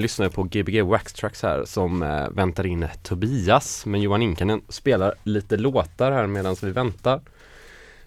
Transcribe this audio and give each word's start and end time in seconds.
lyssnar 0.00 0.28
på 0.28 0.42
Gbg 0.42 0.82
Wax 0.82 1.12
Tracks 1.12 1.42
här 1.42 1.64
som 1.64 2.02
eh, 2.02 2.28
väntar 2.30 2.66
in 2.66 2.86
Tobias 3.02 3.86
Men 3.86 4.00
Johan 4.00 4.22
Inkanen 4.22 4.62
spelar 4.68 5.14
lite 5.24 5.56
låtar 5.56 6.12
här 6.12 6.26
medan 6.26 6.56
vi 6.62 6.70
väntar 6.70 7.20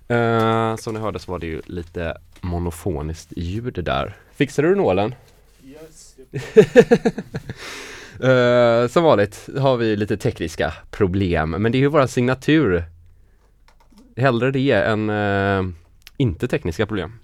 eh, 0.08 0.76
Som 0.76 0.94
ni 0.94 1.00
hörde 1.00 1.20
så 1.20 1.32
var 1.32 1.40
det 1.40 1.48
ju 1.48 1.62
lite 1.66 2.18
monofoniskt 2.42 3.34
ljud 3.36 3.84
där 3.84 4.18
Fixade 4.36 4.68
du 4.68 4.76
nålen? 4.76 5.16
Yes. 5.64 6.16
eh, 8.24 8.88
som 8.88 9.04
vanligt 9.04 9.50
har 9.60 9.78
vi 9.78 9.96
lite 9.96 10.18
tekniska 10.18 10.74
problem 10.92 11.50
men 11.50 11.72
det 11.72 11.78
är 11.78 11.80
ju 11.80 11.88
våra 11.88 12.08
signatur 12.08 12.84
Hellre 14.16 14.52
det 14.52 14.72
än 14.72 15.10
eh, 15.10 15.74
inte 16.18 16.48
tekniska 16.48 16.86
problem 16.86 17.20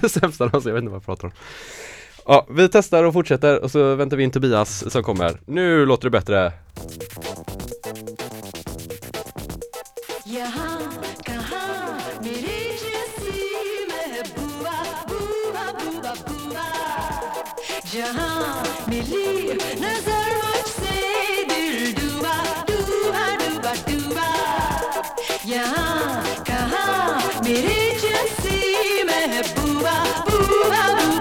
det 0.00 0.08
sämsta 0.08 0.44
någonsin, 0.44 0.68
jag 0.68 0.74
vet 0.74 0.82
inte 0.82 0.90
vad 0.90 0.96
jag 0.96 1.04
pratar 1.06 1.28
om. 1.28 1.34
Ja, 2.28 2.46
vi 2.50 2.68
testar 2.68 3.04
och 3.04 3.12
fortsätter 3.12 3.62
och 3.62 3.70
så 3.70 3.94
väntar 3.94 4.16
vi 4.16 4.24
in 4.24 4.30
Tobias 4.30 4.92
som 4.92 5.02
kommer. 5.02 5.40
Nu 5.46 5.86
låter 5.86 6.04
det 6.04 6.10
bättre. 6.10 6.52
जहाँ 17.92 18.64
मिली 18.88 19.52
नजर 19.80 20.26
मुझसे 20.42 21.44
दिल 29.18 29.55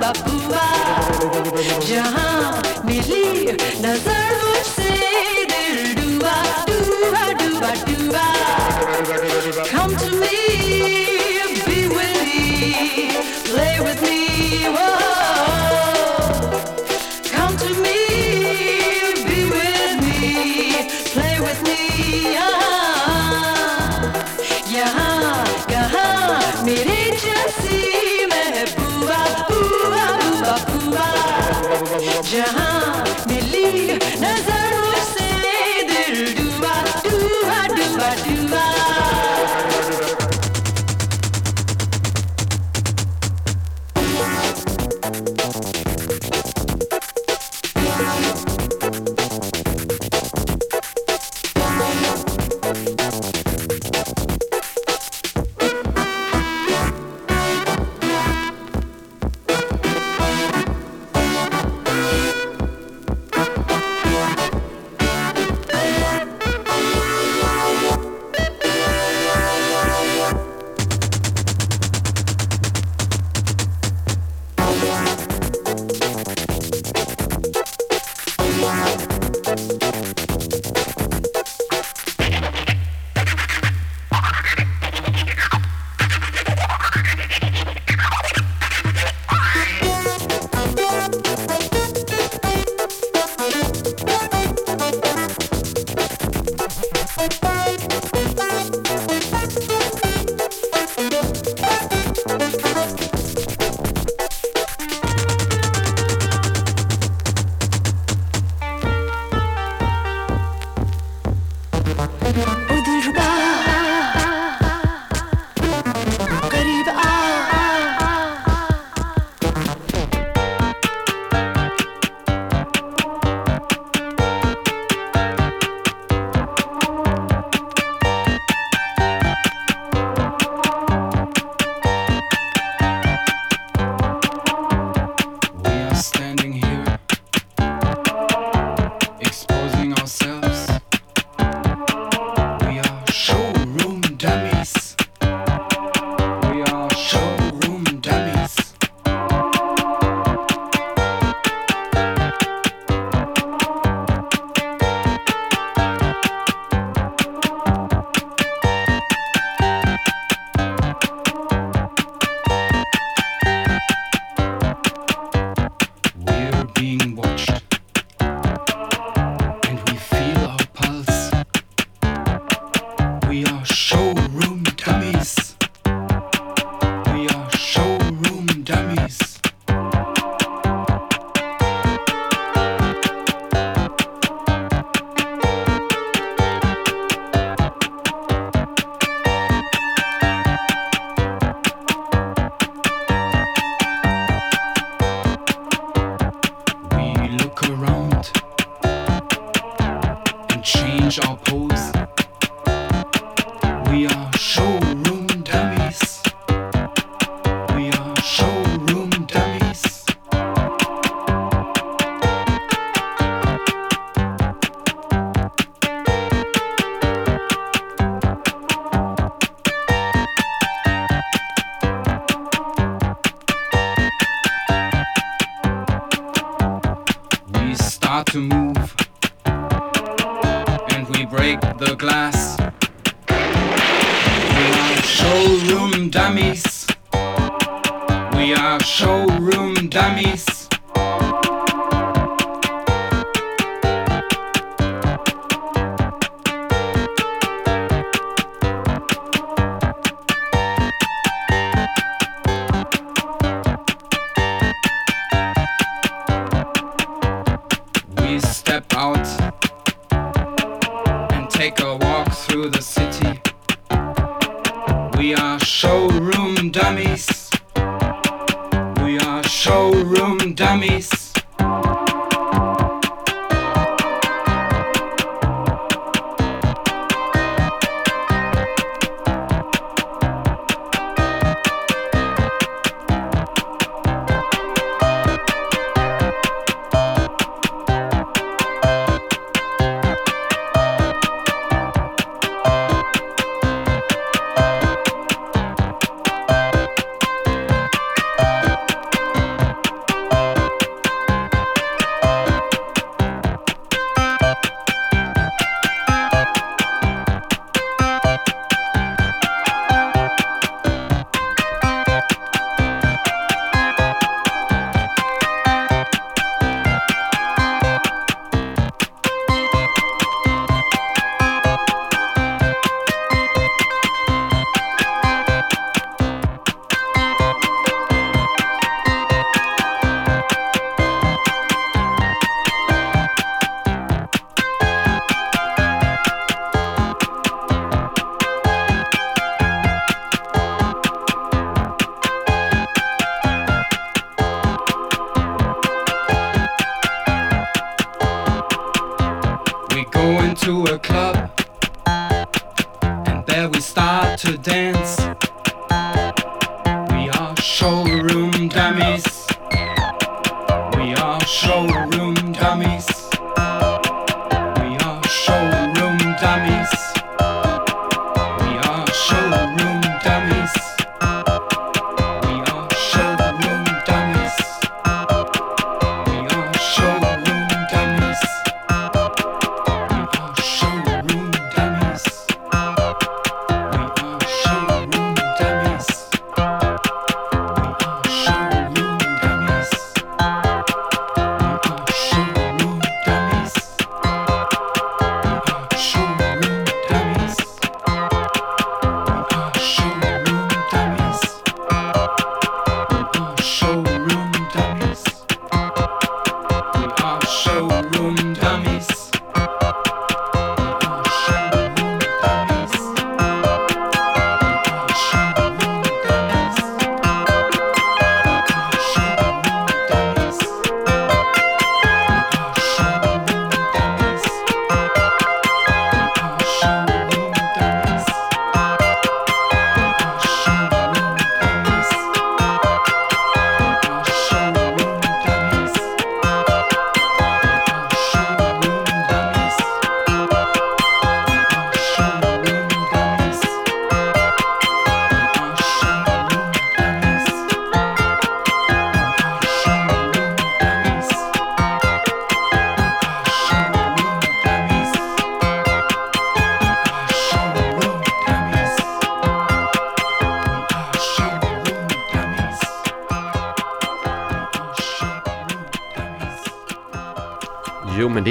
बबुआ 0.05 0.65
जहाँ 1.87 2.61
मिली 2.85 3.23
नज़र 3.85 4.33
मुझसे 4.43 4.89
दिल। 5.51 5.84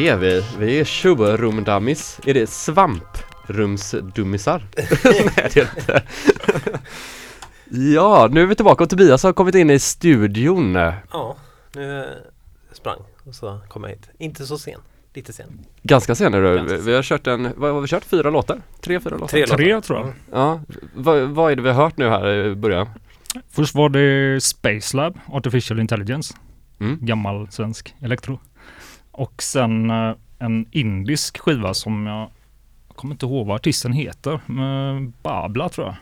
Det 0.05 0.11
är 0.11 0.17
vi. 0.17 0.45
Vi 0.59 0.81
är 0.81 0.85
showroom 0.85 1.65
dummies. 1.65 2.21
Är 2.27 2.35
det 2.35 2.51
svamprumsdummisar? 2.51 4.67
Nej 5.05 5.31
det 5.55 5.61
är 5.61 5.69
inte. 5.79 6.03
ja, 7.95 8.29
nu 8.33 8.43
är 8.43 8.47
vi 8.47 8.55
tillbaka 8.55 8.85
och 8.85 8.91
Tobias 8.91 9.23
har 9.23 9.33
kommit 9.33 9.55
in 9.55 9.71
i 9.71 9.79
studion. 9.79 10.75
Ja, 11.13 11.37
nu 11.75 12.07
sprang 12.73 12.99
och 13.25 13.35
så 13.35 13.61
kom 13.69 13.83
jag 13.83 13.91
hit. 13.91 14.09
Inte 14.19 14.47
så 14.47 14.59
sen, 14.59 14.81
lite 15.15 15.33
sen. 15.33 15.59
Ganska 15.83 16.15
sen 16.15 16.35
är 16.35 16.43
du. 16.43 16.61
Vi- 16.77 16.83
Vi 16.83 16.95
har 16.95 17.03
kört 17.03 17.27
en, 17.27 17.49
vad 17.57 17.73
har 17.75 17.81
vi 17.81 17.89
kört? 17.89 18.05
Fyra 18.05 18.31
låtar? 18.31 18.61
Tre, 18.81 19.01
fyra 19.01 19.17
låtar? 19.17 19.27
Tre 19.29 19.41
låtar. 19.41 19.57
Tre 19.57 19.81
tror 19.81 19.99
jag. 19.99 20.13
Ja, 20.33 20.61
vad, 20.95 21.21
vad 21.23 21.53
är 21.53 21.57
det 21.57 21.63
vi 21.63 21.69
har 21.69 21.85
hört 21.85 21.97
nu 21.97 22.09
här 22.09 22.35
i 22.47 22.55
början? 22.55 22.89
Först 23.51 23.75
var 23.75 23.89
det 23.89 24.41
Space 24.43 24.97
Lab, 24.97 25.19
Artificial 25.33 25.81
Intelligence. 25.81 26.35
Mm. 26.81 26.99
Gammal 27.01 27.49
svensk 27.51 27.95
elektro. 28.03 28.41
Och 29.17 29.43
sen 29.43 29.91
eh, 29.91 30.15
en 30.39 30.67
indisk 30.71 31.39
skiva 31.39 31.75
som 31.75 32.07
jag 32.07 32.29
jag 32.89 32.97
kommer 32.97 33.15
inte 33.15 33.27
ihåg 33.27 33.47
vad 33.47 33.55
artisten 33.55 33.93
heter. 33.93 34.41
Men 34.47 35.13
Babla 35.23 35.69
tror 35.69 35.87
jag. 35.87 35.97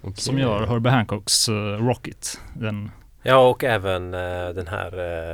Okej. 0.00 0.16
Som 0.16 0.38
gör 0.38 0.66
Herbie 0.66 0.90
Hancocks 0.90 1.48
eh, 1.48 1.54
Rocket. 1.86 2.40
Den, 2.54 2.90
Ja, 3.22 3.48
och 3.48 3.64
även 3.64 4.14
eh, 4.14 4.48
den 4.54 4.66
här 4.66 4.86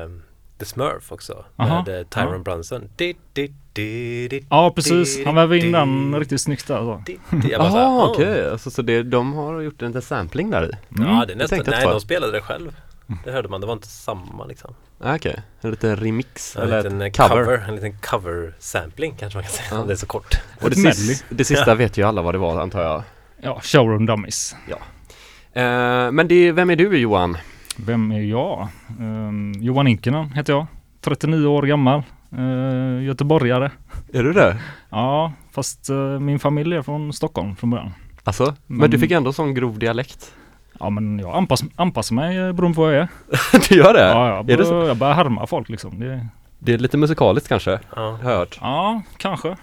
eh, 0.03 0.11
The 0.59 0.65
Smurf 0.65 1.13
också. 1.13 1.45
Aha, 1.57 1.85
Med 1.87 1.99
uh, 2.01 2.07
Tyron 2.07 2.33
ja. 2.33 2.39
Brunson. 2.39 2.89
Di, 2.97 3.15
di, 3.33 3.53
di, 3.73 4.29
di, 4.29 4.47
ja 4.51 4.73
precis, 4.75 5.25
han 5.25 5.35
vävde 5.35 5.59
in 5.59 5.73
den 5.73 6.19
riktigt 6.19 6.41
snyggt 6.41 6.67
där. 6.67 6.77
Alltså. 6.77 7.13
Jaha 7.51 7.87
"Ah." 7.87 8.11
okej, 8.11 8.51
alltså, 8.51 8.71
så 8.71 8.83
det, 8.83 9.03
de 9.03 9.33
har 9.33 9.61
gjort 9.61 9.83
en 9.83 9.89
liten 9.89 10.03
sampling 10.03 10.51
där 10.51 10.65
i? 10.65 10.71
Ja, 10.89 11.25
det 11.27 11.33
är 11.33 11.37
nästan, 11.37 11.63
nej 11.67 11.87
de 11.87 12.01
spelade 12.01 12.33
det 12.33 12.41
själv. 12.41 12.77
Det 13.25 13.31
hörde 13.33 13.49
man, 13.49 13.61
det 13.61 13.67
var 13.67 13.75
inte 13.75 13.89
samma 13.89 14.45
liksom. 14.45 14.75
Ah, 15.01 15.15
Okej, 15.15 15.43
en 15.61 15.71
liten 15.71 15.97
remix 15.97 16.57
En 16.57 16.63
eller 16.63 16.83
liten 16.83 17.01
eh, 17.01 17.07
ett 17.07 17.17
cover. 17.17 17.45
cover. 17.45 17.65
En 17.69 17.75
liten 17.75 17.99
cover-sampling 17.99 19.15
kanske 19.19 19.37
man 19.37 19.43
kan 19.45 19.53
säga. 19.53 19.69
Ja. 19.71 19.81
Om 19.81 19.87
det 19.87 19.93
är 19.93 19.97
så 19.97 20.07
kort. 20.07 20.35
Och 20.63 20.71
det, 20.71 20.77
Ett 20.77 20.77
medley. 20.77 20.93
sis- 21.15 21.25
det 21.29 21.45
sista 21.45 21.75
vet 21.75 21.97
ju 21.99 22.03
alla 22.03 22.23
vad 22.23 22.35
det 22.35 22.39
var 22.39 22.61
antar 22.61 22.83
jag. 22.83 23.03
Ja, 23.43 23.61
Showroom 23.63 24.07
Dummies. 24.07 24.57
Eh, 25.53 26.11
men 26.13 26.29
det, 26.29 26.53
vem 26.53 26.71
är 26.71 26.77
du 26.77 26.99
Johan? 26.99 27.37
Vem 27.77 28.11
är 28.13 28.21
jag? 28.21 28.69
Um, 29.01 29.53
Johan 29.59 29.87
Inkinen 29.87 30.33
heter 30.33 30.53
jag. 30.53 30.67
39 31.01 31.47
år 31.47 31.63
gammal. 31.63 32.03
Uh, 32.39 33.05
göteborgare. 33.05 33.71
Är 34.13 34.23
du 34.23 34.33
det? 34.33 34.57
Ja, 34.91 35.33
fast 35.53 35.91
eh, 35.91 35.97
min 35.97 36.39
familj 36.39 36.77
är 36.77 36.83
från 36.83 37.13
Stockholm 37.13 37.57
från 37.57 37.71
början. 37.71 37.93
Alltså, 38.25 38.45
men, 38.67 38.79
Men- 38.79 38.91
du 38.91 38.99
fick 38.99 39.11
ändå 39.11 39.33
sån 39.33 39.55
grov 39.55 39.79
dialekt. 39.79 40.35
Ja 40.81 40.91
men 40.91 41.19
jag 41.19 41.37
anpass, 41.37 41.61
anpassar 41.77 42.15
mig 42.15 42.37
eh, 42.39 42.53
beroende 42.53 42.77
på 42.77 42.83
vad 42.83 42.95
jag 42.95 43.01
är. 43.03 43.09
du 43.69 43.75
gör 43.77 43.95
det? 43.95 44.01
Ja, 44.09 44.29
jag, 44.37 44.51
Är 44.51 44.57
det 44.57 44.65
så? 44.65 44.75
jag 44.75 44.97
börjar 44.97 45.15
härma 45.15 45.47
folk 45.47 45.69
liksom. 45.69 46.01
Det, 46.01 46.27
Det 46.59 46.75
är 46.75 46.79
lite 46.79 46.97
musikaliskt 46.97 47.49
kanske, 47.49 47.71
Ja. 47.97 48.19
har 48.23 48.31
jag 48.31 48.39
hört. 48.39 48.59
ja, 48.61 49.03
kanske. 49.17 49.57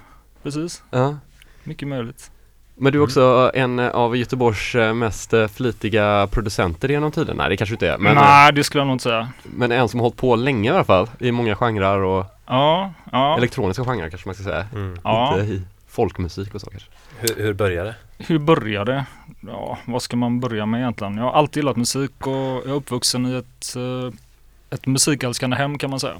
Precis. 0.44 0.84
Ja. 0.92 1.16
Mycket 1.64 1.88
möjligt. 1.88 2.32
Men 2.78 2.94
du 2.94 3.00
är 3.00 3.04
också 3.04 3.52
en 3.54 3.80
av 3.80 4.18
Göteborgs 4.18 4.76
eh, 4.76 4.94
mest 4.94 5.34
eh, 5.34 5.48
flitiga 5.48 6.28
producenter 6.32 6.90
genom 6.90 7.12
tiden? 7.12 7.38
Nej 7.38 7.50
det 7.50 7.58
kanske 7.58 7.74
inte 7.76 7.90
är, 7.90 7.98
men, 7.98 8.16
Nej, 8.16 8.54
det 8.54 8.64
skulle 8.64 8.80
jag 8.82 8.88
nog 8.88 8.94
inte 8.96 9.04
säga. 9.04 9.30
men 9.44 9.72
en 9.72 9.90
som 9.90 10.00
har 10.00 10.06
hållit 10.06 10.18
på 10.18 10.36
länge 10.36 10.70
i 10.70 10.74
alla 10.74 10.84
fall. 10.84 11.10
I 11.20 11.32
många 11.32 11.56
genrer 11.56 12.00
och 12.02 12.26
Ja, 12.48 12.94
ja. 13.12 13.38
elektroniska 13.38 13.84
genrer 13.84 14.10
kanske 14.10 14.28
man 14.28 14.36
ska 14.36 14.44
säga. 14.44 14.66
Mm. 14.74 14.98
ja. 15.04 15.40
Inte 15.40 15.54
i 15.54 15.62
folkmusik 15.88 16.56
och 16.56 16.62
så 16.62 16.70
kanske. 16.70 16.90
Hur, 17.20 17.44
hur 17.44 17.54
började 17.54 17.90
det? 17.90 17.96
Hur 18.18 18.40
började 18.40 18.92
det? 18.92 19.06
Ja, 19.48 19.78
vad 19.86 20.02
ska 20.02 20.18
man 20.18 20.40
börja 20.40 20.66
med 20.66 20.80
egentligen? 20.82 21.18
Jag 21.18 21.24
har 21.24 21.32
alltid 21.32 21.62
gillat 21.64 21.78
musik 21.78 22.28
och 22.28 22.34
jag 22.36 22.66
är 22.66 22.72
uppvuxen 22.74 23.26
i 23.26 23.34
ett, 23.36 23.76
eh, 23.76 24.14
ett 24.70 24.86
musikälskande 24.88 25.56
hem 25.58 25.78
kan 25.78 25.90
man 25.90 26.00
säga. 26.00 26.16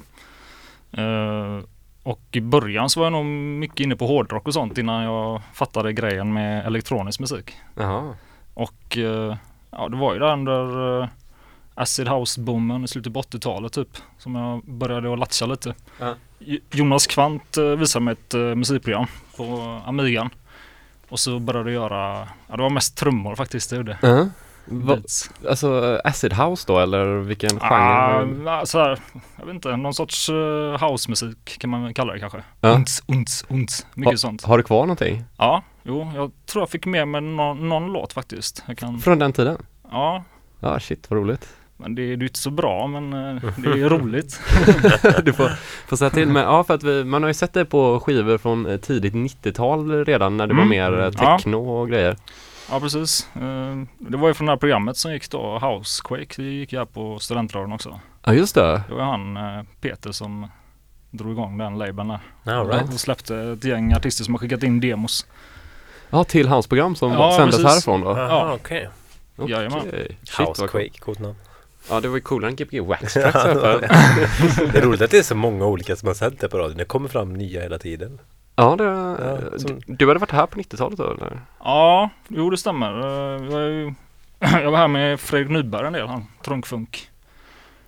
Eh, 0.92 1.60
och 2.02 2.20
i 2.32 2.40
början 2.40 2.90
så 2.90 3.00
var 3.00 3.06
jag 3.06 3.12
nog 3.12 3.24
mycket 3.26 3.80
inne 3.80 3.96
på 3.96 4.06
hårdrock 4.06 4.46
och 4.46 4.54
sånt 4.54 4.78
innan 4.78 5.02
jag 5.02 5.42
fattade 5.54 5.92
grejen 5.92 6.32
med 6.32 6.66
elektronisk 6.66 7.20
musik. 7.20 7.52
Jaha. 7.74 8.14
Och 8.54 8.98
eh, 8.98 9.36
ja, 9.70 9.88
det 9.88 9.96
var 9.96 10.12
ju 10.14 10.18
där 10.18 10.32
under 10.32 11.08
Acid 11.74 12.08
House-boomen 12.08 12.84
i 12.84 12.88
slutet 12.88 13.12
på 13.14 13.22
80-talet 13.22 13.72
typ. 13.72 13.88
Som 14.18 14.34
jag 14.34 14.62
började 14.64 15.12
att 15.12 15.18
latcha 15.18 15.46
lite. 15.46 15.74
J- 16.38 16.60
Jonas 16.72 17.06
Kvant 17.06 17.56
visade 17.78 18.04
mig 18.04 18.12
ett 18.12 18.34
musikprogram 18.34 19.06
på 19.36 19.80
Amigan. 19.86 20.30
Och 21.08 21.18
så 21.20 21.38
började 21.38 21.72
jag 21.72 21.82
göra, 21.82 22.28
ja 22.48 22.56
det 22.56 22.62
var 22.62 22.70
mest 22.70 22.96
trummor 22.96 23.34
faktiskt 23.34 23.70
det 23.70 23.76
gjorde. 23.76 23.98
Va, 24.68 24.96
Beats. 24.96 25.30
alltså 25.48 26.00
acid 26.04 26.32
house 26.32 26.64
då 26.66 26.78
eller 26.78 27.06
vilken 27.18 27.58
Ah, 27.60 27.68
genre? 28.20 28.50
ah, 28.50 28.66
så 28.66 28.78
här, 28.78 28.98
jag 29.38 29.46
vet 29.46 29.54
inte, 29.54 29.76
någon 29.76 29.94
sorts 29.94 30.28
uh, 30.30 30.76
housemusik 30.80 31.58
kan 31.58 31.70
man 31.70 31.94
kalla 31.94 32.12
det 32.12 32.20
kanske. 32.20 32.42
Ja. 32.60 32.68
Unts, 32.68 33.02
unts, 33.06 33.44
unts. 33.48 33.86
Mycket 33.94 34.20
sånt. 34.20 34.44
Har 34.44 34.58
du 34.58 34.64
kvar 34.64 34.80
någonting 34.80 35.24
Ja, 35.36 35.62
jo, 35.82 36.12
jag 36.14 36.30
tror 36.46 36.62
jag 36.62 36.70
fick 36.70 36.86
med 36.86 37.08
mig 37.08 37.20
någon, 37.20 37.68
någon 37.68 37.92
låt 37.92 38.12
faktiskt. 38.12 38.62
Jag 38.66 38.78
kan, 38.78 38.98
från 38.98 39.18
den 39.18 39.32
tiden? 39.32 39.56
ja, 39.90 40.24
Ja 40.60 40.80
shit 40.80 41.10
vad 41.10 41.18
roligt. 41.20 41.48
Men 41.76 41.94
det, 41.94 42.02
det 42.02 42.12
är 42.12 42.16
ju 42.16 42.26
inte 42.26 42.38
så 42.38 42.50
bra 42.50 42.86
men 42.86 43.12
eh, 43.12 43.42
det 43.56 43.68
är 43.70 43.88
roligt. 43.88 44.40
du 45.24 45.32
får, 45.32 45.48
får 45.88 45.96
säga 45.96 46.10
till 46.10 46.28
men 46.28 46.42
ja 46.42 46.64
för 46.64 46.74
att 46.74 46.82
vi, 46.82 47.04
man 47.04 47.22
har 47.22 47.30
ju 47.30 47.34
sett 47.34 47.52
det 47.52 47.64
på 47.64 48.00
skivor 48.00 48.38
från 48.38 48.66
eh, 48.66 48.76
tidigt 48.76 49.14
90-tal 49.14 50.04
redan 50.04 50.36
när 50.36 50.46
det 50.46 50.54
var 50.54 50.62
Mm. 50.62 50.70
mer 50.70 51.00
eh, 51.00 51.10
Ja. 51.18 51.36
techno 51.38 51.56
och 51.56 51.88
grejer. 51.88 52.16
Ja 52.70 52.80
precis. 52.80 53.28
Eh, 53.34 53.76
Det 53.98 54.16
var 54.16 54.28
ju 54.28 54.34
från 54.34 54.46
det 54.46 54.52
här 54.52 54.56
programmet 54.56 54.96
som 54.96 55.12
gick 55.12 55.30
då, 55.30 55.58
Housequake. 55.58 56.26
Det 56.36 56.42
gick 56.42 56.72
här 56.72 56.84
på 56.84 57.18
studentradion 57.18 57.72
också. 57.72 58.00
Ja 58.24 58.32
just 58.34 58.54
det. 58.54 58.82
Det 58.88 58.94
var 58.94 59.04
han 59.04 59.38
Peter 59.80 60.12
som 60.12 60.46
drog 61.10 61.32
igång 61.32 61.58
den 61.58 61.78
labeln 61.78 62.08
där. 62.44 62.52
All 62.58 62.68
right. 62.68 62.88
Och 62.94 63.00
släppte 63.00 63.36
ett 63.36 63.64
gäng 63.64 63.92
artister 63.94 64.24
som 64.24 64.34
har 64.34 64.38
skickat 64.38 64.62
in 64.62 64.80
demos. 64.80 65.26
Ja, 66.10 66.24
till 66.24 66.48
hans 66.48 66.66
program 66.66 66.94
som 66.94 67.12
Ja, 67.12 67.34
sändes 67.36 67.56
precis. 67.56 67.70
härifrån 67.72 68.00
då? 68.00 68.10
Jaha, 68.10 68.54
okej. 68.54 68.88
Okej. 69.36 69.54
Jajamän. 69.54 69.80
Shit, 69.80 70.18
vad 70.38 70.46
coolt. 70.46 70.58
Housequake, 70.58 70.98
coolt 71.00 71.18
namn. 71.18 71.34
Ja, 71.90 72.00
det 72.00 72.08
var 72.08 72.16
ju 72.16 72.20
coolare 72.20 72.50
än 72.50 72.56
Gbg 72.56 72.80
Wax 72.80 73.12
Tracks 73.14 73.32
fall. 73.42 73.54
Det 74.72 74.78
är 74.78 74.82
roligt 74.82 75.00
att 75.00 75.10
det 75.10 75.18
är 75.18 75.22
så 75.22 75.34
många 75.34 75.66
olika 75.66 75.96
som 75.96 76.06
har 76.06 76.14
sänt 76.14 76.40
det 76.40 76.48
på 76.48 76.58
radion. 76.58 76.76
Det 76.76 76.84
kommer 76.84 77.08
fram 77.08 77.32
nya 77.34 77.60
hela 77.62 77.78
tiden. 77.78 78.18
Ja, 78.56 78.76
det, 78.76 78.84
Ja, 78.84 79.58
som- 79.58 79.80
du, 79.86 79.94
du 79.94 80.08
hade 80.08 80.20
varit 80.20 80.30
här 80.30 80.46
på 80.46 80.58
90-talet 80.60 80.98
då 80.98 81.10
eller? 81.10 81.40
Ja, 81.58 82.10
jo 82.28 82.50
det 82.50 82.56
stämmer. 82.56 82.92
Eh, 83.00 83.44
Jag, 83.52 83.62
är 83.62 83.68
ju, 83.68 83.94
jag 84.62 84.70
var 84.70 84.78
här 84.78 84.88
med 84.88 85.20
Fredrik 85.20 85.50
Nyberg 85.50 85.86
en 85.86 85.92
del, 85.92 86.06
han 86.08 86.24
trunkfunk. 86.44 87.10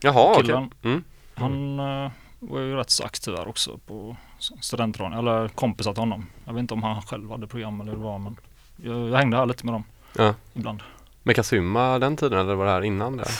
Jaha, 0.01 0.31
okej. 0.33 0.45
Killen. 0.45 0.71
Mm. 0.83 1.05
Han 1.35 1.79
eh, 1.81 2.11
var 2.39 2.61
ju 2.61 2.77
rätt 2.77 2.91
så 2.91 3.05
aktiv 3.05 3.35
här 3.37 3.49
också 3.49 3.79
på 3.87 4.17
studentradion, 4.61 5.19
eller 5.19 5.49
kompisar 5.49 5.93
till 5.93 6.01
honom. 6.01 6.27
Jag 6.45 6.53
vet 6.53 6.61
inte 6.61 6.75
om 6.75 6.83
han 6.83 7.03
själv 7.03 7.31
hade 7.31 7.47
program 7.47 7.81
eller 7.81 7.91
hur 7.93 7.99
det 7.99 8.05
var 8.05 8.19
men 8.19 8.37
jag, 8.77 9.09
jag 9.09 9.17
hängde 9.19 9.37
här 9.37 9.47
lite 9.47 9.65
med 9.65 9.75
dem 9.75 9.85
Ja. 10.17 10.35
ibland. 10.55 10.83
Med 11.23 11.37
Kazuma 11.37 11.99
den 11.99 12.17
tiden 12.17 12.39
eller 12.39 12.55
var 12.55 12.65
det 12.65 12.71
här 12.71 12.83
innan 12.85 13.17
det? 13.17 13.23
Jag 13.23 13.33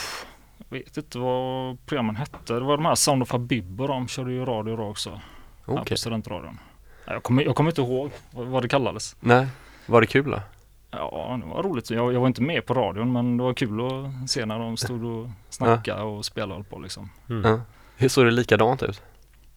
vet 0.69 0.97
inte 0.97 1.19
vad 1.19 1.85
programmen 1.85 2.15
hette. 2.15 2.53
Det 2.53 2.59
var 2.59 2.77
de 2.77 2.85
här 2.85 2.95
Sound 2.95 3.23
of 3.23 3.31
Habib 3.31 3.81
och 3.81 3.87
de 3.87 4.07
körde 4.07 4.31
ju 4.31 4.45
radio 4.45 4.75
då 4.75 4.83
också. 4.83 5.09
Här 5.09 5.19
Okej. 5.65 5.85
på 5.89 5.97
studentradion. 5.97 6.59
Nej, 7.05 7.15
Jag 7.15 7.23
kommer, 7.23 7.43
jag 7.43 7.55
kommer 7.55 7.71
inte 7.71 7.81
ihåg 7.81 8.11
vad, 8.31 8.63
det 8.63 8.67
kallades. 8.69 9.15
Nej, 9.19 9.47
var 9.85 10.01
det 10.01 10.07
kul 10.07 10.31
då? 10.31 10.41
Ja, 10.91 11.39
det 11.43 11.49
var 11.53 11.63
roligt. 11.63 11.89
Jag, 11.89 12.13
jag 12.13 12.19
var 12.19 12.27
inte 12.27 12.41
med 12.41 12.65
på 12.65 12.73
radion 12.73 13.11
men 13.13 13.37
det 13.37 13.43
var 13.43 13.53
kul 13.53 13.81
att 13.81 14.29
se 14.29 14.45
när 14.45 14.59
de 14.59 14.77
stod 14.77 15.03
och 15.03 15.29
snackade 15.49 16.01
och 16.01 16.25
spelade 16.25 16.59
och 16.59 16.69
på 16.69 16.79
liksom. 16.79 17.09
Mm. 17.29 17.51
Ja. 17.51 17.61
Hur 17.97 18.09
såg 18.09 18.25
det 18.25 18.31
likadant 18.31 18.83
ut? 18.83 19.01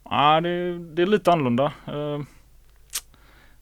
Ja, 0.04 0.40
det, 0.40 0.78
det 0.78 1.02
är 1.02 1.06
lite 1.06 1.32
annorlunda. 1.32 1.72
Eh, 1.86 2.20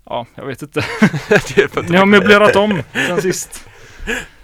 ja, 0.05 0.27
jag 0.35 0.47
vet 0.47 0.63
inte. 0.63 0.81
Ni 1.89 1.97
har 1.97 2.07
möblerat 2.07 2.57
om 2.57 2.83
sen 2.93 3.23
sist. 3.23 3.70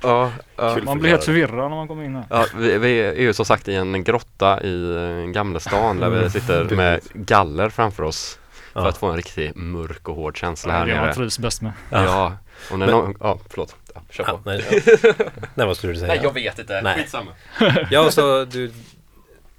Ja, 0.02 0.32
ja. 0.56 0.78
Man 0.84 0.98
blir 0.98 1.10
helt 1.10 1.24
förvirrad 1.24 1.70
när 1.70 1.76
man 1.76 1.88
kommer 1.88 2.04
in 2.04 2.14
här. 2.16 2.24
Ja, 2.30 2.46
vi, 2.56 2.78
vi 2.78 2.98
är 3.00 3.14
ju 3.20 3.32
som 3.32 3.44
sagt 3.44 3.68
i 3.68 3.74
en 3.74 4.04
grotta 4.04 4.62
i 4.62 4.94
eh, 4.96 5.30
Gamla 5.30 5.60
stan 5.60 6.00
där 6.00 6.10
vi 6.10 6.30
sitter 6.30 6.76
med 6.76 7.00
galler 7.14 7.68
framför 7.68 8.02
oss 8.02 8.38
för 8.72 8.80
Ja. 8.82 8.88
att 8.88 8.96
få 8.98 9.06
en 9.06 9.16
riktigt 9.16 9.56
mörk 9.56 10.08
och 10.08 10.14
hård 10.16 10.36
känsla 10.36 10.72
här 10.72 10.82
är 10.82 10.86
det 10.86 10.94
man 10.94 11.04
nere. 11.04 11.14
trivs 11.14 11.38
bäst 11.38 11.62
med. 11.62 11.72
Ja, 11.90 12.32
och 12.70 12.78
när 12.78 12.86
Men- 12.86 12.94
någon, 12.94 13.14
ja 13.20 13.38
förlåt, 13.50 13.76
ja, 13.94 14.00
kör 14.10 14.24
Ja, 14.26 14.32
på. 14.44 14.50
nej, 14.50 14.64
ja. 15.02 15.12
nej, 15.54 15.66
vad 15.66 15.76
skulle 15.76 15.92
du 15.92 15.98
säga? 15.98 16.30
vet 16.30 16.58
inte, 16.58 16.80
Nej. 16.82 16.94
skitsamma. 16.98 17.30
Ja, 17.90 18.10
så 18.10 18.44
du, 18.44 18.72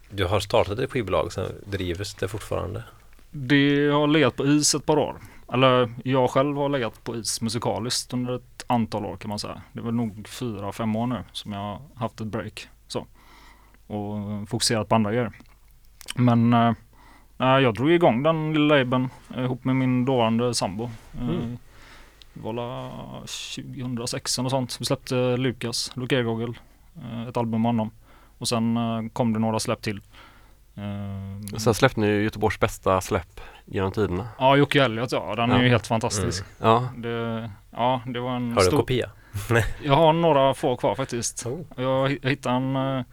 du 0.09 0.25
har 0.25 0.39
startat 0.39 0.79
ett 0.79 0.91
skivbolag, 0.91 1.33
så 1.33 1.47
drivs 1.65 2.13
det 2.15 2.27
fortfarande? 2.27 2.83
Det 3.31 3.89
har 3.89 4.07
legat 4.07 4.35
på 4.35 4.45
is 4.45 4.75
ett 4.75 4.85
par 4.85 4.97
år. 4.97 5.15
Eller 5.53 5.89
jag 6.03 6.29
själv 6.29 6.57
har 6.57 6.69
legat 6.69 7.03
på 7.03 7.15
is 7.15 7.41
musikaliskt 7.41 8.13
under 8.13 8.35
ett 8.35 8.65
antal 8.67 9.05
år 9.05 9.17
kan 9.17 9.29
man 9.29 9.39
säga. 9.39 9.61
Det 9.73 9.79
är 9.79 9.83
väl 9.83 9.93
nog 9.93 10.27
fyra, 10.27 10.71
fem 10.71 10.95
år 10.95 11.07
nu 11.07 11.23
som 11.31 11.51
jag 11.51 11.59
har 11.59 11.81
haft 11.95 12.21
ett 12.21 12.27
break. 12.27 12.67
Så. 12.87 13.05
Och 13.87 14.49
fokuserat 14.49 14.89
på 14.89 14.95
andra 14.95 15.11
grejer. 15.11 15.31
Men 16.15 16.53
eh, 16.53 16.73
jag 17.37 17.73
drog 17.73 17.91
igång 17.91 18.23
den 18.23 18.53
lilla 18.53 18.75
labeln 18.75 19.09
ihop 19.37 19.63
med 19.63 19.75
min 19.75 20.05
dåvarande 20.05 20.53
sambo. 20.53 20.83
Eh, 21.19 21.29
Mm. 21.29 21.57
Det 22.33 22.43
var 22.43 22.53
la 22.53 22.91
2006 23.19 24.39
och 24.39 24.51
sånt. 24.51 24.77
Vi 24.79 24.85
släppte 24.85 25.37
Lukas, 25.37 25.91
Luke 25.95 26.15
Ergogel, 26.15 26.59
eh, 26.95 27.27
ett 27.27 27.37
album 27.37 27.61
med 27.61 27.69
honom. 27.69 27.91
Och 28.37 28.47
sen 28.47 28.77
eh, 28.77 29.01
kom 29.13 29.33
det 29.33 29.39
några 29.39 29.59
släpp 29.59 29.81
till. 29.81 30.01
Eh, 30.77 31.57
Sen 31.57 31.73
släppte 31.73 31.99
ni 31.99 32.07
Göteborgs 32.07 32.59
bästa 32.59 33.01
släpp 33.01 33.39
genom 33.65 33.91
tiderna. 33.91 34.27
Ja, 34.39 34.55
Jocke 34.55 34.83
Elliot 34.83 35.11
ja, 35.11 35.35
den 35.35 35.51
är 35.51 35.55
Ja. 35.57 35.63
ju 35.63 35.69
helt 35.69 35.87
fantastisk. 35.87 36.45
Ja, 36.61 36.89
Det, 36.97 37.49
ja, 37.71 38.01
det 38.05 38.19
var 38.19 38.35
en 38.35 38.47
Har 38.49 38.55
du 38.55 38.61
en 38.61 38.67
stor... 38.67 38.77
kopia? 38.77 39.09
Jag 39.83 39.93
har 39.95 40.13
några 40.13 40.53
få 40.53 40.75
kvar 40.75 40.95
faktiskt. 40.95 41.45
Oh. 41.45 41.59
Jag 41.75 42.07
hi- 42.09 42.27
hittade 42.29 42.55
en, 42.55 42.75
eh, 42.75 43.03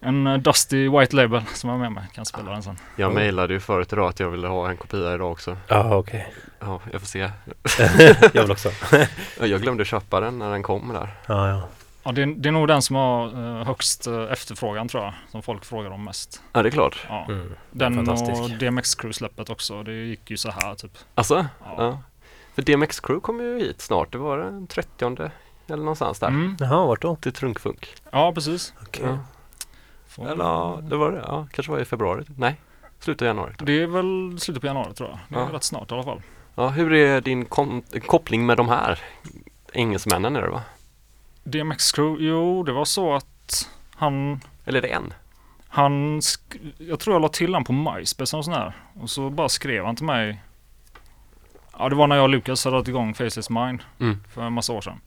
en 0.00 0.26
eh, 0.26 0.36
Dusty 0.38 0.88
White 0.88 1.16
Label 1.16 1.42
som 1.54 1.70
jag 1.70 1.74
har 1.76 1.82
med 1.82 1.92
mig. 1.92 2.04
Kan 2.14 2.24
spela 2.24 2.50
den 2.50 2.62
sen. 2.62 2.76
jag 2.96 3.14
mejlade 3.14 3.54
ju 3.54 3.60
förut 3.60 3.92
idag 3.92 4.08
att 4.08 4.20
jag 4.20 4.30
ville 4.30 4.48
ha 4.48 4.70
en 4.70 4.76
kopia 4.76 5.14
idag 5.14 5.32
också. 5.32 5.56
Ja, 5.68 5.96
okej. 5.96 6.32
Ja, 6.60 6.80
jag 6.92 7.00
får 7.00 7.06
se. 7.08 7.18
Jag 8.34 8.42
vill 8.42 8.50
också. 8.52 8.70
Ja, 9.40 9.46
Jag 9.46 9.60
glömde 9.62 9.84
köpa 9.84 10.20
den 10.20 10.38
när 10.38 10.50
den 10.50 10.62
kom 10.62 10.88
där. 10.92 11.08
Ja, 11.26 11.48
ja. 11.48 11.68
Ja, 12.06 12.12
det, 12.12 12.22
är- 12.22 12.26
det 12.36 12.48
är 12.48 12.52
nog 12.52 12.68
den 12.68 12.82
som 12.82 12.96
har 12.96 13.26
eh, 13.26 13.66
högst 13.66 14.06
eh, 14.06 14.32
efterfrågan 14.32 14.88
tror 14.88 15.04
jag. 15.04 15.14
Som 15.30 15.42
folk 15.42 15.64
frågar 15.64 15.90
om 15.90 16.04
mest. 16.04 16.42
Ja, 16.52 16.62
det 16.62 16.68
är 16.68 16.70
klart. 16.70 17.06
Ja. 17.08 17.24
Mm. 17.28 17.52
Den 17.70 17.94
Fantastisk. 17.96 18.42
och 18.42 18.50
DMX 18.50 18.94
Crew-släppet 18.94 19.50
också. 19.50 19.82
Det 19.82 19.92
gick 19.92 20.30
ju 20.30 20.36
så 20.36 20.50
här 20.50 20.74
typ. 20.74 20.98
Alltså? 21.14 21.46
Ja. 21.64 21.74
Ja. 21.78 22.02
För 22.54 22.62
DMX 22.62 23.00
Crew 23.00 23.20
kommer 23.20 23.44
ju 23.44 23.58
hit 23.58 23.80
snart. 23.80 24.12
Det 24.12 24.18
var 24.18 24.38
den 24.38 24.66
30 24.66 25.04
eller 25.68 25.76
någonstans 25.76 26.18
där. 26.18 26.28
Mm. 26.28 26.56
Jaha, 26.60 26.86
vart 26.86 27.02
då? 27.02 27.16
Till 27.16 27.32
Trunkfunk. 27.32 27.94
Ja, 28.10 28.32
precis. 28.32 28.74
Okej. 28.82 29.04
Ja. 29.06 29.18
Får- 30.08 30.28
Eller 30.30 30.44
ja, 30.44 30.78
det 30.82 30.96
var 30.96 31.12
det. 31.12 31.22
Ja, 31.26 31.46
kanske 31.52 31.72
var 31.72 31.78
i 31.80 31.84
februari. 31.84 32.24
Nej, 32.36 32.60
slutet 32.98 33.22
av 33.22 33.26
januari. 33.26 33.54
Det 33.58 33.82
är 33.82 33.86
väl 33.86 34.40
slutet 34.40 34.60
på 34.60 34.66
januari 34.66 34.94
tror 34.94 35.08
jag. 35.08 35.18
Det 35.28 35.34
är 35.44 35.48
Ja. 35.50 35.56
rätt 35.56 35.64
snart 35.64 35.90
i 35.90 35.94
alla 35.94 36.02
fall. 36.04 36.22
Ja, 36.54 36.68
hur 36.68 36.92
är 36.92 37.20
din 37.20 37.44
koppling 38.06 38.46
med 38.46 38.56
de 38.56 38.68
här 38.68 38.98
engelsmännen 39.72 40.36
är 40.36 40.42
det 40.42 40.48
va? 40.50 40.62
DMX 41.46 41.92
Crew, 41.92 42.24
jo 42.28 42.62
det 42.62 42.72
var 42.72 42.84
så 42.84 43.14
att 43.14 43.70
han 43.94 44.40
Eller 44.64 44.82
det 44.82 44.88
en? 44.88 45.12
Han, 45.68 46.20
jag 46.78 47.00
tror 47.00 47.14
jag 47.14 47.22
la 47.22 47.28
till 47.28 47.54
han 47.54 47.64
på 47.64 47.72
MySpace 47.72 48.36
och 48.36 48.44
sån 48.44 48.54
här. 48.54 48.72
Och 49.00 49.10
så 49.10 49.30
bara 49.30 49.48
skrev 49.48 49.84
han 49.84 49.96
till 49.96 50.04
mig. 50.06 50.42
Ja 51.78 51.88
det 51.88 51.94
var 51.94 52.06
när 52.06 52.16
jag 52.16 52.22
och 52.22 52.28
Lukas 52.28 52.64
hade 52.64 52.74
dragit 52.76 52.88
igång 52.88 53.14
Faceless 53.14 53.50
Mind 53.50 53.80
Mm. 54.00 54.22
för 54.34 54.42
en 54.42 54.52
massa 54.52 54.72
år 54.72 54.80
sedan. 54.80 55.00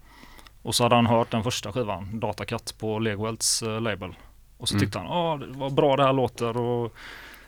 Och 0.61 0.75
så 0.75 0.83
hade 0.83 0.95
han 0.95 1.05
hört 1.05 1.31
den 1.31 1.43
första 1.43 1.71
skivan, 1.71 2.19
Datakat 2.19 2.75
på 2.79 2.99
Legowelts 2.99 3.63
uh, 3.63 3.81
label. 3.81 4.15
Och 4.57 4.69
så 4.69 4.75
Mm. 4.75 4.79
tyckte 4.85 4.99
han, 4.99 5.07
ja 5.07 5.37
det 5.37 5.57
var 5.59 5.69
bra 5.69 5.95
det 5.95 6.03
här 6.03 6.13
låter 6.13 6.57
och 6.57 6.93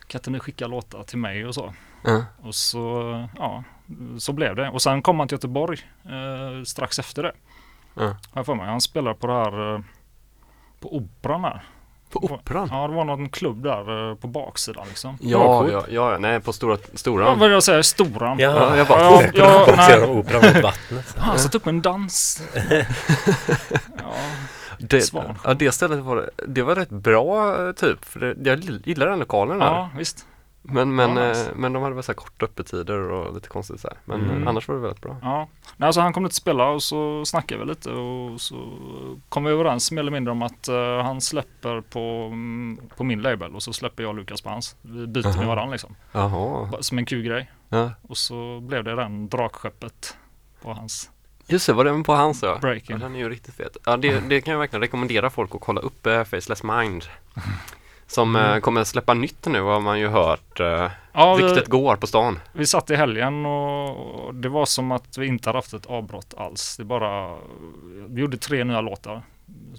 kan 0.07 0.19
inte 0.19 0.29
ni 0.31 0.39
skicka 0.39 0.67
låtar 0.67 1.03
till 1.03 1.17
mig 1.17 1.45
och 1.45 1.55
så. 1.55 1.73
Ja. 2.03 2.25
Och 2.41 2.55
så, 2.55 3.11
eh, 3.13 3.25
ja, 3.37 3.63
så 4.17 4.33
blev 4.33 4.55
det. 4.55 4.69
Och 4.69 4.81
sen 4.81 5.01
kom 5.01 5.19
han 5.19 5.27
till 5.27 5.35
Göteborg 5.35 5.79
eh, 6.05 6.63
strax 6.63 6.99
efter 6.99 7.23
det. 7.23 7.31
Ja. 7.93 8.01
Har 8.03 8.15
jag 8.33 8.45
för 8.45 8.55
mig. 8.55 8.65
Han 8.65 8.81
spelade 8.81 9.15
på 9.15 9.27
det 9.27 9.33
här, 9.33 9.75
eh, 9.75 9.81
på 10.79 10.95
Operan 10.95 11.43
här. 11.43 11.63
På 12.11 12.19
Operan? 12.23 12.67
Ja, 12.71 12.87
det 12.87 12.95
var 12.95 13.05
någon 13.05 13.29
klubb 13.29 13.63
där 13.63 14.09
eh, 14.09 14.15
på 14.15 14.27
baksidan 14.27 14.85
liksom. 14.87 15.17
Ja, 15.21 15.67
ja, 15.71 15.83
ja, 15.89 16.17
nej 16.19 16.39
på 16.39 16.53
stora, 16.53 16.77
Ja, 16.91 16.97
stora. 16.97 17.25
vad 17.25 17.39
vill 17.39 17.51
jag 17.51 17.63
säga? 17.63 17.83
Storan. 17.83 18.39
Ja, 18.39 18.77
jag 18.77 18.87
bara, 18.87 18.99
Ja, 19.01 19.23
ja, 19.33 19.65
nej. 19.77 19.99
de 20.01 20.09
operan 20.09 20.53
mot 20.53 20.63
vattnet. 20.63 21.15
Han 21.17 21.39
satt 21.39 21.55
upp 21.55 21.67
en 21.67 21.81
dans. 21.81 22.41
ja, 23.97 24.13
Det, 24.79 25.13
ja, 25.43 25.53
det 25.53 25.71
stället 25.71 25.99
var, 25.99 26.29
det 26.47 26.61
var 26.61 26.75
rätt 26.75 26.89
bra 26.89 27.67
eh, 27.67 27.71
typ. 27.73 28.05
För 28.05 28.19
det, 28.19 28.49
jag 28.49 28.59
gillar 28.85 29.07
den 29.07 29.19
lokalen 29.19 29.59
där. 29.59 29.65
ja, 29.65 29.89
visst. 29.97 30.25
Men, 30.63 30.95
men, 30.95 31.17
Ja, 31.17 31.27
nice. 31.27 31.49
eh, 31.49 31.55
men 31.55 31.73
de 31.73 31.83
hade 31.83 31.95
väl 31.95 32.03
så 32.03 32.11
här 32.11 32.15
korta 32.17 32.45
öppettider 32.45 32.99
och 33.11 33.33
lite 33.33 33.47
konstigt 33.49 33.79
så 33.79 33.87
här. 33.87 33.97
Men 34.05 34.21
Mm. 34.29 34.41
eh, 34.43 34.49
annars 34.49 34.67
var 34.67 34.75
det 34.75 34.81
väldigt 34.81 35.01
bra. 35.01 35.17
Ja. 35.21 35.47
Nej, 35.77 35.87
alltså 35.87 36.01
han 36.01 36.13
kom 36.13 36.23
dit 36.23 36.31
och 36.31 36.35
spela 36.35 36.67
och 36.69 36.83
så 36.83 37.25
snackade 37.25 37.59
vi 37.63 37.69
lite 37.69 37.91
och 37.91 38.41
så 38.41 38.55
kom 39.29 39.43
vi 39.43 39.51
överens 39.51 39.91
mer 39.91 39.99
eller 40.01 40.11
mindre 40.11 40.31
om 40.31 40.41
att 40.41 40.67
eh, 40.67 40.97
han 41.03 41.21
släpper 41.21 41.81
på, 41.81 41.99
mm, 42.31 42.79
på 42.97 43.03
min 43.03 43.21
label 43.21 43.55
och 43.55 43.63
så 43.63 43.73
släpper 43.73 44.03
jag 44.03 44.15
Lukas 44.15 44.41
på 44.41 44.49
hans. 44.49 44.75
Vi 44.81 45.07
byter 45.07 45.27
Aha. 45.27 45.37
med 45.37 45.47
varandra 45.47 45.71
liksom. 45.71 45.95
Bara 46.11 46.81
Som 46.83 46.97
en 46.97 47.05
kul 47.05 47.23
grej. 47.23 47.51
Ja. 47.69 47.91
Och 48.01 48.17
så 48.17 48.59
blev 48.59 48.83
det 48.83 48.95
den 48.95 49.29
drakskeppet 49.29 50.17
på 50.61 50.73
hans 50.73 51.09
Just 51.47 51.67
det, 51.67 51.73
var 51.73 51.85
den 51.85 52.03
på 52.03 52.13
hans 52.13 52.43
ja. 52.43 52.49
Ja, 52.49 52.57
breaking. 52.59 52.99
den 52.99 53.15
är 53.15 53.19
ju 53.19 53.29
riktigt 53.29 53.53
fet. 53.55 53.77
Ja, 53.85 53.97
det, 53.97 54.19
det 54.29 54.41
kan 54.41 54.51
jag 54.51 54.59
verkligen 54.59 54.81
rekommendera 54.81 55.29
folk 55.29 55.55
att 55.55 55.61
kolla 55.61 55.81
upp 55.81 56.05
eh, 56.07 56.23
Faceless 56.23 56.63
Mind. 56.63 57.03
Som 58.13 58.35
eh, 58.35 58.57
kommer 58.57 58.83
släppa 58.83 59.13
nytt 59.13 59.45
nu 59.47 59.61
har 59.61 59.79
man 59.79 59.99
ju 59.99 60.07
hört. 60.07 60.59
Eh, 60.59 60.87
Ja, 61.13 61.35
vi, 61.35 61.43
ryktet 61.43 61.67
går 61.67 61.95
på 61.95 62.07
stan. 62.07 62.39
vi 62.53 62.65
satt 62.65 62.89
i 62.89 62.95
helgen 62.95 63.45
och 63.45 63.81
och 64.27 64.35
det 64.35 64.49
var 64.49 64.65
som 64.65 64.91
att 64.91 65.17
vi 65.17 65.27
inte 65.27 65.49
hade 65.49 65.57
haft 65.57 65.73
ett 65.73 65.85
avbrott 65.85 66.33
alls. 66.37 66.77
Det 66.77 66.83
bara, 66.83 67.35
vi 68.07 68.21
gjorde 68.21 68.37
tre 68.37 68.63
nya 68.63 68.81
låtar 68.81 69.21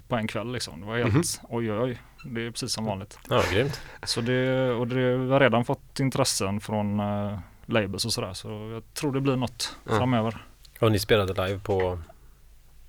på 0.07 0.15
en 0.15 0.27
kväll 0.27 0.51
liksom. 0.51 0.81
Det 0.81 0.87
var 0.87 0.97
helt, 0.97 1.13
Mhm. 1.13 1.23
oj 1.49 1.71
oj 1.73 1.79
oj. 1.79 2.01
Det 2.25 2.41
är 2.45 2.51
precis 2.51 2.73
som 2.73 2.85
vanligt. 2.85 3.19
Ja, 3.29 3.41
grymt. 3.51 3.81
Så 4.03 4.21
det, 4.21 4.71
och 4.71 4.87
det, 4.87 5.17
vi 5.17 5.31
har 5.31 5.39
redan 5.39 5.65
fått 5.65 5.99
intressen 5.99 6.59
från 6.61 6.99
uh, 6.99 7.39
labels 7.65 8.05
och 8.05 8.13
sådär. 8.13 8.33
Så 8.33 8.47
jag 8.73 8.93
tror 8.93 9.11
det 9.13 9.21
blir 9.21 9.35
något 9.35 9.75
Ja. 9.89 9.97
framöver. 9.97 10.45
Och 10.79 10.91
ni 10.91 10.99
spelade 10.99 11.47
live 11.47 11.59
på... 11.59 11.99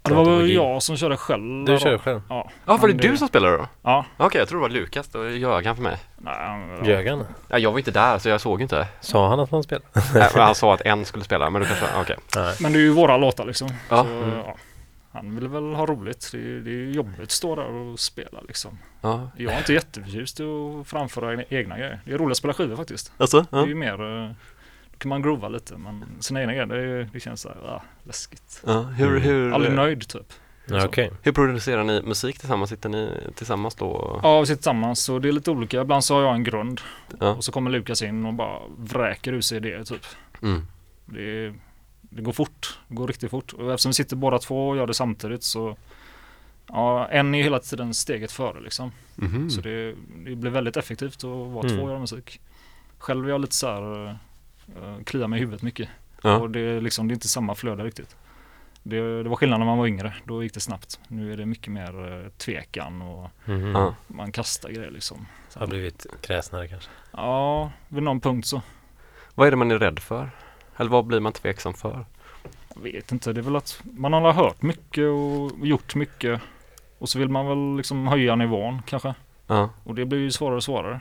Ja, 0.05 0.11
det 0.11 0.14
var 0.17 0.37
väl 0.37 0.51
jag 0.53 0.83
som 0.83 0.97
körde 0.97 1.17
själv. 1.17 1.64
Du 1.64 1.73
då. 1.73 1.79
kör 1.79 1.99
själv? 1.99 2.21
Ja. 2.29 2.51
Ja, 2.67 2.77
var 2.77 2.88
det 2.88 2.95
du 2.95 3.17
som 3.17 3.29
spelade 3.29 3.57
då? 3.57 3.67
Ja. 3.83 4.05
Okej, 4.17 4.38
jag 4.38 4.49
tror 4.49 4.59
det 4.59 4.62
var 4.62 4.69
Lukas. 4.81 5.09
Det 5.09 5.31
ljög 5.31 5.67
han 5.67 5.77
för 5.77 5.83
mig. 5.83 5.97
Nej, 6.19 6.35
ja. 6.81 6.87
Ljög 6.87 7.09
han? 7.09 7.25
Ja, 7.49 7.59
jag 7.59 7.71
var 7.73 7.79
inte 7.79 7.90
där 7.90 8.19
så 8.19 8.29
jag 8.29 8.40
såg 8.40 8.62
inte. 8.62 8.87
Sa 9.01 9.29
han 9.29 9.40
att 9.40 9.51
han 9.51 9.62
spelade? 9.62 9.87
Nej, 10.14 10.31
men 10.35 10.43
han 10.45 10.55
sa 10.55 10.75
att 10.75 10.81
en 10.81 11.05
skulle 11.05 11.25
spela, 11.25 11.51
men 11.51 11.62
du 11.62 11.69
kanske, 11.69 11.87
okej. 12.01 12.17
Nej. 12.37 12.55
Men 12.61 12.73
det 12.73 12.79
är 12.79 12.81
ju 12.81 12.90
våra 12.90 13.17
låtar 13.17 13.45
liksom. 13.45 13.69
Ja. 13.88 14.05
Så, 14.05 14.11
Mm. 14.11 14.31
ja. 14.38 14.57
Han 15.12 15.35
vill 15.35 15.49
väl 15.49 15.75
ha 15.75 15.87
roligt. 15.87 16.29
Det 16.33 16.38
är, 16.38 16.61
det 16.61 16.71
är 16.71 16.90
jobbigt 16.95 17.21
att 17.21 17.31
stå 17.31 17.55
där 17.57 17.73
och 17.73 17.99
spela 18.01 18.40
liksom. 18.49 18.79
Ja. 19.01 19.31
Jag 19.37 19.53
är 19.55 19.59
inte 19.59 19.73
jätteförtjust 19.73 20.40
i 20.40 20.45
att 20.45 20.87
framföra 20.88 21.43
egna- 21.49 21.77
grejer. 21.79 22.01
Det 22.05 22.12
är 22.12 22.19
roligt 22.19 22.31
att 22.33 22.37
spela 22.38 22.55
skivor 22.55 22.77
faktiskt. 22.77 23.12
Alltså? 23.19 23.40
Det 23.51 23.57
är 23.57 23.61
Ja. 23.61 23.67
ju 23.67 23.75
mer, 23.75 24.25
eh, 24.25 24.31
kan 25.05 25.09
man 25.09 25.23
groova 25.23 25.49
lite 25.49 25.77
men 25.77 26.05
sina 26.21 26.40
egna 26.40 26.53
grejer, 26.55 26.67
det, 26.67 27.05
det 27.12 27.21
känns 27.21 27.40
så 27.40 27.49
här, 27.49 27.57
ah, 27.69 27.83
läskigt. 28.05 28.62
ja. 28.67 28.83
Hur, 28.83 29.09
Mm. 29.09 29.23
hur, 29.23 29.53
Aldrig 29.53 29.73
nöjd 29.75 30.09
typ. 30.09 30.33
Ja, 30.67 30.85
Okej. 30.87 31.11
hur 31.23 31.33
producerar 31.33 31.85
ni 31.85 32.03
musik 32.03 32.38
tillsammans? 32.38 32.71
Sitter 32.71 32.88
ni 32.88 33.11
tillsammans 33.35 33.75
då? 33.75 34.21
Ja, 34.23 34.40
vi 34.40 34.47
sitter 34.47 34.57
tillsammans 34.57 35.09
och 35.09 35.21
det 35.21 35.29
är 35.29 35.33
lite 35.33 35.51
olika. 35.51 35.81
Ibland 35.81 36.05
så 36.05 36.14
har 36.14 36.23
jag 36.23 36.35
en 36.35 36.45
grund 36.45 36.81
Ja. 37.21 37.29
och 37.35 37.45
så 37.45 37.53
kommer 37.53 37.71
Lukas 37.71 38.03
in 38.03 38.27
och 38.27 38.35
bara 38.35 38.59
vräker 38.79 39.33
ur 39.33 39.40
sig 39.40 39.57
idéer 39.59 39.85
typ. 39.85 40.07
Mm. 40.43 40.67
Det, 41.07 41.55
det 42.01 42.23
går 42.23 42.33
fort, 42.33 42.79
det 42.88 42.95
går 42.95 43.07
riktigt 43.09 43.31
fort. 43.31 43.53
Och 43.53 43.73
eftersom 43.73 43.90
vi 43.90 43.95
sitter 43.95 44.17
båda 44.17 44.38
två 44.38 44.69
och 44.69 44.77
gör 44.77 44.87
det 44.87 44.95
samtidigt 44.95 45.43
så 45.45 45.77
Ja, 46.69 47.09
en 47.09 47.35
är 47.35 47.38
ju 47.38 47.45
hela 47.45 47.59
tiden 47.59 47.95
steget 47.95 48.33
före 48.33 48.61
liksom. 48.61 48.93
Mhm. 49.17 49.51
Så 49.51 49.61
det, 49.61 49.95
det 50.25 50.35
blir 50.37 50.51
väldigt 50.51 50.77
effektivt 50.77 51.17
att 51.17 51.25
vara 51.25 51.64
Mm. 51.67 51.77
två 51.77 51.83
och 51.85 51.90
göra 51.90 51.99
musik. 52.01 52.40
Själv 52.99 53.25
är 53.27 53.31
jag 53.31 53.40
lite 53.40 53.55
så 53.55 53.67
här, 53.67 54.19
uh, 54.83 55.03
kliar 55.05 55.29
mig 55.29 55.37
i 55.38 55.40
huvudet 55.40 55.62
mycket. 55.62 55.88
Ja. 56.22 56.38
Och 56.38 56.50
det 56.50 56.61
är 56.61 56.81
liksom, 56.81 57.09
det 57.09 57.12
är 57.12 57.14
inte 57.14 57.29
samma 57.29 57.55
flöde 57.55 57.85
riktigt. 57.85 58.16
Det, 58.83 59.22
det 59.22 59.29
var 59.29 59.37
skillnad 59.37 59.59
när 59.59 59.66
man 59.66 59.79
var 59.79 59.87
yngre, 59.87 60.14
då 60.24 60.42
gick 60.42 60.55
det 60.55 60.61
snabbt. 60.61 61.00
Nu 61.09 61.33
är 61.33 61.37
det 61.37 61.46
mycket 61.46 61.72
mer 61.72 62.12
eh, 62.12 62.29
tvekan 62.31 63.03
och. 63.03 63.31
Ja. 63.74 63.94
man 64.07 64.33
kastar 64.33 64.70
grejer 64.70 64.90
liksom. 64.90 65.27
Har 65.55 65.66
blivit 65.66 66.07
kräsnare 66.20 66.68
kanske. 66.68 66.90
Ja, 67.11 67.72
vid 67.88 68.03
någon 68.03 68.20
punkt 68.20 68.46
så. 68.46 68.62
Vad 69.35 69.46
är 69.46 69.50
det 69.50 69.57
man 69.57 69.70
är 69.70 69.79
rädd 69.79 69.98
för? 69.98 70.31
Eller 70.77 70.90
vad 70.90 71.05
blir 71.05 71.20
man 71.20 71.33
tveksam 71.33 71.74
för? 71.74 72.07
Jag 72.74 72.83
vet 72.83 73.12
inte, 73.12 73.33
det 73.33 73.40
är 73.40 73.42
väl 73.42 73.57
att 73.57 73.83
man 73.85 74.12
har 74.12 74.33
hört 74.33 74.62
mycket 74.62 75.05
och 75.05 75.66
gjort 75.66 75.94
mycket. 75.94 76.40
Och 76.98 77.09
så 77.09 77.18
vill 77.18 77.29
man 77.29 77.46
väl 77.46 77.77
liksom 77.77 78.09
höja 78.09 78.37
nivån 78.37 78.83
kanske. 78.87 79.14
Ja. 79.46 79.70
Och 79.85 79.94
det 79.94 80.05
blir 80.05 80.18
ju 80.18 80.31
svårare 80.31 80.57
och 80.57 80.64
svårare. 80.64 81.00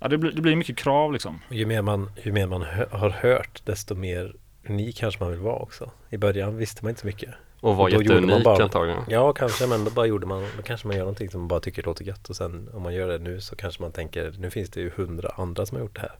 Ja, 0.00 0.08
det, 0.08 0.18
blir, 0.18 0.32
det 0.32 0.40
blir 0.42 0.56
mycket 0.56 0.76
krav 0.76 1.12
liksom. 1.12 1.40
Ju 1.50 1.66
mer 1.66 1.82
man, 1.82 2.10
ju 2.22 2.32
mer 2.32 2.46
man 2.46 2.62
hö- 2.62 2.86
har 2.90 3.10
hört 3.10 3.62
desto 3.64 3.94
mer 3.94 4.34
unik 4.68 4.96
kanske 4.98 5.22
man 5.22 5.30
vill 5.32 5.40
vara 5.40 5.56
också. 5.58 5.90
I 6.10 6.16
början 6.18 6.56
visste 6.56 6.84
man 6.84 6.88
inte 6.90 7.00
så 7.00 7.06
mycket. 7.06 7.30
Och 7.60 7.76
var 7.76 7.88
jätteunik 7.88 8.44
bara- 8.44 8.62
antagligen. 8.64 9.02
Ja, 9.08 9.32
kanske, 9.32 9.66
men 9.66 9.84
då 9.84 9.90
bara 9.90 10.06
gjorde 10.06 10.26
man, 10.26 10.46
då 10.56 10.62
kanske 10.62 10.86
man 10.86 10.96
gör 10.96 11.02
någonting 11.04 11.30
som 11.30 11.40
man 11.40 11.48
bara 11.48 11.60
tycker 11.60 11.82
låter 11.82 12.04
gött 12.04 12.28
och 12.28 12.36
sen 12.36 12.68
om 12.74 12.82
man 12.82 12.94
gör 12.94 13.08
det 13.08 13.18
nu 13.18 13.40
så 13.40 13.56
kanske 13.56 13.82
man 13.82 13.92
tänker, 13.92 14.34
nu 14.38 14.50
finns 14.50 14.70
det 14.70 14.80
ju 14.80 14.90
hundra 14.96 15.28
andra 15.36 15.66
som 15.66 15.76
har 15.76 15.82
gjort 15.82 15.94
det 15.94 16.00
här. 16.00 16.12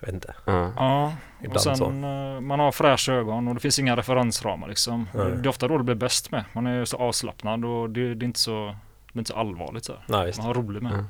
Jag 0.00 0.06
vet 0.06 0.14
inte. 0.14 0.34
Ja. 0.44 0.72
Ja, 0.76 1.12
Ibland 1.40 1.56
och 1.56 1.60
sen 1.62 1.76
så. 1.76 1.84
eh, 1.84 2.40
man 2.40 2.60
har 2.60 2.72
fräscha 2.72 3.12
ögon 3.12 3.48
och 3.48 3.54
det 3.54 3.60
finns 3.60 3.78
inga 3.78 3.96
referensramar 3.96 4.68
liksom. 4.68 5.08
Nej. 5.14 5.26
Det 5.32 5.46
är 5.46 5.48
ofta 5.48 5.68
då 5.68 5.78
det 5.78 5.84
blir 5.84 5.94
bäst 5.94 6.30
med. 6.30 6.44
Man 6.52 6.66
är 6.66 6.84
så 6.84 6.96
avslappnad 6.96 7.64
och 7.64 7.90
det, 7.90 8.14
det 8.14 8.24
är 8.24 8.26
inte 8.26 8.40
så, 8.40 8.76
det 9.12 9.16
är 9.16 9.18
inte 9.18 9.30
så 9.32 9.36
allvarligt 9.38 9.84
så 9.84 9.92
här. 9.92 10.02
Nej. 10.06 10.32
Man 10.36 10.46
har 10.46 10.54
roligt 10.54 10.82
med. 10.82 10.92
Ja. 10.92 11.04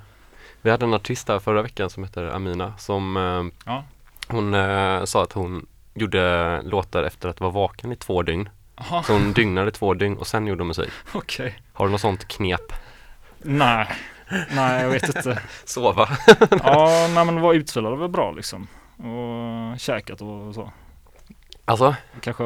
Vi 0.66 0.70
hade 0.70 0.84
en 0.86 0.94
artist 0.94 1.28
här 1.28 1.38
förra 1.38 1.62
veckan 1.62 1.90
som 1.90 2.04
heter 2.04 2.24
Amina 2.24 2.72
som 2.78 3.16
eh, 3.16 3.70
Ja. 3.72 3.84
Hon 4.28 4.54
eh, 4.54 5.04
sa 5.04 5.22
att 5.22 5.32
hon 5.32 5.66
gjorde 5.94 6.62
låtar 6.62 7.02
efter 7.02 7.28
att 7.28 7.40
vara 7.40 7.50
vaken 7.50 7.92
i 7.92 7.96
två 7.96 8.22
dygn. 8.22 8.48
Jaha, 8.76 9.02
Så 9.02 9.12
hon 9.12 9.32
dygnade 9.32 9.70
två 9.70 9.94
dygn 9.94 10.16
och 10.16 10.26
sen 10.26 10.46
gjorde 10.46 10.60
hon 10.60 10.66
musik. 10.68 10.90
okej. 11.12 11.62
Har 11.72 11.86
du 11.86 11.92
något 11.92 12.00
sånt 12.00 12.28
knep? 12.28 12.72
Nej, 13.38 13.88
nej 14.54 14.82
jag 14.82 14.90
vet 14.90 15.16
inte. 15.16 15.42
Sova? 15.64 16.08
Ja, 16.50 17.08
nej 17.14 17.24
men 17.24 17.40
vara 17.40 17.54
utvilad 17.54 17.98
väl 17.98 18.08
bra 18.08 18.32
liksom. 18.32 18.66
Och 18.96 19.80
käkat 19.80 20.20
och 20.20 20.54
så. 20.54 20.72
Alltså, 21.64 21.94
Kanske 22.20 22.42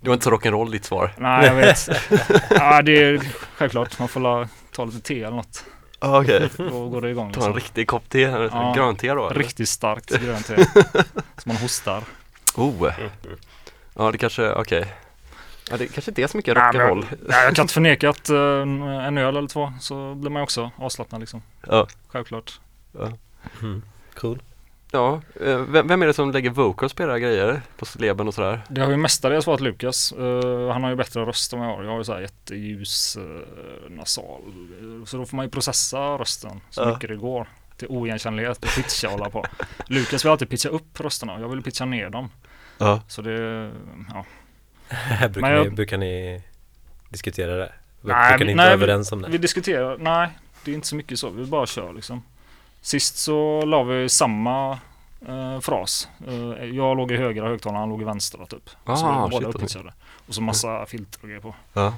det 0.00 0.08
var 0.08 0.12
inte 0.12 0.24
så 0.24 0.30
rock'n'roll 0.30 0.70
ditt 0.70 0.84
svar. 0.84 1.12
Nej 1.18 1.46
jag 1.46 1.54
vet. 1.54 1.88
ja 2.50 2.82
det 2.82 3.02
är 3.04 3.18
självklart. 3.56 3.98
Man 3.98 4.08
får 4.08 4.20
la, 4.20 4.48
ta 4.72 4.84
lite 4.84 5.00
te 5.00 5.22
eller 5.22 5.36
något. 5.36 5.64
Ah, 5.98 6.20
Okej, 6.20 6.50
Då 6.58 6.88
går 6.88 7.00
det 7.00 7.10
igång 7.10 7.32
ta 7.32 7.40
en 7.40 7.46
liksom. 7.46 7.54
riktig 7.54 7.88
kopp 7.88 8.08
te, 8.08 8.20
Ja. 8.20 8.72
grönte 8.76 9.06
då? 9.14 9.26
eller? 9.28 9.38
Riktigt 9.40 9.68
starkt 9.68 10.20
grönt 10.22 10.46
te. 10.46 10.64
Så 11.38 11.48
man 11.48 11.56
hostar. 11.56 12.02
Oh, 12.56 12.90
ja 13.94 14.10
det 14.12 14.18
kanske, 14.18 14.52
okej. 14.52 14.86
Ja 15.70 15.76
det 15.76 15.86
kanske 15.86 16.10
inte 16.10 16.22
är 16.22 16.26
så 16.26 16.36
mycket 16.36 16.56
Nej, 16.56 16.64
rock'n'roll. 16.72 17.04
Nej, 17.28 17.44
jag 17.44 17.54
kan 17.54 17.62
inte 17.62 17.74
förneka 17.80 18.10
att 18.10 18.28
eh, 18.28 18.36
en 19.06 19.18
öl 19.18 19.36
eller 19.36 19.48
två 19.48 19.72
så 19.80 20.14
blir 20.14 20.30
man 20.30 20.42
också 20.42 20.70
avslappnad 20.76 21.20
liksom. 21.20 21.42
Ja. 21.66 21.86
Självklart. 22.08 22.60
Mm. 23.62 23.82
Cool. 24.14 24.42
Ja, 24.92 25.20
eh, 25.40 25.58
vem, 25.58 26.02
är 26.02 26.06
det 26.06 26.12
som 26.14 26.30
lägger 26.30 26.50
vocals 26.50 26.94
på 26.94 27.02
era 27.02 27.18
grejer? 27.18 27.62
På 27.78 27.84
sleben 27.84 28.28
och 28.28 28.34
sådär? 28.34 28.60
Det 28.68 28.80
har 28.80 28.90
ju 28.90 28.96
mestadels 28.96 29.46
varit 29.46 29.60
Lukas. 29.60 30.12
Eh, 30.12 30.72
han 30.72 30.82
har 30.82 30.90
ju 30.90 30.96
bättre 30.96 31.20
röst 31.24 31.52
än 31.52 31.58
vad 31.58 31.68
jag 31.68 31.76
har. 31.76 31.82
Jag 31.84 31.90
har 31.90 31.98
ju 31.98 32.04
så 32.04 32.12
här 32.12 32.20
jätteljus 32.20 33.16
uh, 33.16 33.40
nasal. 33.90 34.40
Så 35.06 35.16
då 35.16 35.26
får 35.26 35.36
man 35.36 35.46
ju 35.46 35.50
processa 35.50 35.98
rösten 35.98 36.60
så 36.70 36.80
Ja. 36.82 36.86
mycket 36.94 37.08
det 37.10 37.16
går. 37.16 37.48
Till 37.76 37.88
oigenkännlighet 37.88 38.64
och 38.64 38.70
pitcha 38.76 39.06
och 39.08 39.12
hålla 39.12 39.30
på. 39.30 39.44
Lukas 39.86 40.24
vill 40.24 40.30
alltid 40.32 40.48
pitcha 40.50 40.68
upp 40.68 41.00
rösterna 41.00 41.34
och 41.34 41.40
jag 41.42 41.48
vill 41.48 41.62
pitcha 41.62 41.84
ner 41.84 42.10
dem. 42.10 42.30
Ja. 42.78 43.02
Så 43.08 43.22
det, 43.22 43.70
ja. 44.14 44.24
brukar, 45.28 45.40
Men 45.40 45.52
jag- 45.52 45.64
ni, 45.64 45.70
brukar 45.70 45.98
ni 45.98 46.42
diskutera 47.08 47.56
det? 47.56 47.72
Nej, 48.00 48.30
brukar 48.30 48.44
ni 48.44 48.50
inte 48.50 48.62
nej, 48.62 48.66
vara 48.66 48.72
överens 48.74 49.12
om 49.12 49.22
det? 49.22 49.28
Vi 49.28 49.38
diskuterar, 49.38 49.98
nej 49.98 50.28
det 50.64 50.70
är 50.70 50.74
inte 50.74 50.86
så 50.86 50.96
mycket 50.96 51.18
så. 51.18 51.30
Vi 51.30 51.44
bara 51.44 51.66
kör 51.66 51.92
liksom. 51.92 52.22
Sist 52.86 53.16
så 53.16 53.62
la 53.66 53.82
vi 53.82 54.08
samma 54.08 54.78
eh, 55.28 55.60
fras. 55.60 56.08
Eh, 56.26 56.64
jag 56.64 56.96
låg 56.96 57.12
i 57.12 57.16
högra 57.16 57.48
högtalaren, 57.48 57.80
han 57.80 57.88
låg 57.88 58.02
i 58.02 58.04
vänstra 58.04 58.46
typ. 58.46 58.70
Ah, 58.84 58.96
så 58.96 59.24
vi 59.24 59.30
båda 59.30 59.48
uppitchade. 59.48 59.92
Och 60.28 60.34
så 60.34 60.42
massa 60.42 60.86
filter 60.86 61.18
och 61.22 61.28
grejer 61.28 61.40
på. 61.40 61.54
Ja. 61.72 61.94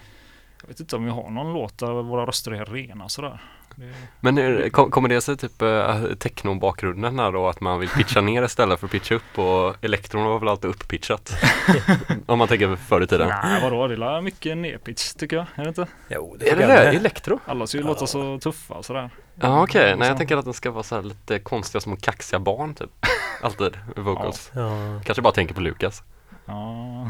Jag 0.61 0.69
vet 0.69 0.81
inte 0.81 0.97
om 0.97 1.05
vi 1.05 1.11
har 1.11 1.31
någon 1.31 1.53
låt 1.53 1.79
där 1.79 2.03
våra 2.03 2.27
röster 2.27 2.51
är 2.51 2.65
rena 2.65 3.09
sådär. 3.09 3.43
Det, 3.79 3.93
Men 4.21 4.71
kom, 4.71 4.91
kommer 4.91 5.09
det 5.09 5.21
sig 5.21 5.37
typ 5.37 5.63
äh, 5.63 5.97
techno-bakgrunden 6.19 7.19
här 7.19 7.33
då 7.33 7.49
att 7.49 7.61
man 7.61 7.81
vill 7.81 7.89
pitcha 7.89 8.21
ner 8.21 8.43
istället 8.43 8.81
för 8.81 8.87
att 8.87 8.91
pitcha 8.93 9.15
upp 9.15 9.39
och 9.39 9.75
elektron 9.85 10.25
var 10.25 10.39
väl 10.39 10.49
alltid 10.49 10.71
upppitchat? 10.71 11.33
Om 12.27 12.39
man 12.39 12.49
tänker 12.49 12.77
förr 12.77 13.01
i 13.01 13.07
tiden. 13.07 13.29
nej 13.43 13.63
vadå, 13.63 13.87
det 13.89 13.95
är 14.07 14.21
mycket 14.21 14.57
nedpitch 14.57 15.13
tycker 15.15 15.37
jag. 15.37 15.47
Är 15.55 15.63
det 15.63 15.69
inte? 15.69 15.87
Jo, 16.09 16.35
Är 16.35 16.39
det 16.39 16.47
jag 16.49 16.59
det? 16.59 16.67
med. 16.67 16.95
Elektro? 16.95 17.41
Alla 17.47 17.67
ska 17.67 17.79
ju 17.79 17.83
Ja. 17.85 17.89
låta 17.89 18.07
så 18.07 18.39
tuffa 18.39 18.83
sådär. 18.83 19.11
Ja 19.35 19.63
okej, 19.63 19.97
nej 19.97 20.07
Så. 20.07 20.11
jag 20.11 20.17
tänker 20.19 20.37
att 20.37 20.45
den 20.45 20.55
ska 20.55 20.71
vara 20.71 20.83
så 20.83 20.95
här 20.95 21.03
lite 21.03 21.39
konstiga 21.39 21.81
små 21.81 21.97
kaxiga 21.97 22.41
barn 22.41 22.75
typ. 22.75 22.91
Alltid 23.43 23.79
med 23.97 24.05
vocals. 24.05 24.51
Ja. 24.55 25.01
Kanske 25.05 25.23
bara 25.23 25.33
tänker 25.33 25.55
på 25.55 25.61
Lukas. 25.61 26.03
Ja. 26.47 27.07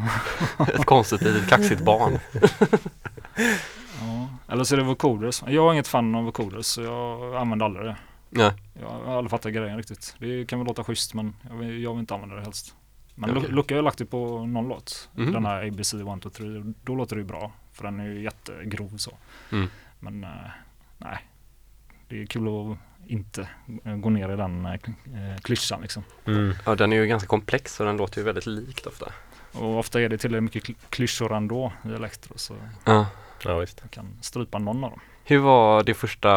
Ett 0.75 0.85
konstigt 0.85 1.23
litet 1.23 1.49
kaxigt 1.49 1.81
barn. 1.81 2.19
ja. 4.01 4.29
Eller 4.49 4.65
så 4.65 4.75
är 4.75 4.79
det 4.79 4.85
vocoders. 4.85 5.43
Jag 5.47 5.69
är 5.69 5.73
inget 5.73 5.89
fan 5.89 6.15
av 6.15 6.25
vocoders 6.25 6.67
så 6.67 6.83
jag 6.83 7.37
använder 7.37 7.67
aldrig 7.67 7.87
det. 7.87 7.97
Nej. 8.31 8.53
Jag 8.81 8.89
har 8.89 9.17
aldrig 9.17 9.31
fattat 9.31 9.53
grejen 9.53 9.77
riktigt. 9.77 10.17
Det 10.19 10.47
kan 10.47 10.59
väl 10.59 10.67
låta 10.69 10.85
schysst 10.85 11.15
men 11.15 11.35
jag 11.51 11.57
vill, 11.57 11.83
jag 11.83 11.91
vill 11.93 12.01
inte 12.01 12.15
använda 12.15 12.35
det 12.37 12.43
helst. 12.43 12.75
Men 13.15 13.37
okay. 13.37 13.51
Luca 13.51 13.75
har 13.75 13.77
jag 13.77 13.85
lagt 13.85 13.99
det 13.99 14.07
på 14.07 14.47
någon 14.47 14.69
låt. 14.69 15.09
Mhm. 15.15 15.33
Den 15.33 15.47
här 15.47 15.67
ABC 15.69 15.95
1, 15.95 16.01
2, 16.23 16.31
3. 16.31 16.45
Då 16.85 16.95
låter 16.95 17.17
det 17.17 17.21
ju 17.23 17.27
bra. 17.29 17.53
För 17.73 17.85
den 17.85 18.01
är 18.01 18.05
ju 18.05 18.23
jättegrov 18.23 18.97
så. 18.97 19.11
Mm. 19.53 19.69
Men 19.99 20.25
eh, 20.25 20.31
nej. 20.99 21.19
Det 22.09 22.23
är 22.23 22.27
kul 22.27 22.49
att 22.49 22.79
inte 23.11 23.49
eh, 23.85 23.97
gå 23.97 24.11
ner 24.11 24.33
i 24.33 24.37
den 24.37 24.67
eh, 24.67 24.73
kl- 24.73 25.39
klyschan 25.41 25.81
liksom. 25.83 26.03
Mm. 26.25 26.55
Ja 26.67 26.75
den 26.75 26.93
är 26.93 26.97
ju 26.97 27.07
ganska 27.07 27.27
komplex 27.27 27.81
och 27.81 27.87
den 27.87 27.97
låter 27.97 28.19
ju 28.19 28.25
väldigt 28.25 28.47
likt 28.47 28.87
ofta. 28.87 29.13
Och 29.53 29.79
ofta 29.79 30.01
är 30.01 30.09
det 30.09 30.19
tillräckligt 30.19 30.43
mycket 30.55 30.65
kl- 30.65 30.77
klyschor 30.91 31.33
ändå 31.37 31.73
i 31.85 31.89
elektro. 31.89 32.33
Så 32.39 32.55
Ja. 32.85 33.07
Ja, 33.45 33.59
visst. 33.59 33.79
jag 33.83 33.91
kan 33.91 34.07
strypa 34.21 34.59
någon 34.59 34.85
av 34.85 34.91
dem. 34.91 35.01
Hur 35.25 35.39
var 35.39 35.83
det 35.83 35.95
första, 35.95 36.29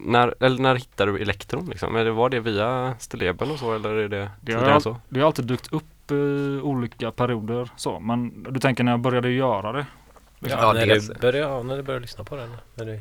när, 0.00 0.34
eller 0.40 0.62
när 0.62 0.74
hittade 0.74 1.12
du 1.12 1.18
elektron 1.18 1.66
liksom? 1.66 1.96
Eller 1.96 2.10
var 2.10 2.30
det 2.30 2.40
via 2.40 2.94
stilleben 2.98 3.50
och 3.50 3.58
så 3.58 3.74
eller 3.74 3.90
är 3.90 4.08
det 4.08 4.30
Det 4.40 4.52
har, 4.52 4.80
så? 4.80 4.96
det 5.08 5.20
har 5.20 5.26
alltid 5.26 5.44
dykt 5.44 5.72
upp 5.72 6.10
i 6.10 6.60
olika 6.62 7.10
perioder 7.10 7.70
så. 7.76 8.00
Men 8.00 8.46
du 8.50 8.60
tänker 8.60 8.84
när 8.84 8.92
jag 8.92 9.00
började 9.00 9.30
göra 9.30 9.72
det? 9.72 9.86
Ja, 10.38 10.48
Ja, 10.50 10.72
när, 10.72 10.86
du 10.86 11.14
börjar, 11.20 11.48
ja, 11.48 11.62
när 11.62 11.76
du 11.76 11.82
börjar 11.82 12.00
lyssna 12.00 12.24
på 12.24 12.36
den. 12.36 12.50
När 12.74 12.84
du, 12.84 13.00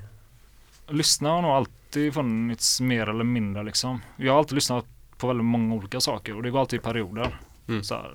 Lyssna 0.87 1.29
har 1.29 1.41
nog 1.41 1.51
alltid 1.51 2.13
funnits 2.13 2.81
mer 2.81 3.09
eller 3.09 3.23
mindre 3.23 3.63
liksom. 3.63 4.01
Jag 4.17 4.31
har 4.33 4.39
alltid 4.39 4.55
lyssnat 4.55 4.85
på 5.17 5.27
väldigt 5.27 5.45
många 5.45 5.75
olika 5.75 5.99
saker 5.99 6.35
och 6.35 6.43
det 6.43 6.49
går 6.49 6.59
alltid 6.59 6.79
i 6.79 6.83
perioder. 6.83 7.39
Mm. 7.67 7.83
Så 7.83 7.95
här, 7.95 8.11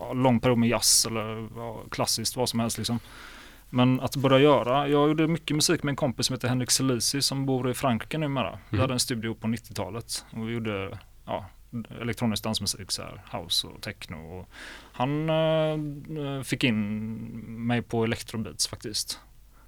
ja, 0.00 0.12
lång 0.12 0.40
period 0.40 0.58
med 0.58 0.68
jazz 0.68 1.06
eller 1.06 1.48
ja, 1.56 1.80
klassiskt 1.90 2.36
vad 2.36 2.48
som 2.48 2.60
helst 2.60 2.78
liksom. 2.78 2.98
Men 3.70 4.00
att 4.00 4.16
börja 4.16 4.38
göra, 4.38 4.88
jag 4.88 5.08
gjorde 5.08 5.26
mycket 5.28 5.56
musik 5.56 5.82
med 5.82 5.92
en 5.92 5.96
kompis 5.96 6.26
som 6.26 6.34
heter 6.34 6.48
Henrik 6.48 6.70
Selisi 6.70 7.22
som 7.22 7.46
bor 7.46 7.70
i 7.70 7.74
Frankrike 7.74 8.18
numera. 8.18 8.50
Vi 8.70 8.76
Mm. 8.76 8.80
hade 8.80 8.92
en 8.92 9.00
studio 9.00 9.34
på 9.34 9.46
90-talet 9.46 10.24
och 10.30 10.48
vi 10.48 10.52
gjorde 10.52 10.98
ja, 11.26 11.46
elektronisk 12.00 12.44
dansmusik, 12.44 12.92
så 12.92 13.02
här, 13.02 13.22
house 13.40 13.66
och 13.66 13.82
techno. 13.82 14.38
Och 14.38 14.48
han 14.92 15.30
eh, 15.30 16.42
fick 16.42 16.64
in 16.64 17.14
mig 17.66 17.82
på 17.82 18.04
electrobeats 18.04 18.68
faktiskt. 18.68 19.20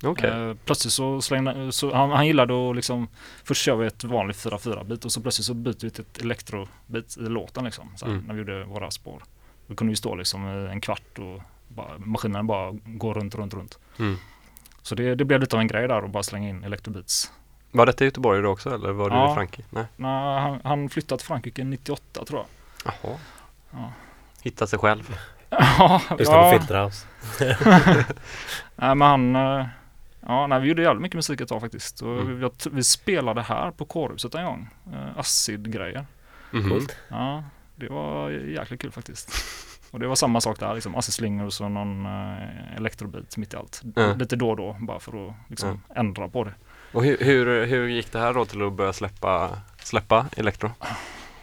Okej. 0.04 0.30
Eh, 0.30 0.54
plötsligt 0.64 0.92
så 0.92 1.20
slängde 1.20 1.72
så 1.72 1.94
han, 1.94 2.10
han 2.10 2.26
gillade 2.26 2.70
att 2.70 2.76
liksom 2.76 3.08
Först 3.44 3.62
kör 3.62 3.76
vi 3.76 3.86
ett 3.86 4.04
vanligt 4.04 4.36
4-4 4.36 4.84
bit 4.84 5.04
och 5.04 5.12
så 5.12 5.20
plötsligt 5.20 5.46
så 5.46 5.54
byter 5.54 5.82
vi 5.84 5.90
till 5.90 6.04
ett 6.04 6.18
elektrobit 6.22 7.16
i 7.16 7.20
låten 7.28 7.64
liksom. 7.64 7.88
Så 7.96 8.06
här, 8.06 8.12
Mm. 8.12 8.24
När 8.24 8.34
vi 8.34 8.38
gjorde 8.40 8.64
våra 8.64 8.90
spår. 8.90 9.22
Vi 9.66 9.76
kunde 9.76 9.92
ju 9.92 9.96
stå 9.96 10.14
liksom 10.14 10.44
en 10.46 10.80
kvart 10.80 11.18
och 11.18 11.42
bara, 11.68 11.98
maskinen 11.98 12.46
bara 12.46 12.72
går 12.84 13.14
runt, 13.14 13.34
runt, 13.34 13.54
runt. 13.54 13.78
Mm. 13.98 14.16
Så 14.82 14.94
det, 14.94 15.14
det 15.14 15.24
blev 15.24 15.40
lite 15.40 15.56
av 15.56 15.60
en 15.60 15.66
grej 15.68 15.88
där 15.88 16.02
att 16.02 16.10
bara 16.10 16.22
slänga 16.22 16.48
in 16.48 16.64
electrobeats. 16.64 17.32
Var 17.70 17.86
detta 17.86 18.04
i 18.04 18.06
Göteborg 18.06 18.42
då 18.42 18.48
också 18.48 18.74
eller 18.74 18.92
var 18.92 19.10
du 19.10 19.16
Ja. 19.16 19.32
i 19.32 19.34
Frankrike? 19.34 19.68
Nej. 19.70 19.84
Nej, 19.96 20.40
han, 20.40 20.60
han 20.64 20.88
flyttade 20.88 21.18
till 21.18 21.26
Frankrike 21.26 21.64
98 21.64 22.24
tror 22.24 22.40
jag. 22.84 22.94
Jaha. 23.02 23.16
Ja. 23.70 23.92
Hitta 24.42 24.66
sig 24.66 24.78
själv. 24.78 25.16
Ja, 25.78 26.00
Lyssna 26.18 26.42
på 26.42 26.58
Filterhouse. 26.58 27.06
Nej 28.76 28.94
men 28.94 29.02
han, 29.02 29.36
eh, 29.36 29.66
ja 30.20 30.46
nej, 30.46 30.60
vi 30.60 30.68
gjorde 30.68 30.82
jävligt 30.82 31.02
mycket 31.02 31.16
musik 31.16 31.40
ett 31.40 31.48
tag 31.48 31.60
faktiskt. 31.60 32.00
Och 32.02 32.20
Mm. 32.20 32.38
vi, 32.40 32.50
vi 32.70 32.84
spelade 32.84 33.42
här 33.42 33.70
på 33.70 33.84
kårhuset 33.84 34.34
en 34.34 34.44
gång. 34.44 34.68
Uh, 34.92 35.18
Acid-grejer. 35.18 36.06
Mhm. 36.50 36.70
Coolt. 36.70 36.96
Ja, 37.08 37.44
det 37.76 37.88
var 37.88 38.30
jäkligt 38.30 38.80
kul 38.80 38.90
faktiskt. 38.92 39.30
Och 39.96 40.00
det 40.00 40.08
var 40.08 40.14
samma 40.14 40.40
sak 40.40 40.60
där, 40.60 40.74
liksom 40.74 40.94
Acid 40.94 41.14
Slingers 41.14 41.60
och 41.60 41.70
någon 41.70 42.06
uh, 42.06 42.76
elektrobit 42.76 43.36
mitt 43.36 43.54
i 43.54 43.56
allt. 43.56 43.82
Mm. 43.96 44.18
Lite 44.18 44.36
då 44.36 44.50
och 44.50 44.56
då, 44.56 44.76
bara 44.80 45.00
för 45.00 45.28
att 45.28 45.34
liksom 45.48 45.80
ändra 45.94 46.28
på 46.28 46.44
det. 46.44 46.54
Och 46.92 47.04
hur, 47.04 47.16
hur, 47.20 47.66
hur 47.66 47.88
gick 47.88 48.12
det 48.12 48.18
här 48.18 48.34
då 48.34 48.44
till 48.44 48.62
att 48.62 48.72
börja 48.72 48.92
släppa, 48.92 49.50
släppa 49.82 50.26
Elektro? 50.36 50.70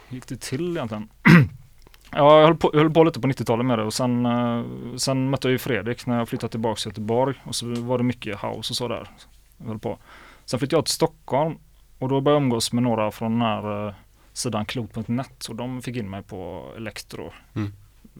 Gick 0.08 0.26
det 0.26 0.40
till 0.40 0.76
egentligen? 0.76 1.08
ja, 2.10 2.40
jag 2.40 2.46
höll, 2.46 2.56
på, 2.56 2.70
jag 2.72 2.80
höll 2.80 2.92
på 2.92 3.04
lite 3.04 3.20
på 3.20 3.28
90-talet 3.28 3.66
med 3.66 3.78
det 3.78 3.84
och 3.84 3.94
sen, 3.94 4.26
eh, 4.26 4.64
sen 4.96 5.30
mötte 5.30 5.48
jag 5.48 5.52
ju 5.52 5.58
Fredrik 5.58 6.06
när 6.06 6.18
jag 6.18 6.28
flyttade 6.28 6.50
tillbaka 6.50 6.76
till 6.76 6.90
Göteborg 6.90 7.34
och 7.44 7.54
så 7.54 7.66
var 7.66 7.98
det 7.98 8.04
mycket 8.04 8.42
house 8.42 8.72
och 8.72 8.76
så 8.76 8.88
där. 8.88 9.10
Jag 9.58 9.66
höll 9.66 9.78
på. 9.78 9.98
Sen 10.44 10.58
flyttade 10.58 10.78
jag 10.78 10.84
till 10.84 10.94
Stockholm 10.94 11.58
och 11.98 12.08
då 12.08 12.20
började 12.20 12.40
jag 12.40 12.42
umgås 12.42 12.72
med 12.72 12.82
några 12.82 13.10
från 13.10 13.32
den 13.32 13.42
här 13.42 13.86
eh, 13.88 13.94
sidan 14.32 14.64
klot.net 14.64 15.46
och 15.48 15.56
de 15.56 15.82
fick 15.82 15.96
in 15.96 16.10
mig 16.10 16.22
på 16.22 16.72
elektro. 16.76 17.32
Mm. 17.54 17.72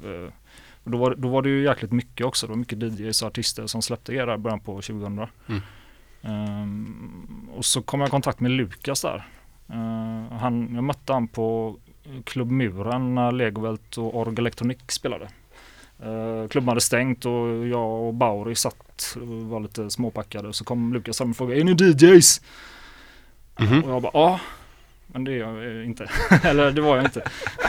Eh, 0.04 0.32
då, 0.84 0.98
var, 0.98 1.14
då 1.14 1.28
var 1.28 1.42
det 1.42 1.48
ju 1.48 1.64
jäkligt 1.64 1.92
mycket 1.92 2.26
också. 2.26 2.46
Det 2.46 2.50
var 2.50 2.58
mycket 2.58 2.82
DJs 2.82 3.22
och 3.22 3.28
artister 3.28 3.66
som 3.66 3.82
släppte 3.82 4.12
grejer 4.12 4.26
där 4.26 4.34
i 4.34 4.38
början 4.38 4.60
på 4.60 4.72
2000. 4.72 5.18
Mm. 5.46 5.60
Ehm, 6.22 7.48
och 7.56 7.64
så 7.64 7.82
kom 7.82 8.00
jag 8.00 8.08
i 8.08 8.10
kontakt 8.10 8.40
med 8.40 8.50
Lukas 8.50 9.02
där. 9.02 9.28
Eh, 9.68 10.36
han, 10.38 10.74
jag 10.74 10.84
mötte 10.84 11.12
han 11.12 11.28
på 11.28 11.76
Klubb 12.24 12.50
Muren 12.50 13.14
när 13.14 13.32
Legovelt 13.32 13.98
och 13.98 14.16
Org 14.16 14.34
Electronic 14.38 14.78
spelade. 14.88 15.28
Uh, 16.06 16.48
klubben 16.48 16.68
hade 16.68 16.80
stängt 16.80 17.26
och 17.26 17.66
jag 17.66 18.02
och 18.02 18.14
Bauri 18.14 18.54
satt 18.54 19.16
och 19.20 19.26
var 19.26 19.60
lite 19.60 19.90
småpackade. 19.90 20.52
Så 20.52 20.64
kom 20.64 20.92
Lukas 20.94 21.18
fram 21.18 21.30
och 21.30 21.36
frågade 21.36 21.60
Är 21.60 21.64
ni 21.64 21.72
DJs? 21.72 22.40
Mhm. 23.58 23.84
Och 23.84 23.90
jag 23.90 24.02
bara 24.02 24.10
ja. 24.14 24.40
Men 25.06 25.24
det 25.24 25.32
är 25.32 25.38
jag 25.38 25.84
inte. 25.84 26.10
Eller 26.42 26.70
det 26.72 26.80
var 26.80 26.96
jag 26.96 27.04
inte. 27.04 27.22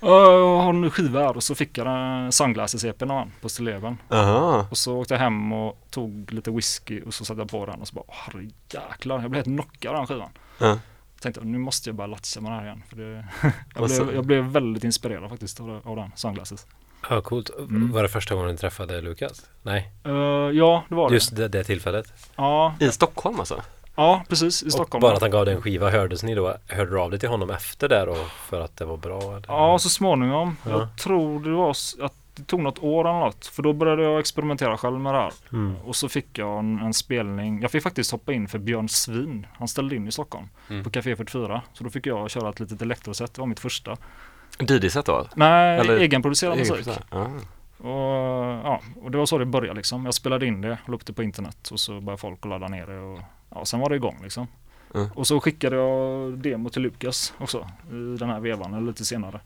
"Ja, 0.00 0.32
jag 0.32 0.58
har 0.60 0.70
en 0.70 0.90
skiva 0.90 1.20
här 1.20 1.36
och 1.36 1.42
så 1.42 1.54
fick 1.54 1.78
jag 1.78 1.86
den 1.86 2.30
Sunglasses-EPn 2.32 3.10
av 3.10 3.16
han 3.18 3.32
på 3.40 3.48
Stilleven. 3.48 3.98
Aha. 4.10 4.66
Och 4.70 4.78
så 4.78 4.96
åkte 4.96 5.14
jag 5.14 5.18
hem 5.18 5.52
och 5.52 5.86
tog 5.90 6.32
lite 6.32 6.50
whisky 6.50 7.02
och 7.02 7.14
så 7.14 7.24
satte 7.24 7.40
jag 7.40 7.50
på 7.50 7.66
den 7.66 7.80
och 7.80 7.88
så 7.88 7.94
bara 7.94 8.04
herre 8.08 8.48
jäklar. 8.70 9.20
Jag 9.20 9.30
blev 9.30 9.44
helt 9.46 9.56
knockad 9.56 9.90
av 9.90 9.96
den 9.96 10.06
skivan. 10.06 10.30
Ja. 10.58 10.78
Tänkte 11.20 11.40
nu 11.44 11.58
måste 11.58 11.88
jag 11.88 11.96
bara 11.96 12.06
latcha 12.06 12.40
med 12.40 12.52
det 12.52 12.56
här 12.56 12.64
igen. 12.64 12.82
För 12.88 12.96
det, 12.96 13.26
jag, 13.74 13.82
Och 13.82 13.88
blev, 13.88 14.14
jag 14.14 14.24
blev 14.26 14.44
väldigt 14.44 14.84
inspirerad 14.84 15.30
faktiskt 15.30 15.60
av, 15.60 15.80
av 15.84 15.96
den 15.96 16.10
Sunglasses. 16.14 16.66
Ja, 17.10 17.20
coolt. 17.20 17.50
Mm. 17.58 17.92
Var 17.92 18.02
det 18.02 18.08
första 18.08 18.34
gången 18.34 18.50
du 18.50 18.56
träffade 18.56 19.00
Lukas? 19.00 19.46
Nej, 19.62 19.90
Eh, 20.04 20.12
ja, 20.52 20.84
det 20.88 20.94
var 20.94 21.08
det. 21.08 21.14
just 21.14 21.36
det, 21.36 21.48
det 21.48 21.64
tillfället. 21.64 22.30
Ja, 22.36 22.74
I 22.80 22.88
Stockholm 22.92 23.38
alltså? 23.38 23.62
Ja, 23.94 24.24
precis 24.28 24.62
i 24.62 24.66
Och 24.66 24.72
Stockholm. 24.72 25.00
bara 25.02 25.14
att 25.14 25.20
han 25.22 25.30
gav 25.30 25.44
dig 25.44 25.54
en 25.54 25.62
skiva, 25.62 25.90
hördes 25.90 26.22
ni 26.22 26.34
då? 26.34 26.54
Hörde 26.68 26.90
du 26.90 27.00
av 27.00 27.10
dig 27.10 27.20
till 27.20 27.28
honom 27.28 27.50
efter 27.50 27.88
det 27.88 28.04
då? 28.04 28.14
För 28.48 28.60
att 28.60 28.76
det 28.76 28.84
var 28.84 28.96
bra? 28.96 29.18
Eller? 29.22 29.44
Ja, 29.48 29.78
så 29.78 29.88
småningom. 29.88 30.56
Ja. 30.64 30.70
Jag 30.70 30.96
tror 30.98 31.40
det 31.40 31.50
var 31.50 31.70
att 31.70 32.12
det 32.34 32.42
tog 32.44 32.60
något 32.60 32.78
år 32.82 33.08
eller 33.08 33.20
något. 33.20 33.46
För 33.46 33.62
då 33.62 33.72
började 33.72 34.02
jag 34.02 34.20
experimentera 34.20 34.76
själv 34.78 35.00
med 35.00 35.14
det 35.14 35.18
här. 35.20 35.32
Mm. 35.52 35.76
Och 35.84 35.96
så 35.96 36.08
fick 36.08 36.38
jag 36.38 36.58
en, 36.58 36.78
en 36.78 36.94
spelning. 36.94 37.62
Jag 37.62 37.70
fick 37.70 37.82
faktiskt 37.82 38.12
hoppa 38.12 38.32
in 38.32 38.48
för 38.48 38.58
Björn 38.58 38.88
Svin. 38.88 39.46
Han 39.58 39.68
ställde 39.68 39.96
in 39.96 40.08
i 40.08 40.12
Stockholm 40.12 40.48
Mm. 40.70 40.84
på 40.84 40.90
Café 40.90 41.16
44. 41.16 41.62
Så 41.72 41.84
då 41.84 41.90
fick 41.90 42.06
jag 42.06 42.30
köra 42.30 42.48
ett 42.50 42.60
litet 42.60 42.82
elektroset. 42.82 43.34
Det 43.34 43.40
var 43.40 43.46
mitt 43.48 43.60
första. 43.60 43.96
DJ-set 44.60 45.06
då? 45.06 45.26
Nej, 45.36 45.78
Eller- 45.80 45.96
egenproducerad 45.96 46.58
Egen 46.58 46.76
musik. 46.76 46.94
Och, 47.82 47.90
ja, 48.64 48.80
och 49.02 49.10
det 49.10 49.18
var 49.18 49.26
så 49.26 49.38
det 49.38 49.44
började 49.44 49.76
liksom. 49.76 50.04
Jag 50.04 50.14
spelade 50.14 50.46
in 50.46 50.60
det, 50.60 50.78
la 50.86 50.94
upp 50.94 51.06
det 51.06 51.12
på 51.12 51.22
internet 51.22 51.68
och 51.68 51.80
så 51.80 52.00
började 52.00 52.20
folk 52.20 52.44
ladda 52.44 52.68
ner 52.68 52.86
det. 52.86 52.98
Och, 52.98 53.20
ja, 53.50 53.64
sen 53.64 53.80
var 53.80 53.88
det 53.88 53.96
igång 53.96 54.18
liksom. 54.22 54.46
Mm. 54.94 55.08
Och 55.14 55.26
så 55.26 55.40
skickade 55.40 55.76
jag 55.76 56.32
demo 56.38 56.68
till 56.68 56.82
Lukas 56.82 57.34
också 57.38 57.68
i 57.90 58.16
den 58.18 58.28
här 58.28 58.40
vevan, 58.40 58.74
eller 58.74 58.86
lite 58.86 59.04
senare. 59.04 59.40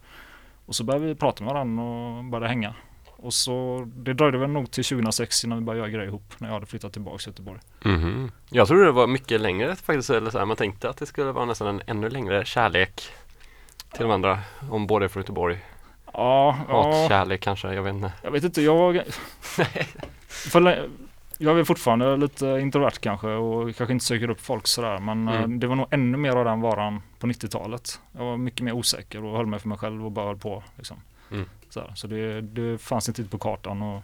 Och 0.66 0.74
så 0.74 0.84
började 0.84 1.06
vi 1.06 1.14
prata 1.14 1.44
med 1.44 1.52
varandra 1.52 1.84
och 1.84 2.24
började 2.24 2.48
hänga. 2.48 2.74
Och 3.16 3.34
så 3.34 3.86
det 3.96 4.14
dröjde 4.14 4.38
väl 4.38 4.50
nog 4.50 4.70
till 4.70 4.84
2006 4.84 5.44
innan 5.44 5.58
vi 5.58 5.64
började 5.64 5.80
göra 5.80 5.90
grejer 5.90 6.08
ihop 6.08 6.34
när 6.38 6.48
jag 6.48 6.54
hade 6.54 6.66
flyttat 6.66 6.92
tillbaka 6.92 7.18
till 7.18 7.28
Göteborg. 7.28 7.60
Mhm. 7.84 8.30
Jag 8.50 8.68
trodde 8.68 8.84
det 8.84 8.92
var 8.92 9.06
mycket 9.06 9.40
längre 9.40 9.76
faktiskt, 9.76 10.10
eller 10.10 10.30
så 10.30 10.38
här, 10.38 10.46
man 10.46 10.56
tänkte 10.56 10.90
att 10.90 10.96
det 10.96 11.06
skulle 11.06 11.32
vara 11.32 11.44
nästan 11.44 11.68
en 11.68 11.82
ännu 11.86 12.10
längre 12.10 12.44
kärlek 12.44 13.02
till 13.92 14.02
de 14.02 14.10
andra, 14.10 14.38
om 14.70 14.86
båda 14.86 15.04
är 15.04 15.08
från 15.08 15.20
Göteborg. 15.20 15.58
Ja, 16.16 16.56
ja 16.68 17.36
kanske, 17.40 17.74
jag 17.74 17.82
vet 17.82 17.94
inte. 17.94 18.12
jag 18.22 18.30
vet 18.30 18.44
inte, 18.44 18.62
jag 18.62 18.76
var... 18.76 19.02
För, 20.28 20.88
jag 21.38 21.58
är 21.58 21.64
fortfarande 21.64 22.16
lite 22.16 22.46
introvert 22.46 23.00
kanske 23.00 23.28
och 23.28 23.76
kanske 23.76 23.92
inte 23.92 24.04
söker 24.04 24.30
upp 24.30 24.40
folk 24.40 24.66
sådär 24.66 24.98
men 24.98 25.28
Mm. 25.28 25.42
eh, 25.52 25.58
det 25.58 25.66
var 25.66 25.76
nog 25.76 25.86
ännu 25.90 26.18
mer 26.18 26.36
av 26.36 26.44
den 26.44 26.60
varan 26.60 27.02
på 27.18 27.26
90-talet. 27.26 28.00
Jag 28.12 28.24
var 28.24 28.36
mycket 28.36 28.60
mer 28.60 28.72
osäker 28.72 29.24
och 29.24 29.36
höll 29.36 29.46
mig 29.46 29.60
för 29.60 29.68
mig 29.68 29.78
själv 29.78 30.04
och 30.04 30.12
bara 30.12 30.26
höll 30.26 30.36
på. 30.36 30.62
Liksom. 30.76 30.96
Mm. 31.30 31.48
Så, 31.68 31.80
här. 31.80 31.92
så 31.94 32.06
det, 32.06 32.40
det 32.40 32.78
fanns 32.78 33.08
inte 33.08 33.24
på 33.24 33.38
kartan 33.38 33.82
och 33.82 34.02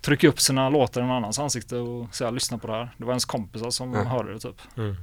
trycka 0.00 0.28
upp 0.28 0.40
sina 0.40 0.68
låtar 0.68 1.00
i 1.00 1.04
någon 1.04 1.16
annans 1.16 1.38
ansikte 1.38 1.76
och 1.76 2.14
säga 2.14 2.30
lyssna 2.30 2.58
på 2.58 2.66
det 2.66 2.72
här. 2.72 2.90
Det 2.96 3.04
var 3.04 3.12
ens 3.12 3.24
kompisar 3.24 3.70
som 3.70 3.94
Ja. 3.94 4.02
hörde 4.04 4.32
det 4.32 4.38
typ. 4.40 4.60
Mm. 4.76 4.96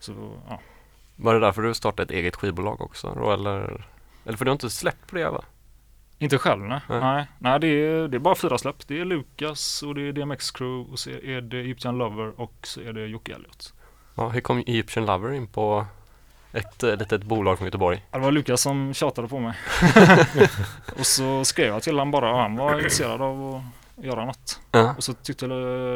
Så, 0.00 0.12
ja. 0.48 0.60
Var 1.16 1.34
det 1.34 1.40
därför 1.40 1.62
du 1.62 1.74
startade 1.74 2.02
ett 2.02 2.10
eget 2.10 2.36
skivbolag 2.36 2.80
också 2.80 3.14
då, 3.20 3.32
eller? 3.32 3.86
Eller 4.26 4.36
för 4.38 4.44
du 4.44 4.50
har 4.50 4.54
inte 4.54 4.70
släppt 4.70 5.06
på 5.10 5.16
det 5.16 5.30
va? 5.30 5.44
Inte 6.18 6.38
själv 6.38 6.62
nej. 6.62 6.80
Nej. 6.88 7.00
Nej, 7.00 7.26
nej 7.38 7.60
det, 7.60 7.66
är, 7.66 8.08
det 8.08 8.16
är 8.16 8.18
bara 8.18 8.34
fyra 8.34 8.58
släpp. 8.58 8.88
Det 8.88 9.00
är 9.00 9.04
Lukas 9.04 9.82
och 9.82 9.94
det 9.94 10.08
är 10.08 10.12
DMX 10.12 10.50
Crew 10.50 10.92
och 10.92 10.98
så 10.98 11.10
är 11.10 11.40
det 11.40 11.58
Egyptian 11.58 11.98
Lover 11.98 12.40
och 12.40 12.54
så 12.62 12.80
är 12.80 12.92
det 12.92 13.06
Jocke 13.06 13.34
Elliot. 13.34 13.74
Ja, 14.14 14.28
hur 14.28 14.40
kom 14.40 14.58
Egyptian 14.58 15.06
Lover 15.06 15.32
in 15.32 15.46
på 15.46 15.86
ett 16.52 16.82
eh, 16.82 16.96
litet 16.96 17.22
bolag 17.24 17.58
från 17.58 17.66
Göteborg? 17.66 18.04
Ja, 18.10 18.18
Det 18.18 18.24
var 18.24 18.32
Lukas 18.32 18.60
som 18.60 18.94
tjatade 18.94 19.28
på 19.28 19.38
mig. 19.40 19.54
och 20.98 21.06
så 21.06 21.44
skrev 21.44 21.66
jag 21.66 21.82
till 21.82 21.92
honom 21.92 22.10
bara 22.10 22.30
och 22.32 22.38
han 22.38 22.56
var 22.56 22.74
intresserad 22.74 23.22
av 23.22 23.54
att 23.96 24.04
göra 24.04 24.24
något. 24.24 24.60
Ja. 24.70 24.94
Och 24.96 25.04
så 25.04 25.12
tyckte 25.12 25.46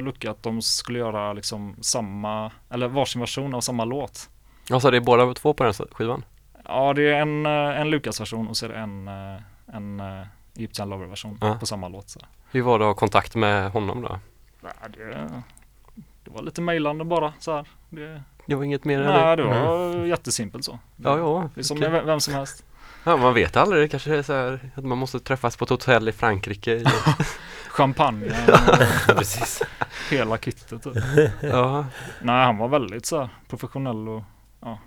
Lucka 0.00 0.30
att 0.30 0.42
de 0.42 0.62
skulle 0.62 0.98
göra 0.98 1.32
liksom 1.32 1.76
samma, 1.80 2.50
eller 2.70 2.88
varsin 2.88 3.20
version 3.20 3.54
av 3.54 3.60
samma 3.60 3.84
låt. 3.84 4.28
Ja, 4.68 4.80
så 4.80 4.90
det 4.90 4.96
är 4.96 5.00
båda 5.00 5.34
två 5.34 5.54
på 5.54 5.64
den 5.64 5.72
skivan? 5.72 6.24
Ja, 6.64 6.92
det 6.94 7.02
är 7.02 7.20
en, 7.20 7.46
eh, 7.46 7.80
en 7.80 7.90
Lukas-version 7.90 8.48
och 8.48 8.56
så 8.56 8.66
är 8.66 8.70
det 8.70 8.78
en, 8.78 9.08
eh, 9.08 9.40
en 9.72 10.00
eh, 10.00 10.26
Egyptian 10.56 10.88
Lover-version 10.88 11.38
Ja. 11.40 11.56
på 11.60 11.66
samma 11.66 11.88
låt. 11.88 12.08
Så. 12.10 12.20
Hur 12.50 12.62
var 12.62 12.78
det 12.78 12.84
att 12.84 12.88
ha 12.88 12.94
kontakt 12.94 13.34
med 13.34 13.70
honom 13.70 14.02
då? 14.02 14.18
Ja, 14.62 14.68
det, 14.88 15.28
det 16.24 16.30
var 16.30 16.42
lite 16.42 16.60
mejlande 16.60 17.04
bara 17.04 17.32
så 17.38 17.56
här. 17.56 17.66
Det, 17.90 18.22
Det 18.46 18.54
var 18.54 18.64
inget 18.64 18.84
mer 18.84 18.98
nej, 19.02 19.36
det 19.36 19.42
var 19.44 20.04
jättesimpelt 20.04 20.64
så. 20.64 20.78
Ja, 20.96 21.18
ja. 21.18 21.50
Det 21.54 21.60
är 21.60 21.64
som 21.64 21.78
med 21.78 22.04
vem 22.06 22.20
som 22.20 22.34
helst. 22.34 22.64
ja, 23.04 23.16
man 23.16 23.34
vet 23.34 23.56
aldrig. 23.56 23.82
Det 23.82 23.88
kanske 23.88 24.16
är 24.16 24.22
så 24.22 24.32
här 24.32 24.70
att 24.74 24.84
man 24.84 24.98
måste 24.98 25.20
träffas 25.20 25.56
på 25.56 25.64
ett 25.64 25.70
hotell 25.70 26.08
i 26.08 26.12
Frankrike. 26.12 26.84
Champagne 27.70 28.46
Precis. 29.06 29.60
och 29.80 29.86
hela 30.12 30.38
kittet. 30.38 30.82
Typ. 30.82 30.94
ja. 31.40 31.86
Nej, 32.22 32.44
han 32.44 32.58
var 32.58 32.68
väldigt 32.68 33.06
så 33.06 33.20
här, 33.20 33.28
professionell 33.48 34.08
och 34.08 34.22
ja, 34.60 34.78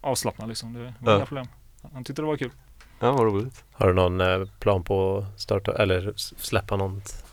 avslappnad 0.00 0.48
liksom. 0.48 0.72
Det 0.72 0.80
var 0.80 1.12
Ja. 1.12 1.16
inga 1.16 1.26
problem. 1.26 1.46
Han 1.92 2.04
tyckte 2.04 2.22
det 2.22 2.26
var 2.26 2.36
kul. 2.36 2.50
Ja, 3.00 3.12
vad 3.12 3.20
roligt. 3.26 3.64
Har 3.72 3.88
du 3.88 3.94
någon 3.94 4.20
eh, 4.20 4.44
plan 4.58 4.84
på 4.84 5.18
att 5.18 5.40
starta 5.40 5.72
eller 5.72 6.12
släppa 6.16 6.76
något 6.76 7.24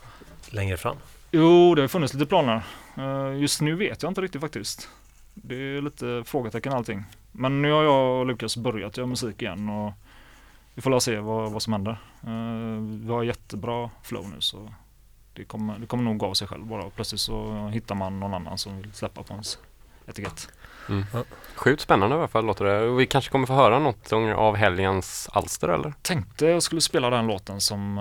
längre 0.49 0.77
fram? 0.77 0.97
Jo, 1.31 1.75
det 1.75 1.81
har 1.81 1.87
funnits 1.87 2.13
lite 2.13 2.25
planer. 2.25 2.61
Eh, 2.97 3.37
Just 3.41 3.61
nu 3.61 3.75
vet 3.75 4.03
jag 4.03 4.09
inte 4.11 4.21
riktigt 4.21 4.41
faktiskt. 4.41 4.89
Det 5.33 5.55
är 5.55 5.81
lite 5.81 6.23
frågetecken 6.25 6.73
allting. 6.73 7.03
Men 7.31 7.61
nu 7.61 7.71
har 7.71 7.83
jag 7.83 8.19
och 8.19 8.25
Lukas 8.25 8.57
börjat 8.57 8.97
göra 8.97 9.07
musik 9.07 9.41
igen 9.41 9.69
och 9.69 9.93
vi 10.73 10.81
får 10.81 10.99
se 10.99 11.19
vad, 11.19 11.51
vad 11.51 11.61
som 11.61 11.73
händer. 11.73 11.97
Eh, 12.23 12.81
Vi 13.05 13.11
har 13.11 13.23
jättebra 13.23 13.89
flow 14.03 14.29
nu 14.29 14.41
så 14.41 14.73
det 15.33 15.43
kommer, 15.43 15.79
det 15.79 15.85
kommer 15.87 16.03
nog 16.03 16.17
gå 16.17 16.25
av 16.25 16.33
sig 16.33 16.47
själv 16.47 16.65
bara. 16.65 16.89
Plötsligt 16.89 17.21
så 17.21 17.67
hittar 17.73 17.95
man 17.95 18.19
någon 18.19 18.33
annan 18.33 18.57
som 18.57 18.77
vill 18.81 18.93
släppa 18.93 19.23
på 19.23 19.33
ens 19.33 19.57
etikett. 20.07 20.49
Sjukt 21.55 21.81
spännande 21.81 22.15
i 22.15 22.19
alla 22.19 22.27
fall 22.27 22.45
låter 22.45 22.65
det. 22.65 22.87
Vi 22.95 23.05
kanske 23.07 23.31
kommer 23.31 23.47
få 23.47 23.53
höra 23.53 23.79
något 23.79 24.13
av 24.35 24.55
helgens 24.55 25.29
alster 25.33 25.67
eller? 25.69 25.93
Tänkte 26.01 26.45
jag 26.45 26.63
skulle 26.63 26.81
spela 26.81 27.09
den 27.09 27.27
låten 27.27 27.61
som 27.61 27.97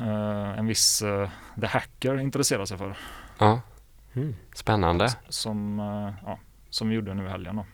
eh, 0.00 0.58
en 0.58 0.66
viss 0.66 1.02
eh, 1.02 1.28
The 1.60 1.66
Hacker 1.66 2.20
intresserar 2.20 2.64
sig 2.64 2.78
för. 2.78 2.96
Ja, 3.38 3.60
Mm. 4.16 4.34
spännande. 4.54 5.08
Som, 5.28 5.80
eh, 5.80 6.14
ja, 6.26 6.38
som 6.70 6.88
vi 6.88 6.94
gjorde 6.94 7.14
nu 7.14 7.24
i 7.26 7.28
helgen 7.28 7.56
då. 7.56 7.64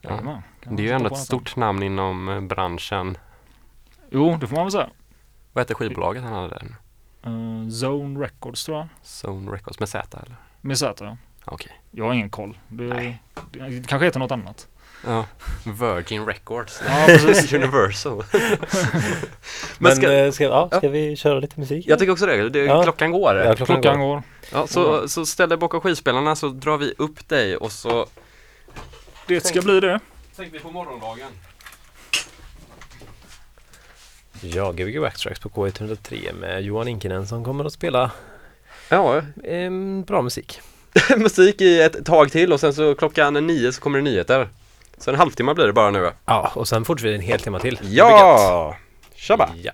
Ja. 0.00 0.42
Det 0.64 0.82
är 0.82 0.86
ju 0.86 0.90
ändå 0.92 1.06
ett 1.06 1.12
den 1.12 1.22
stort 1.24 1.56
namn 1.56 1.82
inom 1.82 2.48
branschen. 2.48 3.18
Jo, 4.10 4.36
det 4.40 4.46
får 4.46 4.56
man 4.56 4.64
väl 4.64 4.72
säga. 4.72 4.88
Vad 5.52 5.62
heter 5.62 5.74
skivbolaget 5.74 6.22
han 6.22 6.32
hade 6.32 6.48
där? 6.48 6.66
Eh, 7.22 7.68
Zone 7.84 8.20
Records 8.20 8.64
tror 8.64 8.78
jag. 8.78 8.88
Zone 9.02 9.50
Records 9.52 9.80
med 9.80 9.88
Z 9.88 10.18
eller? 10.22 10.36
Med 10.60 10.78
Z. 10.78 11.16
Okej. 11.50 11.72
Jag 11.90 12.04
har 12.04 12.12
ingen 12.14 12.30
koll. 12.30 12.58
Det, 12.68 13.16
det 13.52 13.88
kanske 13.88 14.04
heter 14.04 14.18
något 14.18 14.30
annat. 14.30 14.66
Ja. 15.06 15.26
Virgin 15.80 16.26
Records. 16.26 16.82
Ja, 16.88 17.04
precis. 17.06 17.52
Universal. 17.62 18.24
Men, 19.78 19.96
ska- 19.96 20.12
eh, 20.12 20.30
ska, 20.32 20.44
ja, 20.44 20.66
ska 20.68 20.80
Ja. 20.82 20.88
vi 20.90 21.16
köra 21.16 21.40
lite 21.40 21.60
musik? 21.60 21.84
Jag 21.88 21.98
tycker 21.98 22.12
också 22.12 22.26
det. 22.26 22.48
det 22.48 22.58
Ja. 22.64 22.82
Klockan 22.82 23.12
går. 23.12 23.36
Ja, 23.36 23.54
klockan, 23.54 23.82
Klockan 23.82 24.00
går. 24.00 24.06
går. 24.14 24.22
Ja, 24.52 24.66
så, 24.66 25.08
så 25.08 25.26
ställ 25.26 25.48
dig 25.48 25.58
bakom 25.58 25.80
skivspelarna 25.80 26.36
så 26.36 26.48
drar 26.48 26.76
vi 26.76 26.94
upp 26.98 27.28
dig 27.28 27.56
och 27.56 27.72
så 27.72 28.06
Det 29.26 29.40
ska 29.46 29.62
bli 29.62 29.80
det. 29.80 30.00
tänker 30.36 30.52
vi 30.52 30.58
på 30.58 30.70
morgondagen. 30.70 31.28
Ja, 34.40 34.72
Gbg 34.72 35.00
Backtracks 35.00 35.40
på 35.40 35.48
K103 35.48 36.34
med 36.34 36.62
Johan 36.62 36.88
Inkinen 36.88 37.26
som 37.26 37.44
kommer 37.44 37.64
att 37.64 37.72
spela 37.72 38.10
Ja, 38.88 39.22
bra 40.06 40.22
musik. 40.22 40.60
musik 41.16 41.60
i 41.60 41.80
ett 41.80 42.06
tag 42.06 42.32
till 42.32 42.52
och 42.52 42.60
sen 42.60 42.74
så 42.74 42.94
klockan 42.94 43.34
nio 43.34 43.72
så 43.72 43.80
kommer 43.80 43.98
det 43.98 44.04
nyheter. 44.04 44.48
Så 44.98 45.10
en 45.10 45.16
halvtimme 45.16 45.54
blir 45.54 45.66
det 45.66 45.72
bara 45.72 45.90
nu. 45.90 46.10
Ja, 46.24 46.52
och 46.54 46.68
sen 46.68 46.84
fortsätter 46.84 47.08
vi 47.08 47.14
en 47.14 47.20
hel 47.20 47.40
timme 47.40 47.60
till. 47.60 47.78
Ja! 47.82 48.76
Bara! 49.28 49.50
Ja. 49.62 49.72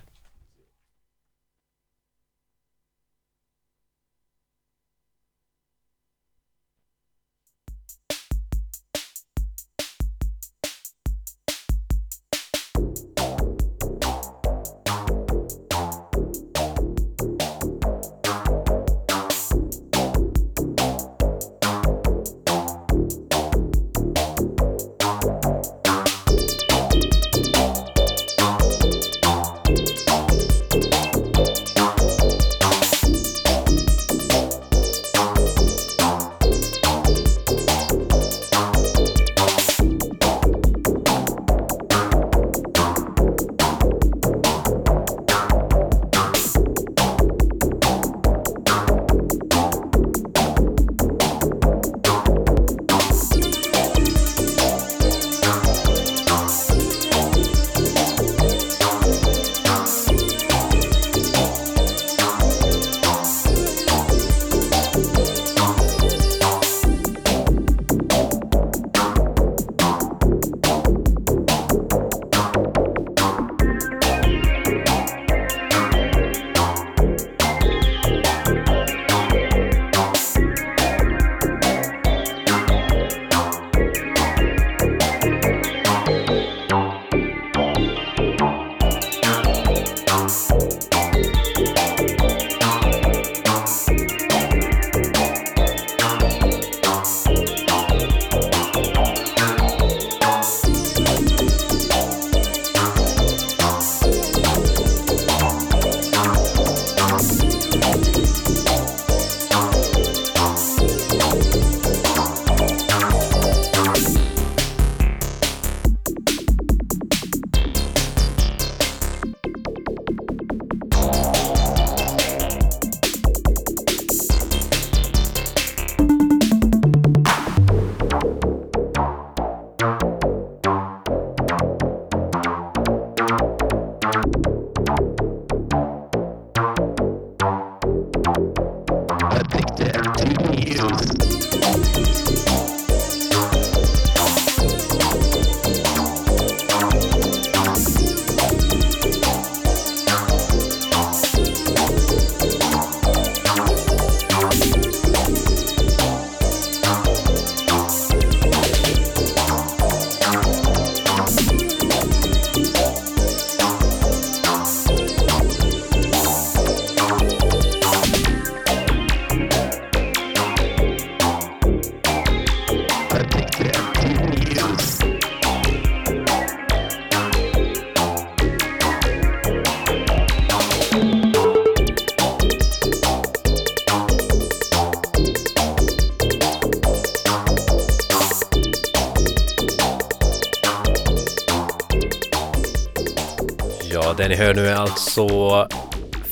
Ni 194.35 194.41
hör 194.41 194.53
nu 194.53 194.67
är 194.67 194.75
alltså 194.75 195.27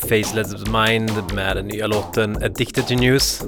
Faceless 0.09 0.65
Mind 0.65 1.33
med 1.33 1.55
den 1.55 1.67
nya 1.67 1.87
låten 1.87 2.43
Addicted 2.43 2.87
to 2.87 2.95
News. 2.95 3.43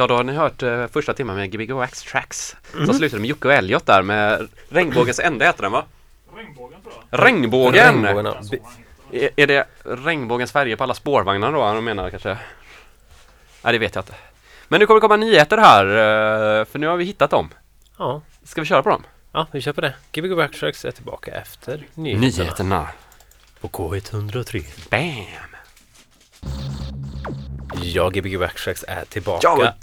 Ja, 0.00 0.06
då 0.06 0.16
har 0.16 0.24
ni 0.24 0.32
hört 0.32 0.62
eh, 0.62 0.86
första 0.86 1.14
timmen 1.14 1.36
med 1.36 1.50
Gbg 1.52 1.72
Wax 1.72 2.02
Tracks. 2.02 2.56
Mhm. 2.74 2.86
Som 2.86 2.94
slutade 2.94 3.20
med 3.20 3.28
Jocke 3.28 3.48
och 3.48 3.54
Elliot 3.54 3.86
där 3.86 4.02
med 4.02 4.48
Regnbågens 4.68 5.20
ände 5.20 5.44
heter 5.44 5.62
den 5.62 5.72
va? 5.72 5.84
Regnbågen 6.36 6.80
tror 6.82 6.94
jag. 7.10 7.26
Regnbågen! 7.26 8.04
Regnbågarna. 8.04 8.42
Är, 9.12 9.30
är 9.36 9.46
det 9.46 9.66
regnbågens 9.84 10.52
färger 10.52 10.76
på 10.76 10.84
alla 10.84 10.94
spårvagnar 10.94 11.52
då 11.52 11.62
han 11.62 11.84
menar 11.84 12.10
kanske? 12.10 12.38
Nej 13.64 13.72
det 13.72 13.78
vet 13.78 13.94
jag 13.94 14.02
inte. 14.02 14.14
Men 14.68 14.80
nu 14.80 14.86
kommer 14.86 15.00
det 15.00 15.04
komma 15.04 15.16
nyheter 15.16 15.58
här, 15.58 15.84
eh, 15.86 16.64
för 16.64 16.78
nu 16.78 16.86
har 16.86 16.96
vi 16.96 17.04
hittat 17.04 17.30
dem. 17.30 17.48
Ja. 17.98 18.22
Ska 18.44 18.60
vi 18.60 18.66
köra 18.66 18.82
på 18.82 18.88
dem? 18.88 19.02
ja, 19.32 19.46
vi 19.52 19.60
kör 19.60 19.72
på 19.72 19.80
det. 19.80 19.94
Gbg 20.12 20.36
Backtracks 20.36 20.84
är 20.84 20.90
tillbaka 20.90 21.30
efter 21.30 21.86
nyheterna. 21.94 22.26
Nyheterna. 22.26 22.88
På 23.60 23.68
K103. 23.68 24.64
Bam! 24.90 25.49
Ja, 27.82 28.08
Gbg 28.10 28.38
Backtracks 28.38 28.84
är 28.88 29.04
tillbaka. 29.04 29.40
Ja, 29.42 29.74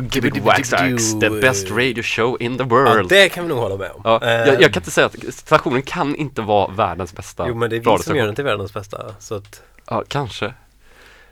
Gbg 0.00 0.40
Wax 0.42 0.70
Tracks, 0.70 1.20
the 1.20 1.30
best 1.30 1.70
radio 1.70 2.02
show 2.02 2.42
in 2.42 2.58
the 2.58 2.64
world. 2.64 2.88
Ja, 2.98 3.02
det 3.08 3.28
kan 3.28 3.44
vi 3.44 3.48
nog 3.48 3.58
hålla 3.58 3.76
med 3.76 3.90
om. 3.90 4.00
Ja, 4.04 4.20
Eh, 4.22 4.30
jag, 4.30 4.62
jag 4.62 4.72
kan 4.72 4.80
inte 4.80 4.90
säga 4.90 5.06
att 5.06 5.34
stationen 5.34 5.82
kan 5.82 6.16
inte 6.16 6.42
vara 6.42 6.70
världens 6.70 7.12
bästa 7.14 7.48
Jo, 7.48 7.54
men 7.54 7.70
det 7.70 7.76
är 7.76 7.96
vi 7.96 8.02
som 8.02 8.16
gör 8.16 8.26
den 8.26 8.34
till 8.34 8.44
världens 8.44 8.74
bästa. 8.74 9.14
Så 9.18 9.34
att, 9.34 9.62
Ja, 9.90 10.04
kanske. 10.08 10.54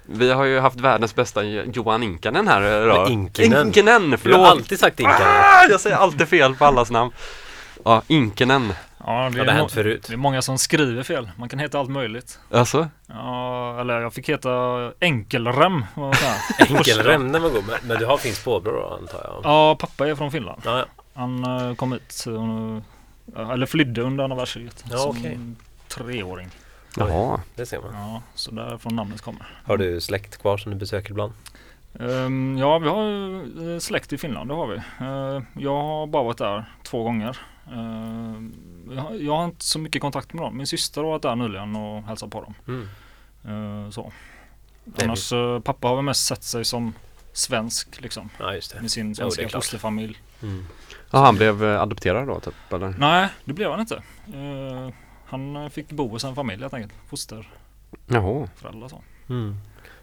Vi 0.06 0.30
har 0.30 0.44
ju 0.44 0.58
haft 0.60 0.80
världens 0.80 1.14
bästa 1.14 1.42
Johan 1.44 2.02
Inkanen 2.02 2.48
här 2.48 2.82
idag. 2.84 3.02
Men 3.02 3.12
Inkinen. 3.12 3.66
Inkinen, 3.66 4.10
du 4.10 4.16
förlåt! 4.16 4.38
har 4.38 4.46
alltid 4.46 4.78
sagt 4.78 5.00
Inka. 5.00 5.16
Ah, 5.20 5.64
jag 5.70 5.80
säger 5.80 5.96
alltid 5.96 6.28
fel 6.28 6.54
på 6.54 6.64
allas 6.64 6.90
namn. 6.90 7.10
Ja, 7.84 8.02
Inkinen. 8.06 8.72
Ja, 9.06 9.22
det 9.24 9.30
Det 9.30 9.38
har 9.38 9.46
är, 9.46 9.52
hänt 9.52 9.72
förut. 9.72 10.04
det 10.08 10.12
är 10.12 10.16
många 10.16 10.42
som 10.42 10.58
skriver 10.58 11.02
fel. 11.02 11.30
Man 11.36 11.48
kan 11.48 11.58
heta 11.58 11.78
allt 11.78 11.90
möjligt. 11.90 12.38
Alltså? 12.50 12.88
Ja, 13.06 13.80
eller 13.80 14.00
jag 14.00 14.14
fick 14.14 14.28
heta 14.28 14.50
Enkelrem. 15.00 15.84
Enkelrem 16.58 17.28
när 17.32 17.40
man 17.40 17.52
går. 17.52 17.62
Men, 17.62 17.76
men 17.82 17.98
du 17.98 18.06
har 18.06 18.16
finns 18.18 18.44
påbrå 18.44 18.72
då 18.72 18.94
antar 19.00 19.20
jag? 19.24 19.40
Ja, 19.44 19.76
pappa 19.80 20.08
är 20.08 20.14
från 20.14 20.30
Finland. 20.32 20.62
Ja, 20.64 20.78
ja. 20.78 20.84
Han 21.14 21.44
eh, 21.44 21.74
kom 21.74 21.92
hit, 21.92 22.24
eh, 23.36 23.50
eller 23.52 23.66
flydde 23.66 24.02
under 24.02 24.24
andra 24.24 24.36
världskriget. 24.36 24.84
Ja, 24.90 24.98
som 24.98 25.10
okej. 25.10 25.38
treåring. 25.88 26.48
Jaha. 26.96 27.40
Det 27.54 27.66
ser 27.66 27.80
man. 27.80 27.94
Ja, 27.94 28.22
så 28.34 28.50
därifrån 28.50 28.96
namnet 28.96 29.20
kommer. 29.20 29.46
Har 29.64 29.76
du 29.76 30.00
släkt 30.00 30.36
kvar 30.36 30.56
som 30.56 30.72
du 30.72 30.78
besöker 30.78 31.10
ibland? 31.10 31.32
Ehm, 32.00 32.58
ja, 32.58 32.78
vi 32.78 32.88
har 32.88 33.04
ju 33.04 33.74
eh, 33.74 33.78
släkt 33.78 34.12
i 34.12 34.18
Finland, 34.18 34.50
det 34.50 34.54
har 34.54 34.66
vi. 34.66 34.76
Eh, 34.76 35.42
jag 35.62 35.82
har 35.82 36.06
bara 36.06 36.22
varit 36.22 36.38
där 36.38 36.64
två 36.82 37.02
gånger. 37.02 37.38
Ehm, 37.72 38.54
jag, 38.90 39.02
har, 39.02 39.14
jag 39.14 39.36
har 39.36 39.44
inte 39.44 39.64
så 39.64 39.78
mycket 39.78 40.02
kontakt 40.02 40.32
med 40.32 40.42
dem. 40.42 40.56
Min 40.56 40.66
syster 40.66 41.02
har 41.02 41.08
varit 41.08 41.22
där 41.22 41.36
nyligen 41.36 41.76
och 41.76 42.02
hälsat 42.02 42.30
på 42.30 42.40
dem. 42.40 42.54
Mm. 42.68 42.88
Eh, 43.84 43.90
så. 43.90 44.12
Annars, 45.02 45.32
pappa 45.64 45.88
har 45.88 45.96
väl 45.96 46.04
mest 46.04 46.26
sett 46.26 46.42
sig 46.42 46.64
som 46.64 46.94
svensk 47.32 48.00
liksom. 48.00 48.28
Ja, 48.38 48.54
just 48.54 48.74
det. 48.74 48.80
Med 48.80 48.90
sin 48.90 49.14
svenska 49.14 49.48
fosterfamilj. 49.48 50.18
Mm. 50.42 50.66
Ja, 51.10 51.18
han 51.18 51.36
blev 51.36 51.64
adopterad 51.64 52.26
då 52.26 52.40
typ, 52.40 52.72
eller? 52.72 52.94
Nej, 52.98 53.28
det 53.44 53.52
blev 53.52 53.70
han 53.70 53.80
inte. 53.80 54.02
Han 55.26 55.70
fick 55.70 55.92
bo 55.92 56.08
hos 56.08 56.24
en 56.24 56.34
familj 56.34 56.62
helt 56.62 56.74
enkelt. 56.74 56.92
Fosterföräldrar 57.08 58.88
så. 58.88 59.02
Mm. 59.28 59.56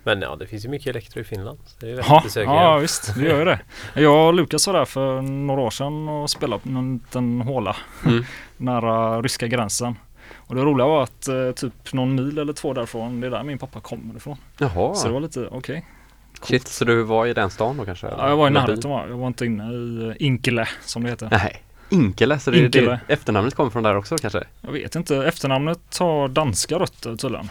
Men 0.06 0.22
ja, 0.22 0.36
det 0.36 0.48
finns 0.48 0.66
ju 0.66 0.70
mycket 0.70 0.88
elektro 0.88 1.22
i 1.22 1.24
Finland. 1.24 1.60
Så 1.66 1.86
det 1.86 1.92
är 1.92 1.98
Ja, 1.98 2.24
ja 2.36 2.78
visst, 2.78 3.16
det 3.16 3.22
gör 3.22 3.40
ju 3.40 3.46
det. 3.46 3.60
Jag 3.94 4.28
och 4.28 4.34
Lukas 4.34 4.68
var 4.68 4.74
där 4.74 4.86
för 4.86 5.22
några 5.22 5.62
år 5.62 5.70
sedan 5.70 6.10
och 6.10 6.30
spelade 6.30 6.62
på 6.64 6.70
någon 6.70 6.94
liten 6.94 7.42
håla 7.42 7.76
Mm. 8.06 8.24
nära 8.58 9.22
ryska 9.22 9.48
gränsen. 9.48 9.96
Och 10.36 10.56
det 10.56 10.62
roliga 10.62 10.88
var 10.88 11.04
att 11.04 11.28
eh, 11.28 11.52
typ 11.52 11.94
någon 11.94 12.16
mil 12.16 12.38
eller 12.38 12.54
två 12.54 12.74
därifrån, 12.74 13.22
det 13.22 13.28
är 13.28 13.32
där 13.32 13.44
min 13.44 13.58
pappa 13.58 13.80
kommer 13.80 14.16
ifrån. 14.18 14.38
Jaha. 14.58 14.94
Så 14.96 15.08
det 15.08 15.14
var 15.14 15.20
lite 15.20 15.48
okej. 15.52 15.86
Shit, 16.42 16.68
så 16.68 16.86
du 16.86 17.04
var 17.04 17.26
i 17.26 17.34
den 17.34 17.50
stan 17.50 17.78
då 17.78 17.86
kanske? 17.86 18.08
Ja, 18.08 18.30
jag 18.30 18.38
var 18.38 18.48
i 18.48 18.52
närheten 18.52 18.92
va? 18.92 19.04
Jag 19.10 19.18
var 19.18 19.28
inte 19.28 19.46
inne 19.46 19.74
i 19.74 20.08
eh, 20.08 20.26
Inkele 20.28 20.68
som 20.82 21.04
det 21.04 21.10
heter. 21.10 21.28
Nej. 21.32 21.62
Inkele, 21.90 22.40
så 22.40 22.52
det 22.52 22.58
är 22.60 22.66
Inkele. 22.66 23.00
det 23.08 23.14
efternamnet 23.14 23.56
kommer 23.56 23.70
från 23.70 23.84
där 23.84 23.96
också 23.98 24.18
kanske? 24.18 24.44
Jag 24.62 24.72
vet 24.72 24.96
inte, 24.96 25.16
efternamnet 25.18 25.98
har 26.00 26.28
danska 26.28 26.80
rötter 26.80 27.16
tydligen. 27.16 27.50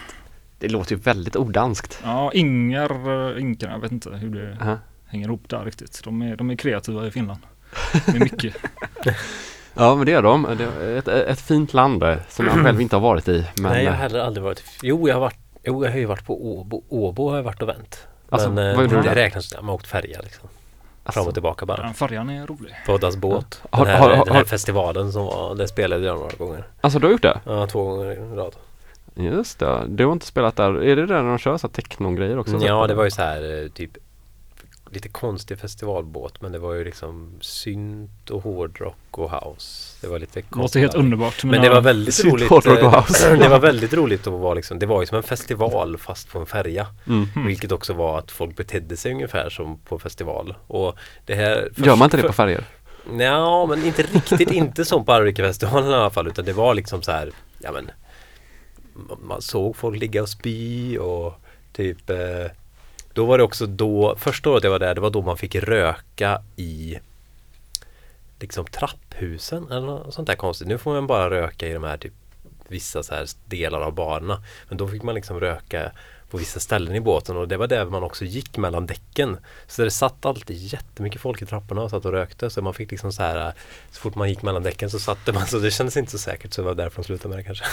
Det 0.67 0.73
låter 0.73 0.95
ju 0.95 1.01
väldigt 1.01 1.37
odanskt. 1.37 1.99
Ja, 2.05 2.33
Inger, 2.33 2.91
eh, 3.37 3.41
Inkele, 3.41 3.73
jag 3.73 3.79
vet 3.79 3.93
inte 3.93 4.11
hur 4.11 4.29
det 4.31 4.57
Aha. 4.63 4.79
hänger 5.07 5.27
ihop 5.27 5.49
där 5.49 5.65
riktigt. 5.65 6.01
De 6.05 6.23
är, 6.23 6.37
de 6.37 6.51
är 6.51 6.57
kreativa 6.57 7.07
i 7.07 7.11
Finland. 7.11 7.41
Det 8.07 8.17
är 8.17 8.21
mycket. 8.21 8.55
Ja, 9.77 9.95
men 9.95 10.07
det 10.07 10.13
är 10.13 10.23
de. 10.23 10.47
Det 10.59 10.65
är 10.65 10.97
ett, 10.99 11.09
ett 11.09 11.41
fint 11.41 11.75
land 11.75 12.05
som 12.29 12.47
jag 12.47 12.55
själv 12.65 12.81
inte 12.81 12.97
har 12.97 13.01
varit 13.01 13.29
i. 13.29 13.47
Men, 13.61 13.73
Nej, 13.73 13.85
jag 13.85 13.91
har 13.93 13.99
heller 13.99 14.19
aldrig 14.21 14.45
varit. 14.45 14.63
Jo, 14.83 15.09
jag 15.09 15.15
har 15.15 15.21
varit. 15.21 15.39
Jo, 15.65 15.85
jag 15.85 15.93
har 15.93 15.99
ju 15.99 16.05
varit 16.05 16.27
på 16.27 16.47
Åbo. 16.59 16.85
Åbo 16.89 17.29
har 17.29 17.37
jag 17.37 17.43
varit 17.43 17.63
och 17.63 17.69
vänt. 17.69 18.07
Alltså, 18.31 18.51
Men 18.51 18.71
eh, 18.71 18.77
vad 18.77 18.85
gjorde 18.85 18.97
du 18.97 19.03
det 19.09 19.15
räknas 19.15 19.45
inte. 19.53 19.57
Man 19.63 19.69
har 19.69 19.75
åkt 19.75 19.87
färja 19.87 20.21
liksom. 20.23 20.49
alltså, 21.05 21.21
Fram 21.21 21.29
och 21.29 21.35
tillbaka 21.35 21.67
bara. 21.67 21.83
Den 21.83 21.95
färjan 21.95 22.31
är 22.31 22.47
rolig. 22.47 22.75
Bådas 22.87 23.17
båt. 23.17 23.61
Har- 23.71 23.85
Den 23.85 23.95
här, 23.95 24.01
har- 24.01 24.09
har- 24.17 24.25
den 24.25 24.35
här 24.35 24.41
har- 24.41 24.45
festivalen 24.45 25.13
som 25.13 25.25
var, 25.25 25.55
det 25.55 25.69
spelade 25.69 26.07
jag 26.07 26.19
några 26.19 26.37
gånger. 26.37 26.65
alltså 26.81 26.99
du 26.99 27.07
har 27.07 27.13
gjort 27.13 27.23
det? 27.23 27.41
Ja, 27.45 27.67
två 27.67 27.85
gånger 27.85 28.13
i 28.13 28.37
rad. 28.37 28.55
Just 29.15 29.59
det. 29.59 29.85
Du 29.89 30.05
har 30.05 30.13
inte 30.13 30.27
spelat 30.27 30.57
där. 30.57 30.83
Är 30.83 30.97
det 30.97 31.07
där 31.07 31.23
de 31.23 31.39
kör 31.39 31.57
så 31.59 31.69
techno-grejer 31.69 32.39
också? 32.39 32.57
Ja, 32.57 32.87
det 32.87 32.95
var 32.95 33.05
ju 33.05 33.11
så 33.11 33.23
här 33.23 33.63
eh, 33.63 33.69
typ 33.69 33.91
lite 34.91 35.09
konstig 35.09 35.59
festivalbåt 35.59 36.41
men 36.41 36.53
det 36.53 36.59
var 36.59 36.73
ju 36.75 36.85
liksom 36.85 37.33
synt 37.41 38.31
och 38.31 38.43
hårdrock 38.43 38.97
och 39.11 39.31
house. 39.31 39.99
Det 40.01 40.07
var 40.07 40.19
lite 40.19 40.33
Det 40.33 40.41
låter 40.41 40.53
konstigt. 40.61 40.83
helt 40.83 40.95
underbart. 40.95 41.45
Men 41.45 41.63
det 41.63 41.69
var 41.71 41.81
väldigt 41.81 42.15
Synt, 42.15 42.35
roligt. 42.35 42.49
hårdrock 42.49 42.79
och 42.79 42.85
eh, 42.85 43.01
house. 43.07 43.37
Det 43.43 43.49
var 43.49 43.59
väldigt 43.59 43.95
roligt 43.95 44.27
att 44.27 44.33
vara 44.33 44.55
liksom, 44.55 44.79
det 44.79 44.87
var 44.87 45.01
ju 45.03 45.07
som 45.07 45.17
en 45.17 45.23
festival 45.23 45.99
fast 45.99 46.33
på 46.33 46.39
en 46.39 46.47
färja. 46.47 46.87
Mm. 47.07 47.47
Vilket 47.47 47.73
också 47.73 47.93
var 47.93 48.19
att 48.19 48.31
folk 48.31 48.57
betedde 48.57 48.97
sig 48.97 49.13
ungefär 49.13 49.51
som 49.51 49.79
på 49.79 49.99
festival. 49.99 50.55
Och 50.67 50.95
det 51.25 51.35
här 51.35 51.71
Gör 51.77 51.97
man 51.97 52.07
inte 52.07 52.17
det 52.17 52.23
på 52.23 52.33
färger? 52.33 52.65
Ja, 53.19 53.67
men 53.67 53.85
inte 53.85 54.03
riktigt, 54.03 54.51
inte 54.51 54.85
som 54.85 55.05
på 55.05 55.13
Arvikafestivalen 55.13 55.91
i 55.91 55.95
alla 55.95 56.11
fall 56.11 56.27
utan 56.29 56.45
det 56.45 56.53
var 56.53 56.75
liksom 56.75 57.03
så 57.03 57.13
här, 57.13 57.31
ja 57.59 57.73
men 57.73 57.91
man 59.23 59.43
såg 59.43 59.77
folk 59.77 60.01
ligga 60.01 60.23
och 60.23 60.29
spy 60.29 60.99
och 60.99 61.35
typ 61.73 62.11
eh, 62.11 62.47
Då 63.13 63.25
var 63.25 63.39
det 63.39 63.45
också 63.45 63.67
då, 63.67 64.17
första 64.19 64.51
året 64.51 64.65
jag 64.65 64.71
var 64.71 64.79
där, 64.79 64.95
det 64.95 65.01
var 65.01 65.11
då 65.11 65.23
man 65.23 65.37
fick 65.37 65.55
röka 65.55 66.43
i 66.57 66.99
Liksom 68.41 68.65
trapphusen 68.65 69.71
eller 69.71 69.87
något 69.87 70.15
sånt 70.15 70.27
där 70.27 70.35
konstigt. 70.35 70.69
Nu 70.69 70.79
får 70.79 70.93
man 70.93 71.07
bara 71.07 71.31
röka 71.31 71.69
i 71.69 71.73
de 71.73 71.85
här 71.85 71.97
typ 71.97 72.13
Vissa 72.69 73.03
så 73.03 73.15
här 73.15 73.27
delar 73.45 73.81
av 73.81 73.95
barerna. 73.95 74.43
Men 74.69 74.79
då 74.79 74.89
fick 74.89 75.03
man 75.03 75.15
liksom 75.15 75.41
röka 75.41 75.93
på 76.35 76.39
vissa 76.39 76.61
ställen 76.61 76.95
i 76.95 77.01
båten 77.01 77.37
och 77.37 77.49
det 77.49 77.57
var 77.57 77.67
där 77.67 77.85
man 77.87 78.03
också 78.03 78.25
gick 78.25 78.57
mellan 78.57 78.87
däcken. 78.87 79.37
Så 79.67 79.83
det 79.83 79.91
satt 79.91 80.27
alltid 80.27 80.57
jättemycket 80.57 81.21
folk 81.21 81.43
i 81.43 81.47
trapporna 81.47 81.83
och 81.83 81.91
satt 81.91 82.05
och 82.05 82.13
rökte 82.13 82.51
så 82.51 82.63
man 82.63 82.75
fick 82.75 82.91
liksom 82.91 83.13
så 83.13 83.23
här 83.23 83.53
Så 83.91 84.01
fort 84.01 84.15
man 84.15 84.29
gick 84.29 84.43
mellan 84.43 84.63
däcken 84.63 84.91
så 84.91 84.99
satte 84.99 85.33
man 85.33 85.47
så 85.47 85.59
det 85.59 85.71
kändes 85.71 85.97
inte 85.97 86.11
så 86.11 86.19
säkert 86.19 86.53
så 86.53 86.63
det 86.63 86.69
var 86.69 86.75
därför 86.75 86.97
de 86.97 87.05
slutade 87.05 87.29
med 87.29 87.39
det 87.39 87.43
kanske. 87.45 87.65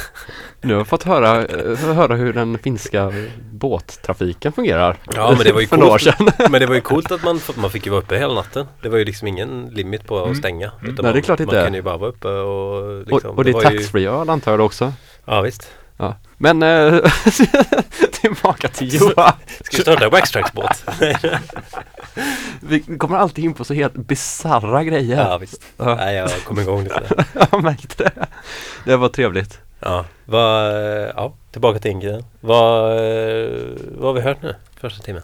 Nu 0.62 0.74
har 0.74 0.80
jag 0.80 0.88
fått 0.88 1.04
höra, 1.04 1.46
eh, 1.46 1.78
höra 1.78 2.16
hur 2.16 2.34
den 2.34 2.58
finska 2.58 3.14
båttrafiken 3.52 4.52
fungerar. 4.52 4.98
Ja 5.16 5.34
men 5.38 5.46
det 5.46 5.52
var 5.54 5.62
ju 5.62 5.68
coolt. 5.78 6.02
sedan. 6.02 6.30
Men 6.52 6.62
det 6.62 6.66
var 6.68 6.76
ju 6.76 6.82
coolt 6.82 7.12
att 7.12 7.24
man, 7.24 7.40
man 7.56 7.70
fick 7.72 7.86
ju 7.86 7.92
vara 7.92 8.02
uppe 8.02 8.18
hela 8.18 8.34
natten. 8.34 8.66
Det 8.82 8.90
var 8.90 8.98
ju 8.98 9.06
liksom 9.06 9.28
ingen 9.28 9.70
limit 9.70 10.06
på 10.08 10.18
att 10.20 10.26
Mm. 10.26 10.36
stänga. 10.38 10.72
Mm. 10.82 10.86
Nej, 10.86 10.94
det 10.96 11.10
är 11.10 11.14
man, 11.14 11.22
klart 11.22 11.40
man 11.40 11.48
inte. 11.48 11.64
kunde 11.64 11.78
ju 11.78 11.82
bara 11.82 11.98
vara 11.98 12.10
uppe 12.10 12.28
och 12.28 13.00
liksom, 13.08 13.32
och, 13.32 13.38
och 13.38 13.44
det 13.44 13.50
är 13.52 13.54
var 13.54 13.62
ju- 13.72 13.78
taxfree 13.78 14.10
öl 14.10 14.30
antar 14.30 14.52
jag 14.52 14.60
också. 14.62 14.94
Ja 15.26 15.42
visst. 15.42 15.72
Ja. 15.98 16.16
Men 16.42 16.64
eh, 16.64 17.00
tillbaka 18.12 18.68
till 18.68 18.94
Johan. 18.94 19.34
Ska 19.62 19.78
vi 19.78 19.84
starta 19.84 20.06
en 20.06 20.12
Waxtrax-båt? 20.12 20.86
Vi 22.60 22.80
kommer 22.80 23.18
alltid 23.18 23.46
in 23.46 23.54
på 23.54 23.64
så 23.64 23.74
helt 23.74 23.94
bisarra 23.94 24.84
grejer. 24.84 25.18
ja 25.18 25.38
visst. 25.38 25.64
Ja. 25.78 25.96
Nej 25.96 26.16
jag 26.16 26.30
kom 26.44 26.60
igång 26.60 26.84
lite. 26.84 27.26
Jag 27.52 27.64
märkte 27.64 28.04
det. 28.04 28.28
Det 28.86 28.98
var 28.98 29.10
trevligt. 29.10 29.60
Ja, 29.80 30.06
vad, 30.26 30.74
ja 31.16 31.34
tillbaka 31.52 31.80
till 31.80 31.92
Ingrid. 31.92 32.26
Vad, 32.40 32.84
vad 33.92 34.08
har 34.08 34.14
vi 34.14 34.22
hört 34.22 34.42
nu? 34.42 34.56
Första 34.76 35.04
timmen. 35.04 35.24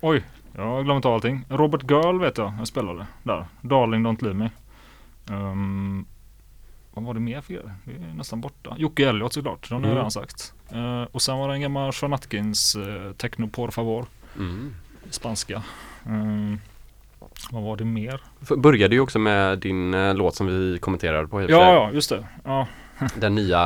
Oj, 0.00 0.22
jag 0.56 0.62
har 0.62 0.82
glömt 0.82 1.04
allting. 1.04 1.44
Robert 1.48 1.90
Girl 1.90 2.20
vet 2.20 2.38
jag, 2.38 2.52
jag 2.58 2.68
spelade 2.68 3.06
där. 3.22 3.46
Darling 3.60 4.06
Don't 4.06 4.22
Leave 4.24 4.38
Me. 4.38 4.50
Ehm, 5.30 6.04
vad 6.94 7.04
var 7.04 7.14
det 7.14 7.20
mer 7.20 7.40
för 7.40 7.52
grejer? 7.54 7.72
Det 7.84 7.90
är 7.92 8.14
nästan 8.16 8.40
borta. 8.40 8.74
Jocke 8.78 9.08
Elliot 9.08 9.32
såklart, 9.32 9.68
den 9.68 9.76
har 9.78 9.82
jag 9.82 9.86
Mm. 9.90 9.96
redan 9.96 10.10
sagt. 10.10 10.52
Eh, 10.72 11.02
och 11.02 11.22
sen 11.22 11.38
var 11.38 11.48
det 11.48 11.54
en 11.54 11.60
gammal 11.60 11.92
Sean 11.92 12.12
Atkins 12.12 12.76
uh, 12.76 13.12
Techno 13.12 13.48
Por 13.48 13.70
Favor, 13.70 14.06
Mm. 14.36 14.74
spanska. 15.10 15.62
Ehm, 16.06 16.58
vad 17.50 17.62
var 17.62 17.76
det 17.76 17.84
mer? 17.84 18.20
F- 18.42 18.48
Började 18.58 18.94
ju 18.94 19.00
också 19.00 19.18
med 19.18 19.58
din 19.58 19.94
eh, 19.94 20.14
låt 20.14 20.34
som 20.34 20.46
vi 20.46 20.78
kommenterade 20.78 21.28
på 21.28 21.40
för 21.40 21.48
Ja, 21.50 21.72
ja, 21.74 21.90
just 21.92 22.08
det. 22.10 22.26
Ja. 22.44 22.66
Den 23.16 23.34
nya 23.34 23.60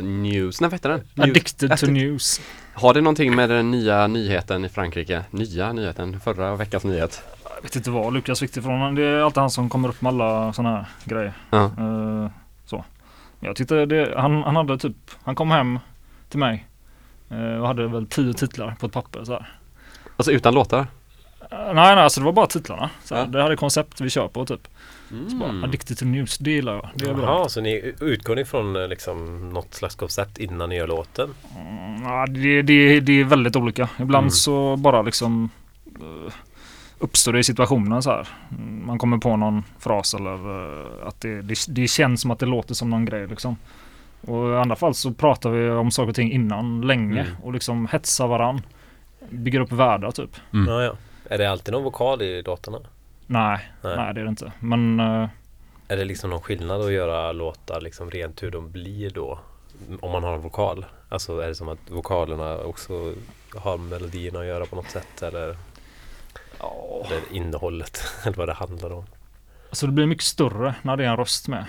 News, 0.00 0.60
nej 0.60 0.70
vad 0.70 0.74
heter 0.74 0.88
den? 0.88 1.00
News- 1.14 1.22
Addicted 1.30 1.78
to 1.78 1.86
News. 1.86 2.40
Har 2.74 2.94
det 2.94 3.00
någonting 3.00 3.34
med 3.36 3.48
den 3.50 3.70
nya 3.70 4.06
nyheten 4.06 4.64
i 4.64 4.68
Frankrike? 4.68 5.24
Nya 5.30 5.72
nyheten, 5.72 6.20
förra 6.20 6.56
veckans 6.56 6.84
nyhet? 6.84 7.22
Jag 7.56 7.62
vet 7.62 7.76
inte 7.76 7.90
vad 7.90 8.14
Lukas 8.14 8.40
fick 8.40 8.54
det 8.54 8.60
ifrån. 8.60 8.94
Det 8.94 9.04
är 9.04 9.20
alltid 9.20 9.38
han 9.40 9.50
som 9.50 9.68
kommer 9.68 9.88
upp 9.88 10.00
med 10.02 10.10
alla 10.10 10.52
sådana 10.52 10.76
här 10.76 10.86
grejer. 11.04 11.32
Ja. 11.50 11.64
Eh, 11.64 11.70
så. 11.70 12.30
Jag 13.40 13.56
tyckte 13.56 13.86
det, 13.86 14.14
han, 14.16 14.42
han 14.42 14.56
hade 14.56 14.78
typ, 14.78 14.96
han 15.24 15.34
kom 15.34 15.50
hem 15.50 15.78
till 16.28 16.38
mig 16.38 16.66
eh, 17.30 17.60
och 17.60 17.66
hade 17.66 17.88
väl 17.88 18.06
tio 18.06 18.32
titlar 18.34 18.76
på 18.80 18.86
ett 18.86 18.92
papper 18.92 19.24
så 19.24 19.32
här. 19.32 19.52
Alltså 20.16 20.32
utan 20.32 20.54
låtar? 20.54 20.86
nej, 21.50 21.74
nej, 21.74 21.84
alltså 21.86 22.20
det 22.20 22.24
var 22.24 22.32
bara 22.32 22.46
titlarna. 22.46 22.90
Så 23.04 23.14
här, 23.14 23.22
Ja. 23.22 23.26
Det 23.46 23.52
är 23.52 23.56
koncept 23.56 24.00
vi 24.00 24.10
kör 24.10 24.28
på 24.28 24.46
typ. 24.46 24.68
Så 25.30 25.36
bara, 25.36 25.48
Mm. 25.48 25.64
Addicted 25.64 25.98
to 25.98 26.04
News, 26.04 26.38
det 26.38 26.50
gillar 26.50 26.74
jag. 26.74 26.88
Det 26.94 27.10
är 27.10 27.14
bra. 27.14 27.24
Jaha, 27.24 27.48
så 27.48 27.60
ni 27.60 27.94
utgår 28.00 28.36
ni 28.36 28.44
från 28.44 28.76
eh, 28.76 28.88
liksom 28.88 29.48
något 29.50 29.74
slags 29.74 29.94
koncept 29.94 30.38
innan 30.38 30.68
ni 30.68 30.76
gör 30.76 30.86
låten? 30.86 31.34
Mm, 31.60 32.02
ja, 32.02 32.26
det, 32.26 32.62
det, 32.62 33.00
det 33.00 33.20
är 33.20 33.24
väldigt 33.24 33.56
olika. 33.56 33.88
Ibland 33.98 34.24
Mm. 34.24 34.30
så 34.30 34.76
bara 34.76 35.02
liksom 35.02 35.50
eh, 36.00 36.32
uppstår 36.98 37.32
det 37.32 37.38
i 37.38 37.44
situationen 37.44 38.02
så 38.02 38.10
här. 38.10 38.28
Man 38.84 38.98
kommer 38.98 39.18
på 39.18 39.36
någon 39.36 39.64
fras 39.78 40.14
eller 40.14 40.32
eh, 40.32 41.06
att 41.08 41.20
det, 41.20 41.42
det, 41.42 41.54
det 41.68 41.88
känns 41.88 42.20
som 42.20 42.30
att 42.30 42.38
det 42.38 42.46
låter 42.46 42.74
som 42.74 42.90
någon 42.90 43.04
grej 43.04 43.26
liksom. 43.26 43.56
Och 44.20 44.50
i 44.52 44.56
andra 44.56 44.76
fall 44.76 44.94
så 44.94 45.12
pratar 45.12 45.50
vi 45.50 45.70
om 45.70 45.90
saker 45.90 46.08
och 46.08 46.14
ting 46.14 46.32
innan 46.32 46.80
länge 46.80 47.20
Mm. 47.20 47.36
och 47.42 47.52
liksom 47.52 47.86
hetsar 47.86 48.26
varann. 48.26 48.60
Bygger 49.30 49.60
upp 49.60 49.72
världar 49.72 50.10
typ. 50.10 50.30
Mm. 50.52 50.68
Ja, 50.72 50.82
ja. 50.82 50.92
Är 51.30 51.38
det 51.38 51.50
alltid 51.50 51.72
någon 51.72 51.84
vokal 51.84 52.22
i 52.22 52.42
låtarna? 52.42 52.78
Nej, 53.26 53.70
Nej. 53.82 53.96
nej, 53.96 54.14
det 54.14 54.20
är 54.20 54.24
det 54.24 54.30
inte. 54.30 54.52
Men 54.60 55.00
eh, 55.00 55.28
Är 55.88 55.96
det 55.96 56.04
liksom 56.04 56.30
någon 56.30 56.40
skillnad 56.40 56.80
att 56.80 56.92
göra 56.92 57.32
låtar 57.32 57.80
liksom 57.80 58.10
rent 58.10 58.42
hur 58.42 58.50
de 58.50 58.70
blir 58.70 59.10
då? 59.10 59.38
Om 60.00 60.12
man 60.12 60.22
har 60.24 60.34
en 60.34 60.40
vokal? 60.40 60.86
Alltså 61.08 61.38
är 61.40 61.48
det 61.48 61.54
som 61.54 61.68
att 61.68 61.90
vokalerna 61.90 62.58
också 62.58 63.12
har 63.56 63.78
med 63.78 63.90
melodierna 63.90 64.40
att 64.40 64.46
göra 64.46 64.66
på 64.66 64.76
något 64.76 64.90
sätt? 64.90 65.22
Eller, 65.22 65.56
eller 67.06 67.20
innehållet? 67.32 68.02
Eller 68.24 68.36
vad 68.36 68.48
det 68.48 68.52
handlar 68.54 68.92
om? 68.92 69.04
alltså 69.68 69.86
det 69.86 69.92
blir 69.92 70.06
mycket 70.06 70.24
större 70.24 70.74
när 70.82 70.96
det 70.96 71.04
är 71.04 71.08
en 71.08 71.16
röst 71.16 71.48
med. 71.48 71.64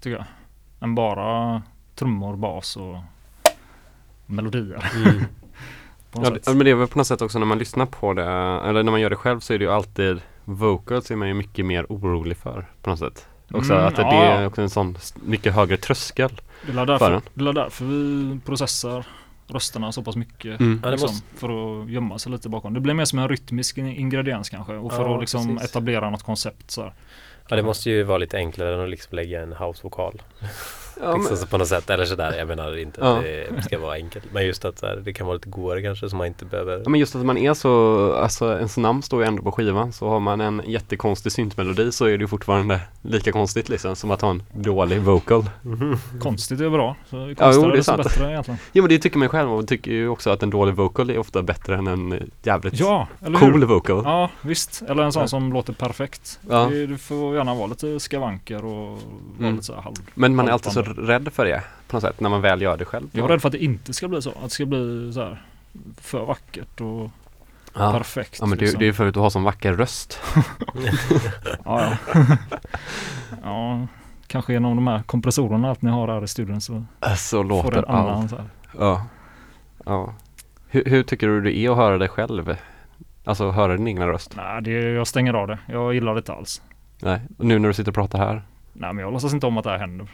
Tycker 0.00 0.16
jag. 0.16 0.24
Än 0.80 0.94
bara 0.94 1.62
trummor, 1.94 2.36
bas 2.36 2.76
och 2.76 2.96
melodier. 4.26 4.90
något 6.12 6.24
Ja, 6.26 6.34
sätt. 6.34 6.44
det- 6.44 6.54
men 6.54 6.64
det 6.64 6.70
är 6.70 6.74
väl 6.74 6.88
på 6.88 6.98
något 6.98 7.06
sätt 7.06 7.22
också 7.22 7.38
när 7.38 7.46
man 7.46 7.58
lyssnar 7.58 7.86
på 7.86 8.12
det, 8.14 8.24
eller 8.68 8.82
när 8.82 8.90
man 8.90 9.00
gör 9.00 9.10
det 9.10 9.16
själv 9.16 9.40
så 9.40 9.52
är 9.54 9.58
det 9.58 9.64
ju 9.64 9.70
alltid 9.70 10.20
vocals 10.44 11.10
är 11.10 11.16
man 11.16 11.28
ju 11.28 11.34
mycket 11.34 11.66
mer 11.66 11.86
orolig 11.88 12.36
för 12.36 12.66
på 12.82 12.90
något 12.90 12.98
sätt. 12.98 13.26
Också 13.52 13.72
Mm, 13.74 13.86
att 13.86 13.96
det 13.96 14.02
ja, 14.02 14.12
är 14.24 14.46
också 14.46 14.62
en 14.62 14.70
sån 14.70 14.96
mycket 15.14 15.54
högre 15.54 15.76
tröskel. 15.76 16.40
Det 16.66 16.72
är 16.72 16.74
för 16.74 16.86
därför, 16.86 17.10
den. 17.10 17.22
det 17.34 17.48
är 17.48 17.52
därför 17.52 17.84
vi 17.84 18.40
processar 18.46 19.06
rösterna 19.50 19.92
så 19.92 20.02
pass 20.02 20.16
mycket. 20.16 20.60
Mm. 20.60 20.82
Liksom, 20.90 21.08
måste- 21.10 21.36
För 21.36 21.82
att 21.82 21.90
gömma 21.90 22.18
sig 22.18 22.32
lite 22.32 22.48
bakom. 22.48 22.74
Det 22.74 22.80
blir 22.80 22.94
mer 22.94 23.04
som 23.04 23.18
en 23.18 23.28
rytmisk 23.28 23.78
in- 23.78 23.86
ingrediens 23.86 24.48
kanske. 24.50 24.72
Och 24.74 24.92
för 24.92 25.04
Ja, 25.04 25.14
att 25.14 25.20
liksom 25.20 25.56
precis. 25.56 25.70
etablera 25.70 26.10
något 26.10 26.22
koncept 26.22 26.70
så 26.70 26.82
här. 26.82 26.94
Ja, 27.48 27.56
det 27.56 27.62
måste 27.62 27.90
ju 27.90 28.02
vara 28.02 28.18
lite 28.18 28.36
enklare 28.36 28.74
än 28.74 28.80
att 28.80 28.90
liksom 28.90 29.16
lägga 29.16 29.42
en 29.42 29.52
house-vokal. 29.52 30.22
Ja, 31.00 31.14
liksom, 31.14 31.32
men, 31.32 31.36
så 31.36 31.46
på 31.46 31.58
något 31.58 31.68
sätt. 31.68 31.90
Eller 31.90 32.04
sådär. 32.04 32.34
Jag 32.38 32.48
menar 32.48 32.78
inte 32.78 33.00
Ja. 33.00 33.16
att 33.18 33.22
det 33.56 33.62
ska 33.62 33.78
vara 33.78 33.94
enkelt. 33.94 34.24
Men 34.32 34.46
just 34.46 34.64
att 34.64 34.82
här, 34.82 34.96
det 35.04 35.12
kan 35.12 35.26
vara 35.26 35.34
lite 35.34 35.48
godare 35.48 35.82
kanske 35.82 36.10
så 36.10 36.16
man 36.16 36.26
inte 36.26 36.44
behöver... 36.44 36.80
ja, 36.84 36.88
men 36.90 37.00
just 37.00 37.16
att 37.16 37.24
man 37.24 37.38
är 37.38 37.54
så, 37.54 38.12
alltså 38.14 38.52
ens 38.56 38.76
namn 38.76 39.02
står 39.02 39.22
ju 39.22 39.28
ändå 39.28 39.42
på 39.42 39.52
skivan 39.52 39.92
så 39.92 40.08
har 40.08 40.20
man 40.20 40.40
en 40.40 40.62
jättekonstig 40.66 41.32
syntmelodi 41.32 41.92
så 41.92 42.04
är 42.04 42.10
det 42.18 42.22
ju 42.22 42.28
fortfarande 42.28 42.80
lika 43.02 43.32
konstigt 43.32 43.68
liksom 43.68 43.96
som 43.96 44.10
att 44.10 44.20
ha 44.20 44.30
en 44.30 44.42
dålig 44.52 45.00
vocal. 45.00 45.44
Konstigt 46.20 46.60
är 46.60 46.70
bra. 46.70 46.96
Så 47.10 47.16
ju 47.16 47.34
jo, 47.40 47.70
det 47.70 47.78
är 47.78 47.82
sant. 47.82 48.02
bättre 48.02 48.30
egentligen. 48.30 48.58
Jo 48.72 48.82
men 48.82 48.88
det 48.88 48.98
tycker 48.98 49.18
man 49.18 49.28
själv 49.28 49.52
och 49.52 49.68
tycker 49.68 49.90
ju 49.90 50.08
också 50.08 50.30
att 50.30 50.42
en 50.42 50.50
dålig 50.50 50.74
vocal 50.74 51.10
är 51.10 51.18
ofta 51.18 51.42
bättre 51.42 51.76
än 51.76 51.86
en 51.86 52.30
jävligt 52.42 52.80
Ja, 52.80 53.08
eller 53.26 53.38
cool 53.38 53.60
hur? 53.60 53.66
vocal. 53.66 54.02
Ja, 54.04 54.30
visst. 54.42 54.82
Eller 54.88 55.02
en 55.02 55.12
sån 55.12 55.28
som 55.28 55.52
låter 55.52 55.72
perfekt. 55.72 56.40
Ja. 56.50 56.68
Det, 56.70 56.86
det 56.86 56.98
får 56.98 57.36
gärna 57.36 57.54
vara 57.54 57.66
lite 57.66 58.00
skavanker 58.00 58.64
och 58.64 58.72
vara 58.88 58.98
Mm. 59.38 59.52
lite 59.52 59.66
så 59.66 59.74
här 59.74 59.80
halv. 59.82 59.94
Men 60.14 60.34
man 60.36 60.48
är 60.48 60.52
alltid 60.52 60.72
så 60.72 60.79
halvband. 60.86 61.08
rädd 61.08 61.32
för 61.32 61.44
det 61.44 61.62
på 61.88 61.96
något 61.96 62.02
sätt 62.02 62.20
när 62.20 62.28
man 62.28 62.40
väl 62.40 62.62
gör 62.62 62.76
det 62.76 62.84
själv. 62.84 63.08
Jag 63.12 63.24
är 63.24 63.28
rädd 63.28 63.40
för 63.40 63.48
att 63.48 63.52
det 63.52 63.64
inte 63.64 63.92
ska 63.94 64.08
bli 64.08 64.22
så. 64.22 64.30
Att 64.30 64.42
det 64.42 64.50
ska 64.50 64.66
bli 64.66 65.12
så 65.12 65.20
här 65.20 65.42
för 66.00 66.24
vackert 66.24 66.80
och 66.80 67.10
ja. 67.74 67.92
perfekt. 67.92 68.36
ja 68.40 68.46
men 68.46 68.58
det, 68.58 68.64
liksom. 68.64 68.80
det 68.80 68.86
är 68.88 68.92
för 68.92 69.06
att 69.06 69.14
du 69.14 69.20
har 69.20 69.30
sån 69.30 69.42
vacker 69.42 69.72
röst. 69.72 70.20
Ja, 71.64 71.96
ja. 72.14 72.14
ja, 73.42 73.86
kanske 74.26 74.52
genom 74.52 74.76
de 74.76 74.86
här 74.86 75.02
kompressorerna 75.02 75.70
allt 75.70 75.82
ni 75.82 75.90
har 75.90 76.08
här 76.08 76.24
i 76.24 76.28
studion 76.28 76.60
så 76.60 76.84
Så 77.16 77.36
får 77.36 77.44
låter 77.44 77.70
det 77.70 77.78
en 77.78 77.84
annan 77.84 78.20
allt. 78.20 78.30
så 78.30 78.36
här. 78.36 78.46
Ja. 78.78 79.06
ja. 79.84 80.14
Hur, 80.68 80.84
hur 80.84 81.02
tycker 81.02 81.26
du 81.26 81.40
det 81.42 81.56
är 81.56 81.70
att 81.70 81.76
höra 81.76 81.98
dig 81.98 82.08
själv? 82.08 82.56
Alltså 83.24 83.50
höra 83.50 83.76
din 83.76 83.88
egna 83.88 84.06
röst? 84.08 84.36
Nej, 84.36 84.62
det, 84.62 84.70
jag 84.70 85.06
stänger 85.06 85.34
av 85.34 85.46
det. 85.48 85.58
Jag 85.66 85.94
gillar 85.94 86.14
det 86.14 86.18
inte 86.18 86.32
alls. 86.32 86.62
Nej. 87.02 87.20
Nu 87.38 87.58
när 87.58 87.68
du 87.68 87.74
sitter 87.74 87.90
och 87.90 87.94
pratar 87.94 88.18
här? 88.18 88.42
Nej, 88.72 88.92
men 88.92 88.98
jag 89.04 89.12
låtsas 89.12 89.32
inte 89.34 89.46
om 89.46 89.58
att 89.58 89.64
det 89.64 89.70
här 89.70 89.78
händer. 89.78 90.06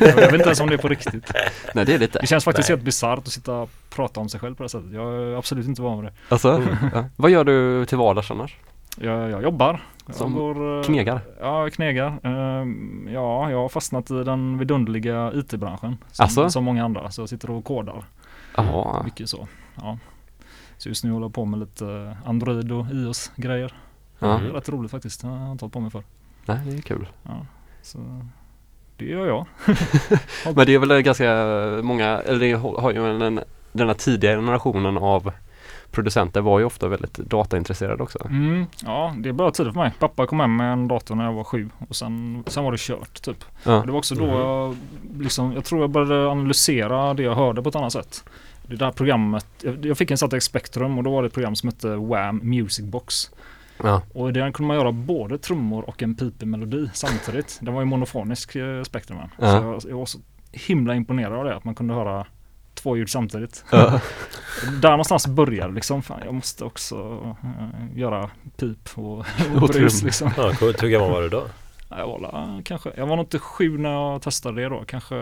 Jag, 0.00 0.08
jag 0.08 0.14
vet 0.16 0.32
inte 0.32 0.44
ens 0.44 0.60
om 0.60 0.68
det 0.68 0.74
är 0.74 0.78
på 0.78 0.88
riktigt. 0.88 1.32
Nej 1.74 1.84
det 1.84 1.94
är 1.94 1.98
lite. 1.98 2.18
Det 2.18 2.26
känns 2.26 2.44
faktiskt 2.44 2.68
Nej. 2.68 2.76
helt 2.76 2.84
bisarrt 2.84 3.18
att 3.18 3.28
sitta 3.28 3.54
och 3.54 3.70
prata 3.90 4.20
om 4.20 4.28
sig 4.28 4.40
själv 4.40 4.54
på 4.54 4.62
det 4.62 4.68
sättet. 4.68 4.92
Jag 4.92 5.14
är 5.14 5.36
absolut 5.38 5.66
inte 5.66 5.82
van 5.82 6.00
vid 6.02 6.10
det. 6.12 6.14
Alltså, 6.28 6.62
ja. 6.94 7.04
Vad 7.16 7.30
gör 7.30 7.44
du 7.44 7.84
till 7.86 7.98
vardags 7.98 8.30
annars? 8.30 8.56
Jag, 9.00 9.30
jag 9.30 9.42
jobbar. 9.42 9.82
Jag 10.06 10.14
Som 10.16 10.34
går, 10.34 10.78
eh, 10.78 10.84
knegar? 10.84 11.20
Ja, 11.40 11.62
jag 11.62 11.72
knegar. 11.72 12.18
Ehm, 12.22 13.08
ja, 13.12 13.50
jag 13.50 13.58
har 13.58 13.68
fastnat 13.68 14.10
i 14.10 14.24
den 14.24 14.58
vidunderliga 14.58 15.32
IT-branschen. 15.34 15.96
Som, 16.12 16.24
Asså? 16.26 16.50
som 16.50 16.64
många 16.64 16.84
andra. 16.84 17.10
Så 17.10 17.22
jag 17.22 17.28
sitter 17.28 17.50
och 17.50 17.64
kodar. 17.64 18.04
Jaha. 18.56 19.02
Mycket 19.04 19.28
så. 19.28 19.48
Ja. 19.74 19.98
Så 20.78 20.88
just 20.88 21.04
nu 21.04 21.10
håller 21.10 21.24
jag 21.26 21.34
på 21.34 21.44
med 21.44 21.60
lite 21.60 22.16
Android 22.24 22.72
och 22.72 22.86
iOS-grejer. 22.92 23.72
Ja. 24.18 24.26
Det 24.26 24.32
är 24.34 24.38
Mm. 24.38 24.52
rätt 24.52 24.68
roligt 24.68 24.90
faktiskt. 24.90 25.20
Det 25.20 25.26
har 25.28 25.38
jag 25.38 25.52
inte 25.52 25.64
hållit 25.64 25.72
på 25.72 25.80
med 25.80 25.92
för. 25.92 26.02
Nej 26.46 26.58
det 26.64 26.76
är 26.76 26.80
kul. 26.82 27.06
Så 27.88 27.98
det 28.96 29.04
gör 29.04 29.26
jag. 29.26 29.46
Men 30.56 30.66
det 30.66 30.74
är 30.74 30.78
väl 30.78 31.02
ganska 31.02 31.24
många, 31.82 32.06
eller 32.06 32.40
det 32.40 32.52
har 32.52 32.92
ju 32.92 33.22
en, 33.26 33.40
den 33.72 33.86
här 33.86 33.94
tidiga 33.94 34.36
generationen 34.36 34.98
av 34.98 35.32
producenter 35.90 36.40
var 36.40 36.58
ju 36.58 36.64
ofta 36.64 36.88
väldigt 36.88 37.14
dataintresserade 37.14 38.02
också. 38.02 38.18
Mm, 38.24 38.66
ja, 38.84 39.14
det 39.18 39.28
är 39.28 39.32
bra 39.32 39.50
tid 39.50 39.66
för 39.66 39.72
mig. 39.80 39.92
Pappa 39.98 40.26
kom 40.26 40.40
hem 40.40 40.56
med 40.56 40.72
en 40.72 40.88
dator 40.88 41.14
när 41.14 41.24
jag 41.24 41.32
var 41.32 41.44
sju 41.44 41.68
och 41.88 41.96
sen, 41.96 42.44
sen 42.46 42.64
var 42.64 42.72
det 42.72 42.78
kört 42.80 43.22
typ. 43.22 43.44
Ja. 43.64 43.82
Det 43.86 43.92
var 43.92 43.98
också 43.98 44.14
då 44.14 44.26
Mhm. 44.26 44.34
jag, 44.38 44.76
liksom, 45.18 45.52
jag 45.52 45.64
tror 45.64 45.80
jag 45.80 45.90
började 45.90 46.28
analysera 46.30 47.14
det 47.14 47.22
jag 47.22 47.34
hörde 47.34 47.62
på 47.62 47.68
ett 47.68 47.76
annat 47.76 47.92
sätt. 47.92 48.24
Det 48.66 48.76
där 48.76 48.90
programmet, 48.90 49.46
jag, 49.82 49.98
fick 49.98 50.10
en 50.10 50.18
Zatec 50.18 50.44
Spectrum 50.44 50.98
och 50.98 51.04
då 51.04 51.10
var 51.12 51.22
det 51.22 51.26
ett 51.26 51.34
program 51.34 51.56
som 51.56 51.68
hette 51.68 51.88
Wham 51.96 52.40
Music 52.42 52.84
Box. 52.84 53.30
Ja. 53.82 54.02
Och 54.14 54.28
i 54.28 54.32
den 54.32 54.52
kunde 54.52 54.66
man 54.68 54.76
göra 54.76 54.92
både 54.92 55.38
trummor 55.38 55.82
och 55.88 56.02
en 56.02 56.14
pipig 56.14 56.46
melodi 56.48 56.90
samtidigt. 56.94 57.58
Den 57.62 57.74
var 57.74 57.80
ju 57.80 57.86
monofonisk 57.86 58.56
eh, 58.56 58.82
spektrumen. 58.82 59.30
Ja. 59.38 59.50
Så 59.50 59.56
jag, 59.56 59.92
jag 59.92 59.98
var 59.98 60.06
så 60.06 60.18
himla 60.52 60.94
imponerad 60.94 61.32
av 61.32 61.44
det, 61.44 61.56
att 61.56 61.64
man 61.64 61.74
kunde 61.74 61.94
höra 61.94 62.26
två 62.74 62.96
ljud 62.96 63.08
samtidigt. 63.10 63.64
Ja. 63.72 64.00
Där 64.82 64.90
någonstans 64.90 65.26
började 65.26 65.74
liksom, 65.74 66.02
fan 66.02 66.20
jag 66.24 66.34
måste 66.34 66.64
också 66.64 66.96
eh, 67.42 67.98
göra 67.98 68.30
pip 68.56 68.88
och, 68.94 69.18
och 69.18 69.26
Och 69.62 69.68
brus 69.68 70.02
liksom. 70.02 70.30
Ja, 70.36 70.52
coolt. 70.54 70.82
Hur 70.82 70.88
gammal 70.88 71.10
var 71.10 71.22
du 71.22 71.28
då? 71.28 71.42
Ja, 71.90 71.98
Jag 71.98 72.06
var 72.06 72.18
la, 72.20 72.60
kanske, 72.64 72.92
jag 72.96 73.06
var 73.06 73.16
nog 73.16 73.24
inte 73.24 73.38
sju 73.38 73.78
när 73.78 73.90
jag 73.90 74.22
testade 74.22 74.62
det 74.62 74.68
då, 74.68 74.84
kanske 74.86 75.14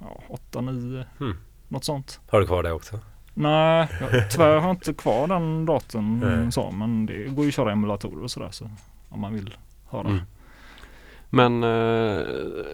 ja, 0.00 0.22
åtta, 0.28 0.60
nio, 0.60 1.04
Hmm. 1.18 1.36
något 1.68 1.84
sånt. 1.84 2.20
Har 2.30 2.40
du 2.40 2.46
kvar 2.46 2.62
det 2.62 2.72
också? 2.72 2.98
Nej, 3.38 3.88
jag, 4.00 4.30
tyvärr 4.30 4.56
har 4.56 4.68
jag 4.68 4.70
inte 4.70 4.92
kvar 4.92 5.26
den 5.26 5.66
datorn 5.66 6.20
Nej. 6.20 6.52
så, 6.52 6.70
men 6.70 7.06
det 7.06 7.24
går 7.28 7.44
ju 7.44 7.48
att 7.48 7.54
köra 7.54 7.72
emulatorer 7.72 8.22
och 8.22 8.30
sådär 8.30 8.48
så 8.50 8.70
om 9.08 9.20
man 9.20 9.34
vill 9.34 9.54
höra. 9.90 10.08
Mm. 10.08 10.20
Men 11.30 11.62
eh, 11.62 12.26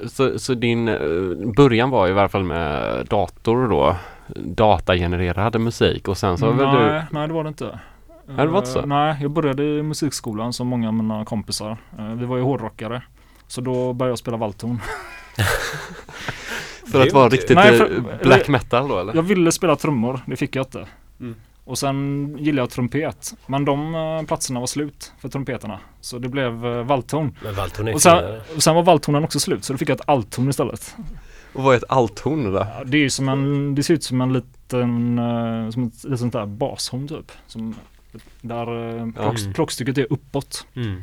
så, 0.06 0.38
så 0.38 0.54
din 0.54 0.88
eh, 0.88 1.52
början 1.56 1.90
var 1.90 2.08
i 2.08 2.12
varje 2.12 2.28
fall 2.28 2.44
med 2.44 3.06
dator 3.06 3.68
då? 3.68 3.96
Datagenererad 4.36 5.60
musik 5.60 6.08
och 6.08 6.18
sen 6.18 6.38
så 6.38 6.46
har 6.46 6.52
väl 6.52 6.66
du 6.66 6.92
nej, 6.92 7.02
nej, 7.10 7.28
det 7.28 7.34
var 7.34 7.44
det 7.44 7.48
inte. 7.48 7.78
Nej, 8.26 8.36
det 8.36 8.52
var 8.52 8.58
inte 8.58 8.70
så? 8.70 8.78
Eh, 8.78 8.86
nej, 8.86 9.16
jag 9.20 9.30
började 9.30 9.64
i 9.64 9.82
musikskolan 9.82 10.52
som 10.52 10.66
många 10.66 10.88
av 10.88 10.94
mina 10.94 11.24
kompisar. 11.24 11.76
Vi 12.16 12.24
var 12.24 12.36
ju 12.36 12.42
hårdrockare. 12.42 13.02
Så 13.46 13.60
då 13.60 13.92
började 13.92 14.10
jag 14.10 14.18
spela 14.18 14.36
valthorn. 14.36 14.80
För 16.92 17.00
att 17.06 17.12
vara 17.12 17.28
riktigt 17.28 17.56
Nej, 17.56 17.72
eh, 17.72 17.78
för- 17.78 18.18
black 18.24 18.48
metal 18.48 18.88
då 18.88 18.98
eller? 18.98 19.14
Jag 19.14 19.22
ville 19.22 19.52
spela 19.52 19.76
trummor, 19.76 20.20
det 20.26 20.36
fick 20.36 20.56
jag 20.56 20.66
inte. 20.66 20.86
Mm. 21.20 21.34
Och 21.64 21.78
sen 21.78 22.36
gillade 22.40 22.62
jag 22.62 22.70
trumpet. 22.70 23.34
Men 23.46 23.64
de 23.64 23.94
eh, 23.94 24.22
platserna 24.26 24.60
var 24.60 24.66
slut 24.66 25.12
för 25.20 25.28
trumpeterna. 25.28 25.80
Så 26.00 26.18
det 26.18 26.28
blev 26.28 26.52
valthorn. 26.86 27.36
Men 27.44 27.54
Valtorn 27.54 27.88
är 27.88 27.94
Och 27.94 28.02
sen, 28.02 28.16
finare. 28.18 28.42
och 28.56 28.62
sen 28.62 28.74
var 28.74 28.82
valthornen 28.82 29.24
också 29.24 29.40
slut 29.40 29.64
så 29.64 29.72
då 29.72 29.78
fick 29.78 29.88
jag 29.88 29.94
ett 30.00 30.08
althorn 30.08 30.48
istället. 30.50 30.96
Och 31.52 31.62
vad 31.62 31.74
är 31.74 31.78
ett 31.78 31.84
althorn 31.88 32.52
då? 32.52 32.58
Ja, 32.58 32.82
det 32.84 32.98
är 33.04 33.08
som 33.08 33.28
en, 33.28 33.74
det 33.74 33.82
ser 33.82 33.94
ut 33.94 34.04
som 34.04 34.20
en 34.20 34.32
liten, 34.32 35.18
eh, 35.18 35.70
som 35.70 35.84
ett, 35.84 36.04
ett 36.04 36.18
sånt 36.18 36.32
där 36.32 36.46
bashorn 36.46 37.08
typ. 37.08 37.32
Som, 37.46 37.74
där 38.40 38.70
uh, 38.70 39.12
plock, 39.12 39.38
Mm. 39.40 39.52
plockstycket 39.52 39.98
är 39.98 40.06
uppåt. 40.12 40.66
Mm. 40.74 41.02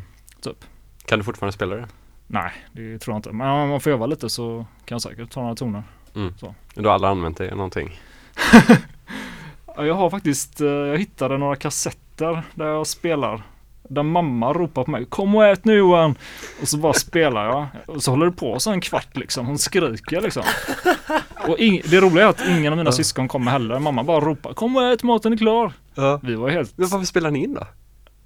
Kan 1.06 1.20
du 1.20 1.26
fortfarande 1.26 1.54
spela 1.54 1.76
det? 1.76 1.88
Nej, 2.32 2.52
det 2.72 3.00
tror 3.00 3.14
jag 3.14 3.18
inte. 3.20 3.32
Men 3.32 3.48
om 3.50 3.70
man 3.70 3.80
får 3.82 3.92
öva 3.92 4.06
lite 4.06 4.30
så 4.30 4.66
kan 4.86 4.96
jag 4.96 5.02
säkert 5.02 5.32
ta 5.32 5.42
några 5.42 5.56
toner. 5.56 5.84
Du 6.74 6.88
har 6.88 6.94
aldrig 6.94 7.10
använt 7.12 7.38
det 7.38 7.56
någonting? 7.56 8.00
Ja, 9.76 9.86
Jag 9.86 9.94
har 9.96 10.10
faktiskt, 10.10 10.62
eh, 10.62 10.68
jag 10.68 10.98
hittade 10.98 11.38
några 11.38 11.56
kassetter 11.56 12.44
där 12.56 12.66
jag 12.66 12.88
spelar. 12.88 13.42
Där 13.90 14.04
mamma 14.04 14.54
ropar 14.54 14.84
på 14.84 14.92
mig 14.92 15.06
Kom 15.06 15.36
och 15.36 15.46
ät 15.46 15.66
nu 15.66 15.74
Johan! 15.74 16.16
Och 16.62 16.68
så 16.68 16.78
bara 16.78 16.94
spelar 16.94 17.46
jag. 17.46 17.68
Och 17.88 18.04
så 18.04 18.12
håller 18.12 18.26
det 18.26 18.32
på 18.32 18.60
så 18.60 18.72
en 18.72 18.82
kvart 18.82 19.18
liksom. 19.18 19.46
Hon 19.46 19.58
skriker 19.58 20.22
liksom. 20.22 20.44
Och 21.48 21.58
det 21.60 22.02
roliga 22.02 22.26
är 22.26 22.30
att 22.30 22.48
ingen 22.48 22.74
av 22.74 22.78
mina 22.78 22.92
syskon 22.92 23.28
kommer 23.28 23.52
heller. 23.52 23.80
Mamma 23.80 24.04
bara 24.04 24.20
ropar 24.20 24.54
Kom 24.54 24.76
och 24.76 24.84
ät, 24.84 25.04
maten 25.04 25.34
är 25.34 25.38
klar! 25.38 25.74
Ja. 25.96 26.20
Vi 26.24 26.36
var 26.36 26.50
helt... 26.50 26.78
Men 26.78 26.88
varför 26.88 27.06
spelar 27.06 27.32
ni 27.32 27.44
in 27.44 27.54
då? 27.54 27.68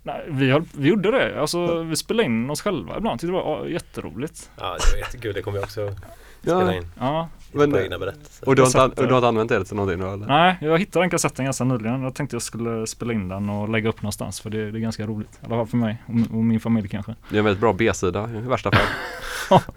Nej, 0.04 0.26
vi, 0.30 0.52
höll, 0.52 0.64
vi 0.78 0.90
gjorde 0.90 1.12
det. 1.12 1.42
Alltså, 1.42 1.84
vi 1.84 1.96
spelade 1.96 2.26
in 2.26 2.50
oss 2.50 2.62
själva 2.62 2.98
ibland. 2.98 3.20
Tyckte 3.20 3.32
det 3.32 3.44
var 3.44 3.66
jätteroligt. 3.66 4.52
Ja, 4.56 4.64
det 4.64 4.92
var 4.92 5.00
jättekul. 5.00 5.34
Det 5.34 5.42
kommer 5.42 5.58
jag 5.58 5.64
också 5.64 5.96
spela 6.42 6.74
in. 6.74 6.88
Ja. 7.00 7.30
Men, 7.52 7.62
och 7.62 8.56
du 8.56 8.62
har, 8.62 8.66
inte, 8.66 8.88
där. 9.02 9.08
du 9.08 9.14
har 9.14 9.18
inte 9.18 9.28
använt 9.28 9.50
det 9.50 9.66
till 9.66 9.76
någonting 9.76 10.00
då 10.00 10.14
eller? 10.14 10.28
Nej, 10.28 10.58
jag 10.62 10.80
hittade 10.80 11.04
den 11.04 11.10
kassetten 11.10 11.46
ganska 11.46 11.64
nyligen. 11.64 12.04
Jag 12.04 12.16
tänkte 12.16 12.36
jag 12.36 12.42
skulle 12.42 12.88
spela 12.88 13.14
in 13.14 13.30
den 13.30 13.50
och 13.50 13.70
lägga 13.70 13.90
upp 13.90 14.02
någonstans. 14.02 14.42
För 14.42 14.50
det, 14.50 14.72
det 14.72 14.78
är 14.78 14.82
ganska 14.82 15.06
roligt. 15.06 15.40
I 15.42 15.46
alla 15.46 15.56
fall 15.56 15.68
för 15.68 15.78
mig 15.78 16.04
och, 16.06 16.38
och 16.38 16.44
min 16.44 16.60
familj 16.60 16.88
kanske. 16.88 17.16
Det 17.30 17.36
är 17.36 17.40
en 17.40 17.46
väldigt 17.46 17.62
bra 17.62 17.74
B-sida 17.74 18.30
i 18.30 18.40
värsta 18.40 18.72
fall. 18.72 19.60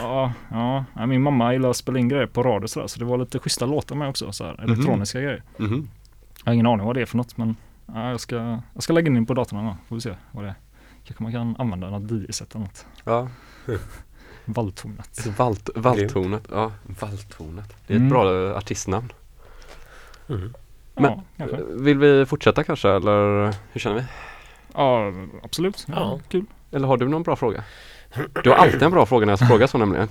Ja, 0.00 0.32
ja. 0.50 1.06
Min 1.06 1.22
mamma 1.22 1.52
gillar 1.52 1.70
att 1.70 1.76
spela 1.76 1.98
in 1.98 2.08
grejer 2.08 2.26
på 2.26 2.42
radio 2.42 2.66
sådär. 2.66 2.86
Så 2.86 2.98
det 2.98 3.04
var 3.04 3.18
lite 3.18 3.38
schyssta 3.38 3.66
låtar 3.66 3.96
med 3.96 4.08
också. 4.08 4.32
Så 4.32 4.44
här, 4.44 4.60
elektroniska 4.64 5.20
grejer. 5.20 5.42
Mhm. 5.56 5.88
Jag 6.44 6.50
har 6.50 6.54
ingen 6.54 6.66
aning 6.66 6.86
vad 6.86 6.96
det 6.96 7.02
är 7.02 7.06
för 7.06 7.16
något. 7.16 7.36
Men 7.36 7.56
ja, 7.86 8.10
jag, 8.10 8.20
ska, 8.20 8.60
jag 8.74 8.82
ska 8.82 8.92
lägga 8.92 9.06
in 9.12 9.26
på 9.26 9.34
datorn 9.34 9.56
någon 9.56 9.66
gång. 9.66 9.76
Får 9.88 9.94
vi 9.96 10.00
se 10.00 10.14
vad 10.32 10.44
det 10.44 10.48
är. 10.50 10.54
Kanske 11.04 11.22
man 11.22 11.32
kan 11.32 11.56
använda 11.58 11.90
något 11.90 12.10
DJ-set 12.10 12.54
eller 12.54 12.64
något. 12.64 12.86
Ja, 13.04 13.28
Valltornet. 14.44 15.26
Valt, 15.38 15.70
valttornet. 15.74 16.42
Ja, 16.50 16.72
valttornet. 17.00 17.76
Det 17.86 17.92
är 17.94 17.96
ett 17.96 18.00
Mm. 18.00 18.08
bra 18.08 18.54
artistnamn. 18.56 19.12
Mm. 20.28 20.54
Men- 20.94 21.20
ja. 21.36 21.46
Vill 21.70 21.98
vi 21.98 22.26
fortsätta 22.26 22.64
kanske 22.64 22.88
eller 22.90 23.44
hur 23.72 23.80
känner 23.80 23.96
vi? 23.96 24.04
Ja, 24.74 25.12
absolut. 25.42 25.84
Ja, 25.88 25.94
Ja. 25.96 26.20
Kul. 26.28 26.44
Eller 26.70 26.88
har 26.88 26.96
du 26.96 27.08
någon 27.08 27.22
bra 27.22 27.36
fråga? 27.36 27.64
Du 28.44 28.50
har 28.50 28.56
alltid 28.56 28.82
en 28.82 28.90
bra 28.90 29.06
fråga 29.06 29.26
när 29.26 29.32
jag 29.32 29.48
frågar 29.48 29.66
så 29.66 29.78
nämligen. 29.78 30.08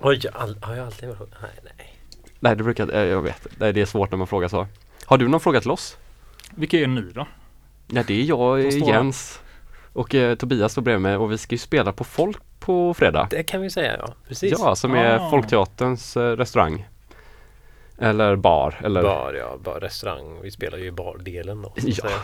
Oj, 0.00 0.20
jag 0.22 0.34
all, 0.36 0.58
har 0.62 0.74
jag 0.76 0.86
alltid 0.86 1.08
varit 1.08 1.20
Nej, 1.42 1.50
nej. 1.78 1.96
Nej, 2.40 2.56
det 2.56 2.64
brukar 2.64 2.94
eh, 2.94 3.00
jag 3.04 3.22
vet. 3.22 3.46
Nej, 3.58 3.72
det 3.72 3.80
är 3.80 3.86
svårt 3.86 4.10
när 4.10 4.18
man 4.18 4.26
frågar 4.26 4.48
så. 4.48 4.66
Har 5.04 5.18
du 5.18 5.28
någon 5.28 5.40
fråga 5.40 5.60
till 5.60 5.70
oss? 5.70 5.96
Vilka 6.56 6.76
är 6.78 6.86
ni 6.86 7.00
då? 7.00 7.26
Ja, 7.86 8.02
det 8.06 8.20
är 8.20 8.24
jag, 8.24 8.60
eh, 8.60 8.78
Jens 8.88 9.40
och 9.92 10.14
eh, 10.14 10.34
Tobias 10.34 10.72
står 10.72 10.82
bredvid 10.82 11.02
mig 11.02 11.16
och 11.16 11.32
vi 11.32 11.38
ska 11.38 11.54
ju 11.54 11.58
spela 11.58 11.92
på 11.92 12.04
Folk 12.04 12.38
på 12.60 12.94
fredag. 12.94 13.26
Det 13.30 13.42
kan 13.42 13.60
vi 13.60 13.70
säga, 13.70 13.96
ja. 13.98 14.14
Precis. 14.28 14.52
Ja, 14.58 14.76
som 14.76 14.94
är 14.94 15.16
Ah. 15.18 15.30
Folkteaterns 15.30 16.16
eh, 16.16 16.36
restaurang. 16.36 16.86
Eller 17.98 18.36
bar, 18.36 18.80
eller 18.84 19.02
Bar, 19.02 19.32
ja. 19.38 19.56
Bar, 19.64 19.80
restaurang. 19.80 20.40
Vi 20.42 20.50
spelar 20.50 20.78
ju 20.78 20.84
i 20.84 20.90
bardelen 20.92 21.62
då. 21.62 21.72
Ja. 21.76 21.94
säga. 21.94 22.18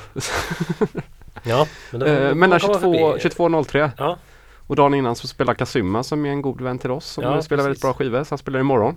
Ja, 1.42 1.66
men 1.90 2.00
då 2.00 2.06
Eh, 2.06 2.34
Mellan 2.34 2.38
man 2.38 2.60
komma 2.60 2.74
22 2.74 2.80
förbi. 2.80 3.28
22.03 3.28 3.90
Ja, 3.98 4.18
och 4.66 4.76
dagen 4.76 4.94
innan 4.94 5.16
så 5.16 5.28
spelar 5.28 5.54
Kazuma 5.54 6.02
som 6.02 6.26
är 6.26 6.30
en 6.30 6.42
god 6.42 6.60
vän 6.60 6.78
till 6.78 6.90
oss 6.90 7.06
som 7.06 7.24
Ja, 7.24 7.42
spelar 7.42 7.62
väldigt 7.62 7.82
precis. 7.82 7.82
bra 7.82 7.92
skivor. 7.94 8.24
Så 8.24 8.30
han 8.32 8.38
spelar 8.38 8.60
imorgon. 8.60 8.96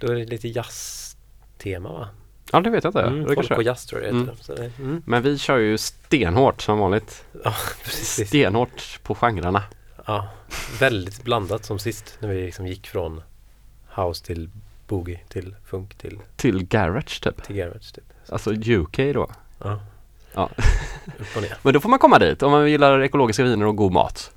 då 0.00 0.12
är 0.12 0.16
det 0.16 0.24
lite 0.24 0.48
jazztema 0.48 1.92
va? 1.92 2.08
Ja, 2.52 2.60
det 2.60 2.70
vet 2.70 2.84
jag 2.84 2.90
inte. 2.90 3.02
Mm, 3.02 3.24
det 3.26 3.34
folk 3.34 3.48
på 3.48 3.62
jazz 3.62 3.86
tror 3.86 4.02
jag 4.02 4.14
det 4.14 4.16
Mm. 4.16 4.28
heter. 4.28 4.44
Så 4.44 4.54
det, 4.54 4.70
mm. 4.78 5.02
Men 5.06 5.22
vi 5.22 5.38
kör 5.38 5.56
ju 5.58 5.78
stenhårt 5.78 6.62
som 6.62 6.78
vanligt. 6.78 7.24
Ja, 7.44 7.54
precis. 7.84 8.28
Stenhårt 8.28 9.00
på 9.02 9.14
genrerna. 9.14 9.62
Ja, 10.06 10.28
väldigt 10.80 11.24
blandat 11.24 11.64
som 11.64 11.78
sist 11.78 12.16
när 12.18 12.28
vi 12.28 12.42
liksom 12.46 12.66
gick 12.66 12.86
från 12.86 13.22
house 13.96 14.24
till 14.24 14.50
boogie 14.88 15.20
till 15.28 15.54
funk 15.66 15.94
till, 15.94 16.18
Till 16.36 16.64
garage 16.66 17.20
typ. 17.22 17.42
till 17.44 17.56
garage. 17.56 17.94
Typ. 17.94 18.04
Alltså 18.28 18.50
UK 18.52 18.96
då. 19.14 19.30
Ja. 19.64 19.80
Ja. 20.34 20.50
Men 21.62 21.74
då 21.74 21.80
får 21.80 21.88
man 21.88 21.98
komma 21.98 22.18
dit 22.18 22.42
om 22.42 22.50
man 22.50 22.70
gillar 22.70 23.02
ekologiska 23.02 23.42
viner 23.44 23.66
och 23.66 23.76
god 23.76 23.92
mat. 23.92 24.30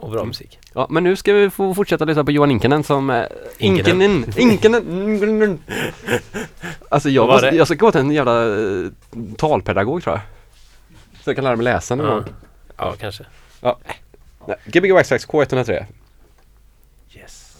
Och 0.00 0.10
bra 0.10 0.24
musik. 0.24 0.58
Ja, 0.74 0.86
men 0.90 1.04
nu 1.04 1.16
ska 1.16 1.32
vi 1.32 1.50
få 1.50 1.74
fortsätta 1.74 2.04
lyssna 2.04 2.24
på 2.24 2.30
Johan 2.30 2.50
Inkenen 2.50 2.84
som 2.84 3.10
eh, 3.10 3.24
Inkenen. 3.58 4.24
Inkenen. 4.36 5.58
Alltså 6.88 7.08
jag, 7.10 7.22
Vad 7.22 7.28
var 7.28 7.34
måste, 7.34 7.50
det? 7.50 7.56
jag 7.56 7.66
ska 7.66 7.74
gå 7.76 7.90
till 7.92 8.00
en 8.00 8.10
jävla 8.10 8.58
eh, 8.58 8.86
talpedagog 9.36 10.02
tror 10.02 10.14
jag. 10.16 10.22
Så 11.24 11.30
jag 11.30 11.36
kan 11.36 11.44
lära 11.44 11.56
mig 11.56 11.64
läsa 11.64 11.94
någon 11.94 12.06
Ja. 12.06 12.14
gång. 12.14 12.24
ja, 12.76 12.94
kanske. 13.00 13.24
Nej, 14.46 14.56
Gbg 14.64 14.92
Waxtrax 14.92 15.26
K103. 15.26 15.84
Yes. 17.16 17.56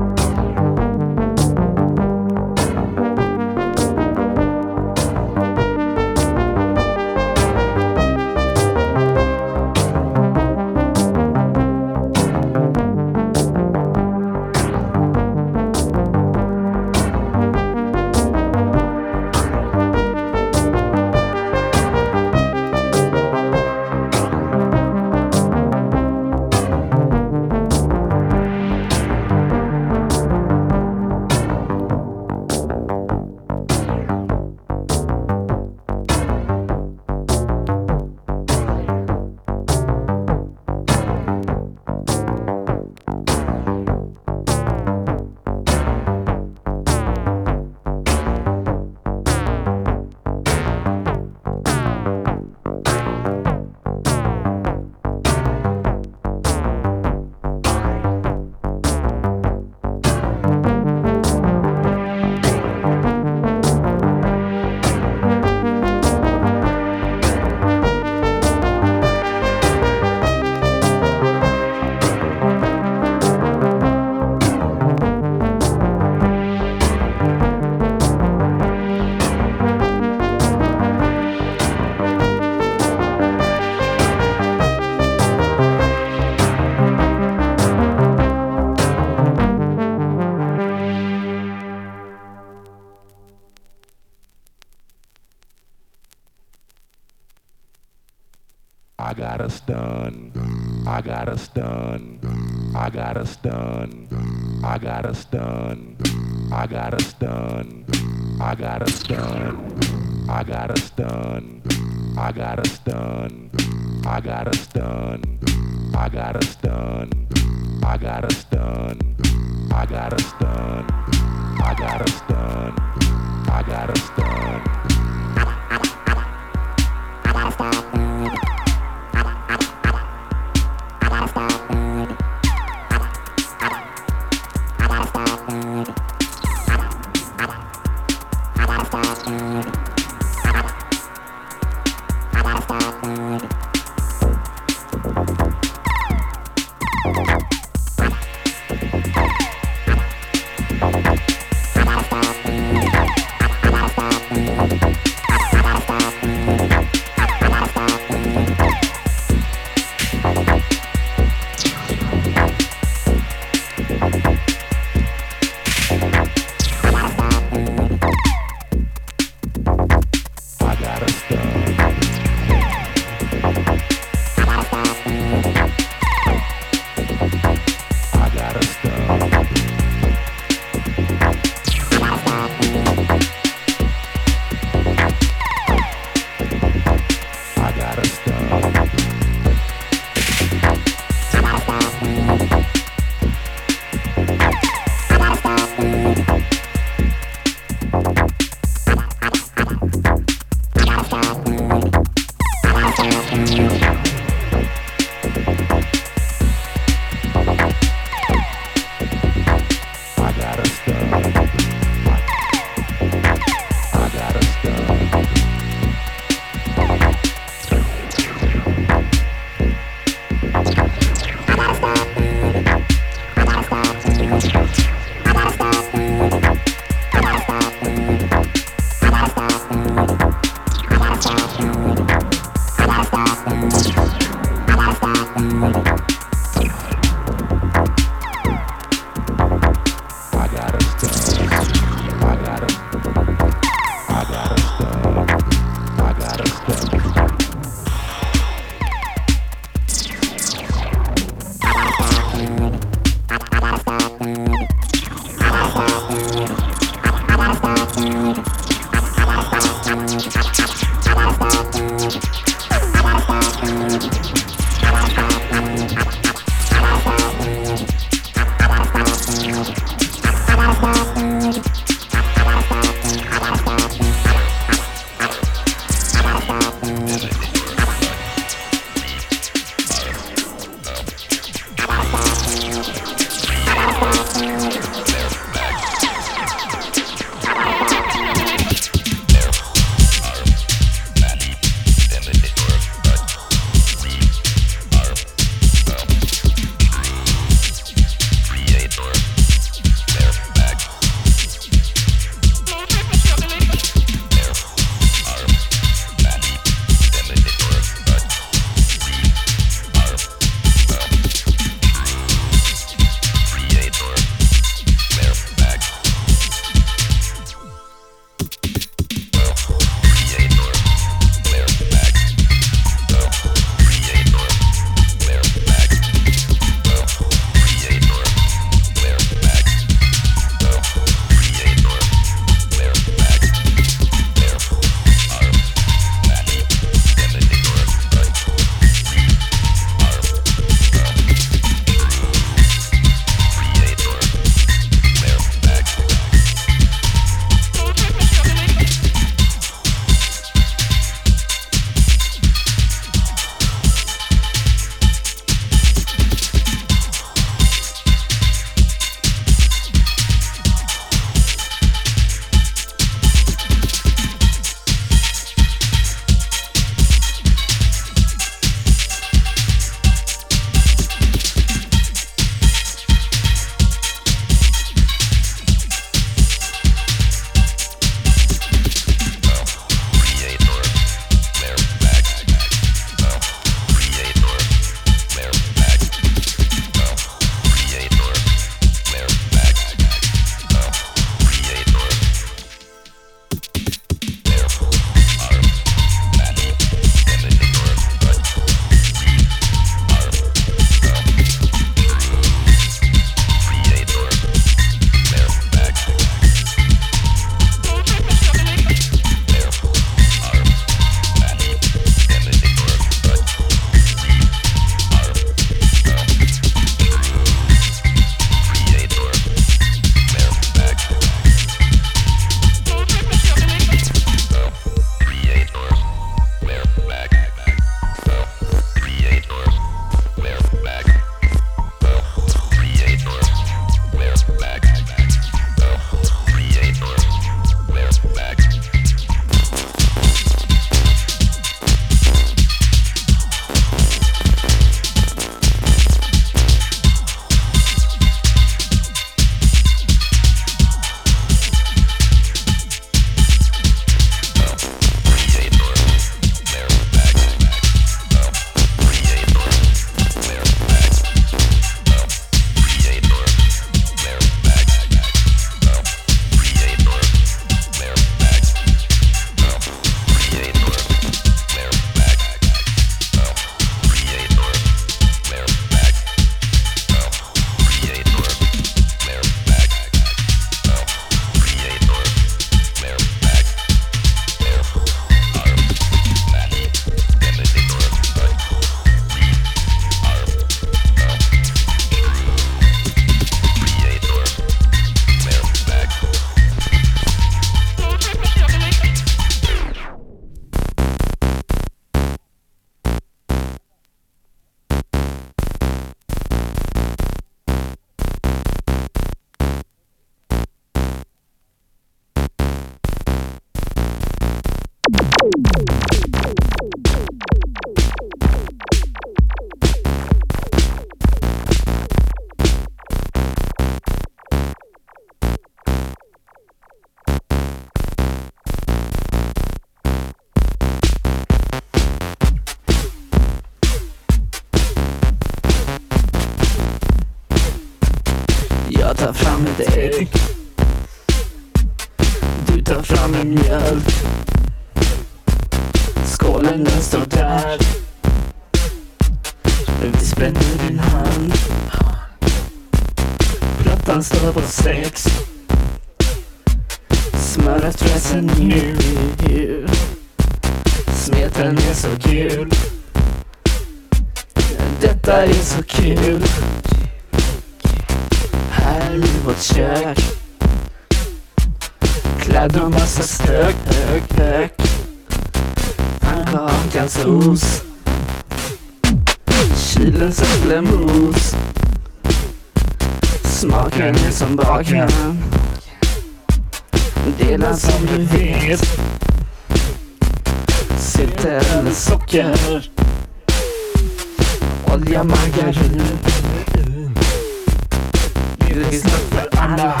Finns 598.94 599.04
något 599.04 599.50
för 599.52 599.58
alla. 599.58 600.00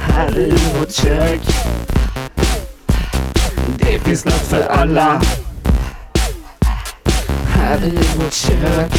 Här 0.00 0.38
i 0.38 0.54
vårt 0.78 0.92
kök. 0.92 1.40
Det 3.78 3.98
finns 3.98 4.24
något 4.24 4.34
för 4.34 4.62
alla. 4.62 5.22
Här 7.46 7.84
i 7.84 7.98
vårt 8.16 8.32
kök. 8.32 8.92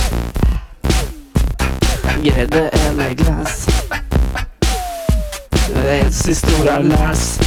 Grädde 2.23 2.69
eller 2.69 3.14
glass. 3.14 3.68
Räls 5.84 6.27
i 6.27 6.35
stora 6.35 6.80
lass. 6.80 7.39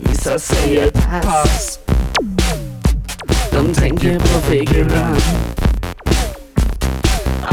Vissa 0.00 0.38
säger 0.38 0.90
pass. 0.90 1.78
De 3.52 3.74
tänker 3.74 4.18
på 4.18 4.40
figuran 4.40 5.16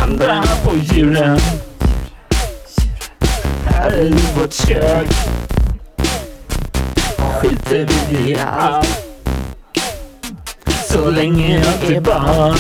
händerna 0.10 0.44
på 0.64 0.76
djuren. 0.76 1.40
Här 3.65 3.99
i 3.99 4.15
vårt 4.40 4.53
kök 4.53 5.07
skiter 7.18 7.88
vi 8.10 8.31
i 8.31 8.38
allt. 8.40 9.06
Så 10.90 11.10
länge 11.10 11.64
jag 11.64 11.95
är 11.95 12.02
barn. 12.02 12.57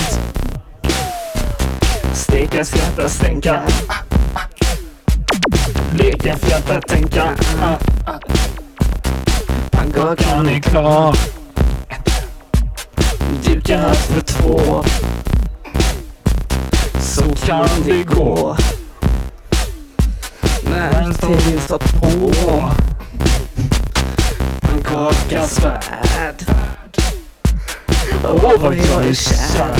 Steka, 2.13 2.65
skratta, 2.65 3.09
stänka. 3.09 3.61
Leka, 5.97 6.37
fjatta, 6.37 6.81
tänka. 6.81 7.29
Pannkakan 9.71 10.47
är 10.47 10.59
klar. 10.59 11.15
Dukat 13.43 13.97
för 13.97 14.21
två. 14.21 14.83
Så 17.09 17.23
kan 17.45 17.67
det 17.85 18.03
gå. 18.03 18.57
När 20.63 21.13
tvn 21.13 21.59
satt 21.67 22.01
på. 22.01 22.31
Pannkakas 24.61 25.59
värld. 25.65 26.45
Åh, 28.23 28.61
vad 28.61 28.75
jag 28.75 29.05
är 29.05 29.13
kär. 29.13 29.75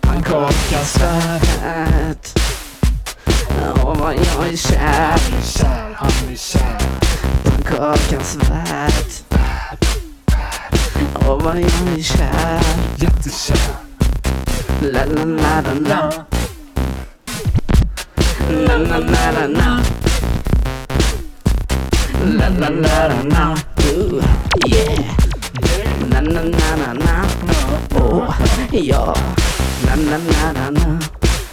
Pannkakas 0.00 1.00
värld. 1.00 2.26
Åh, 3.84 3.96
vad 3.98 4.14
jag 4.14 4.48
är 4.52 4.56
kär. 4.56 5.20
Pannkakans 7.44 8.36
värld. 8.36 9.38
Åh, 11.28 11.42
vad 11.44 11.56
jag 11.56 11.98
är 11.98 12.02
kär. 12.02 12.62
Jättekär. 12.96 13.91
La, 14.82 15.04
la, 15.04 15.24
la, 15.24 15.60
la, 15.60 15.74
la. 15.88 16.26
La, 18.50 18.76
la, 18.76 18.98
la, 18.98 19.30
la, 19.30 19.46
la. 19.46 19.82
La, 22.24 22.48
la, 22.48 22.68
la, 22.68 23.06
la, 23.06 23.22
la. 23.30 23.54
Yeah. 24.66 24.98
Na, 26.10 26.20
na, 26.20 26.42
na, 26.42 26.76
na, 26.76 26.92
na. 26.94 27.14
Oh, 27.94 28.26
ja. 28.72 29.14
Na, 29.86 29.94
na, 29.94 30.18
na, 30.18 30.52
na, 30.52 30.70
na. 30.70 30.98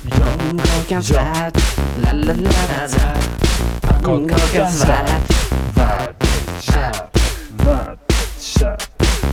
Pannkakans 0.09 1.11
värld. 1.11 1.57
La, 2.01 2.11
la, 2.13 2.33
la, 2.33 2.61
la, 2.71 2.81
la. 2.87 3.13
Pannkakans 4.01 4.83
värld. 4.85 5.39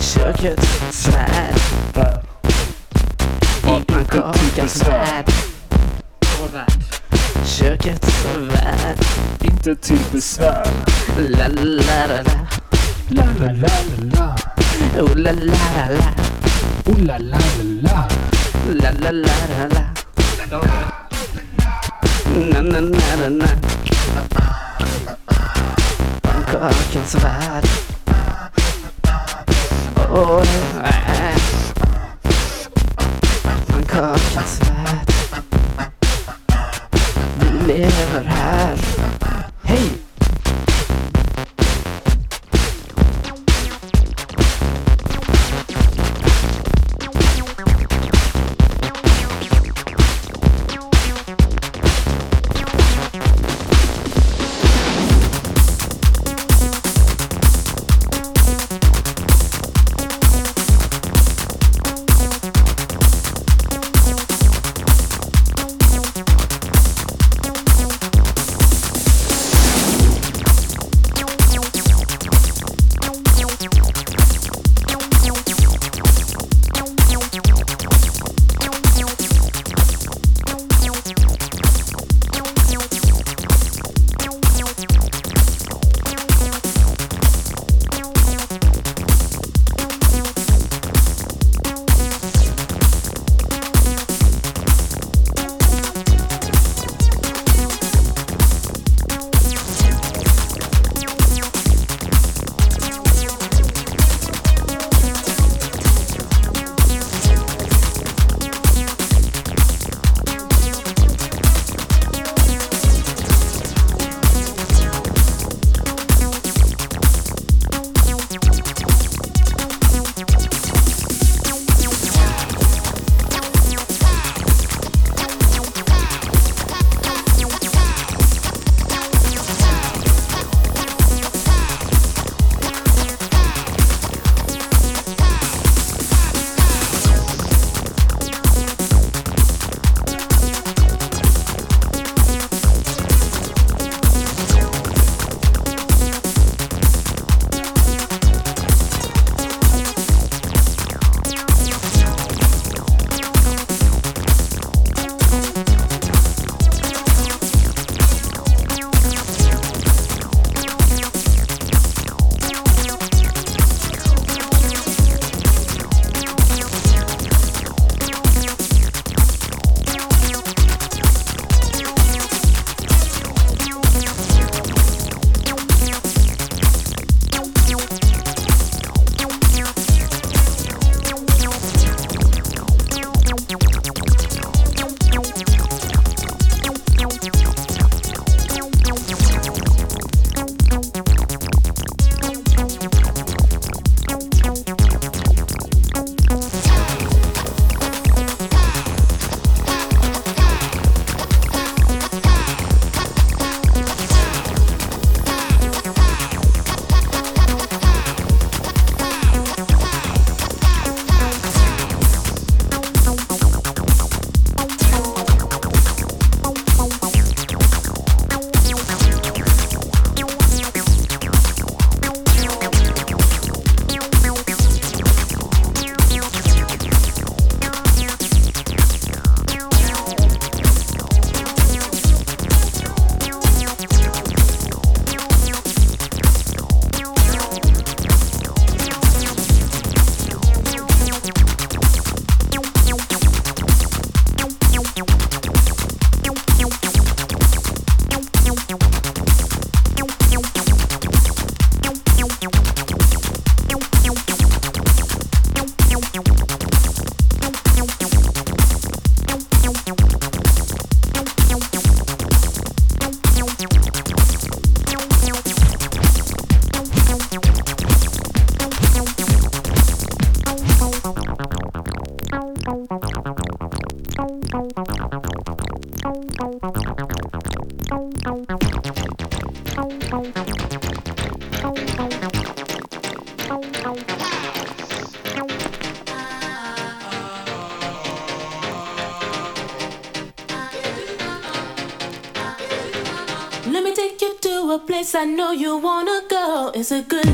Kökets 0.00 1.08
värld. 1.08 2.35
I 3.66 3.84
pannkakans 3.84 4.82
värld. 4.88 5.26
Kökets 7.44 8.24
värld. 8.24 8.98
Inte 9.40 9.76
till 9.76 9.98
besvär. 10.12 10.66
La, 11.16 11.48
la, 11.48 11.64
la, 11.64 12.06
la, 12.06 12.22
la. 12.22 12.46
La, 13.08 13.24
la, 13.38 13.68
la. 14.12 14.36
Oh, 15.00 15.14
la, 15.16 15.32
la, 15.32 15.54
la, 15.76 15.88
la. 15.88 16.12
Oh, 16.86 16.96
la, 16.98 17.18
la, 17.18 17.38
la, 17.38 17.64
la. 17.82 18.08
La, 18.66 18.90
la, 18.90 19.10
la, 19.10 19.32
la, 19.58 19.66
la. 19.68 19.84
Na, 22.34 22.60
na, 22.60 22.80
na, 22.80 23.16
na, 23.16 23.28
na. 23.28 23.48
Pannkakans 26.22 27.14
värld. 27.14 27.68
Åh, 30.10 30.42
äh 30.84 31.65
fruktansvärt. 33.96 35.42
Vi 37.40 37.66
lever 37.66 38.24
här. 38.24 38.78
Hej! 39.62 40.05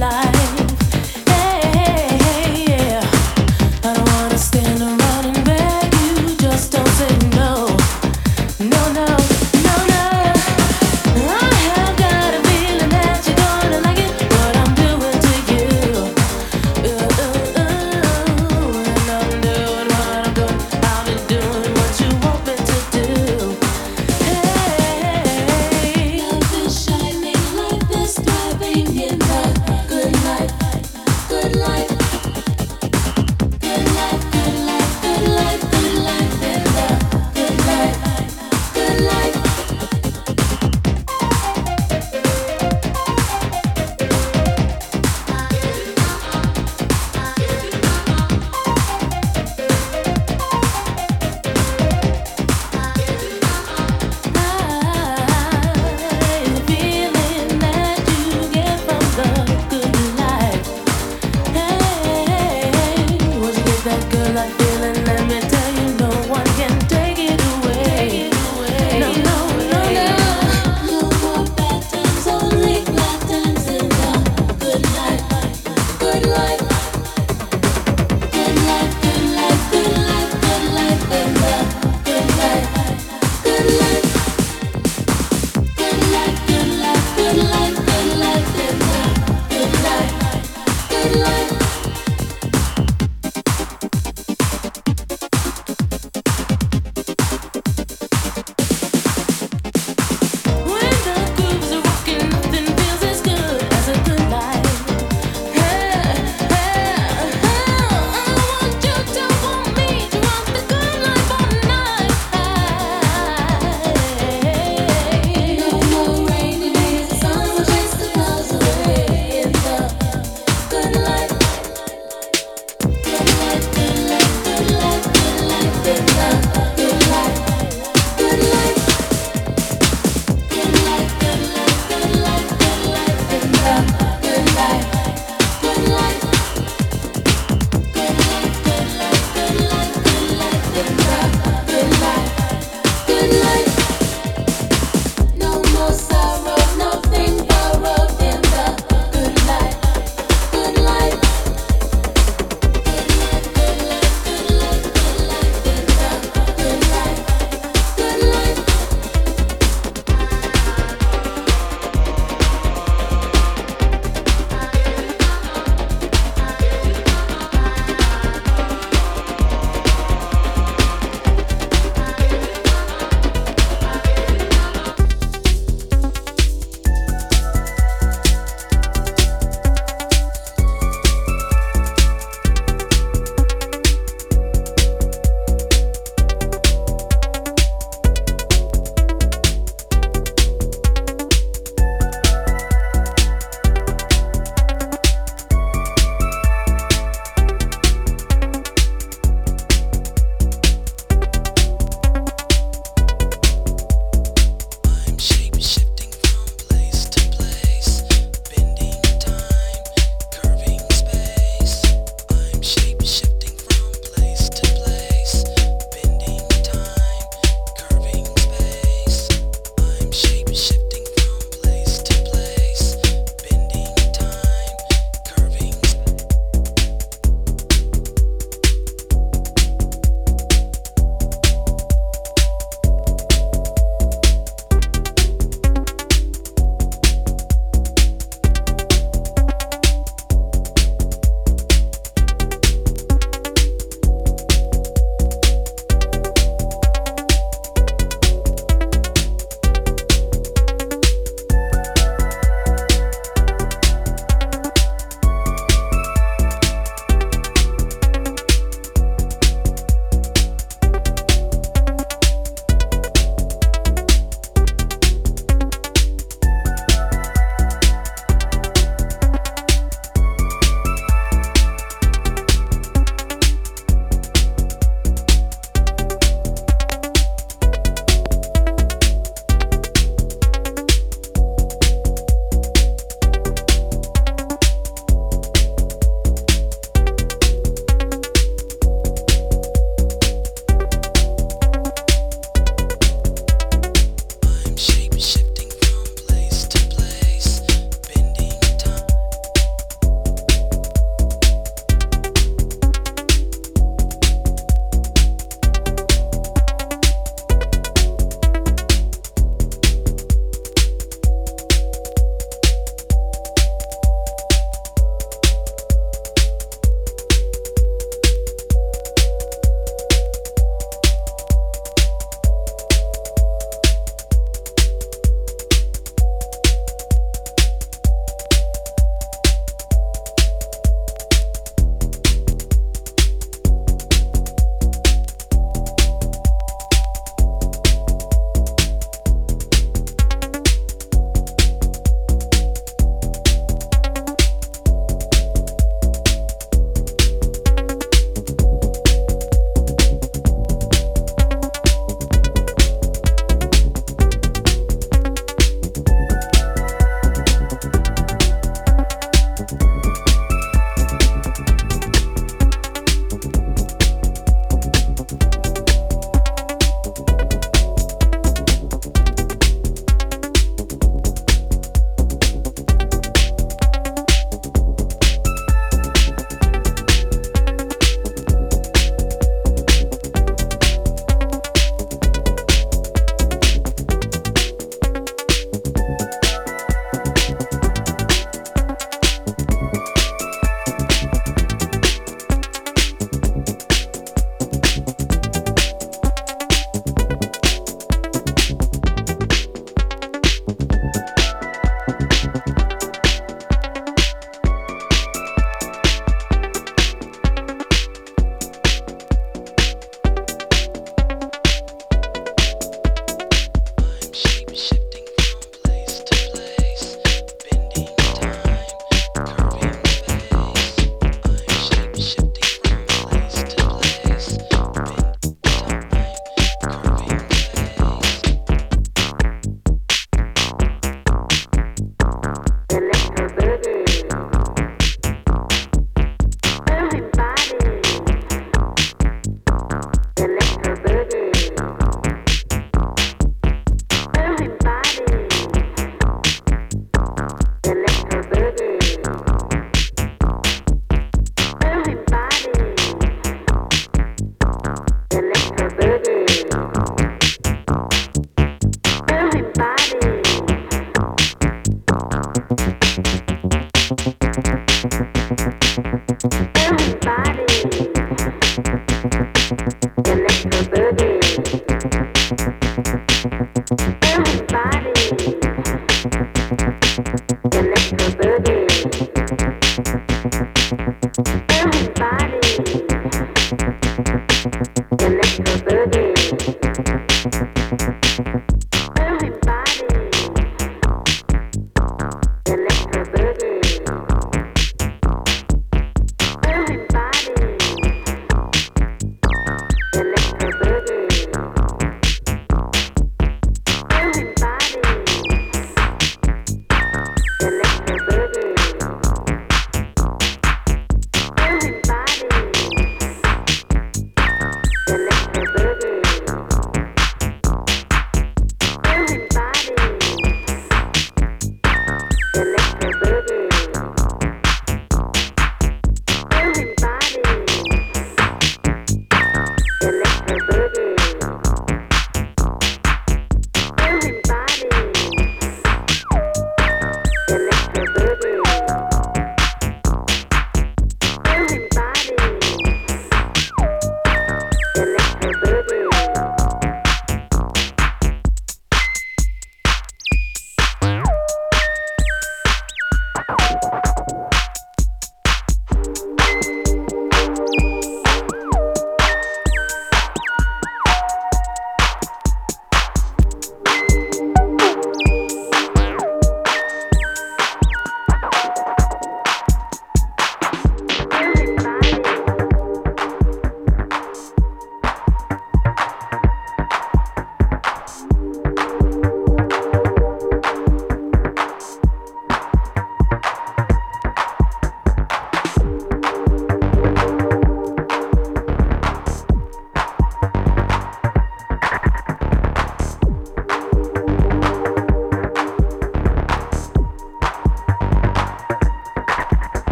Life. 0.00 0.29